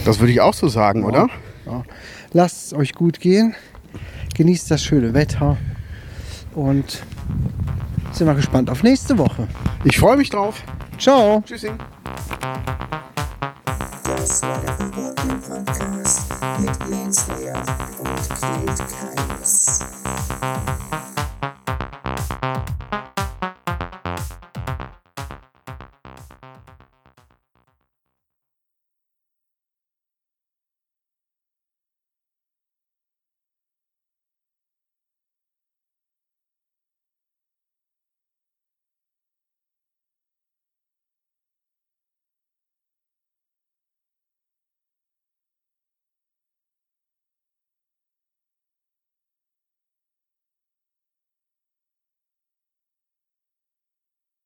Das 0.05 0.19
würde 0.19 0.33
ich 0.33 0.41
auch 0.41 0.55
so 0.55 0.69
sagen, 0.69 1.05
oder? 1.05 1.29
Ja. 1.67 1.85
Lasst 2.33 2.67
es 2.67 2.75
euch 2.75 2.93
gut 2.93 3.21
gehen. 3.21 3.55
Genießt 4.35 4.71
das 4.71 4.83
schöne 4.83 5.15
Wetter. 5.15 5.57
Und 6.55 7.03
sind 8.15 8.29
wir 8.29 8.35
gespannt 8.35 8.71
auf 8.71 8.85
nächste 8.85 9.19
Woche. 9.19 9.49
Ich 9.83 9.99
freue 9.99 10.17
mich 10.17 10.31
drauf. 10.31 10.63
Ciao. 10.99 11.43
Tschüssi. 11.45 11.73
Das 14.05 14.43
war 14.43 14.61
der 14.61 14.85
Boardgame 14.85 15.41
Podcast 15.41 16.33
mit 16.61 16.71
Jens 16.89 17.27
Lea 17.29 17.53
und 17.99 18.29
Knut 18.29 18.79
Keines. 18.79 19.81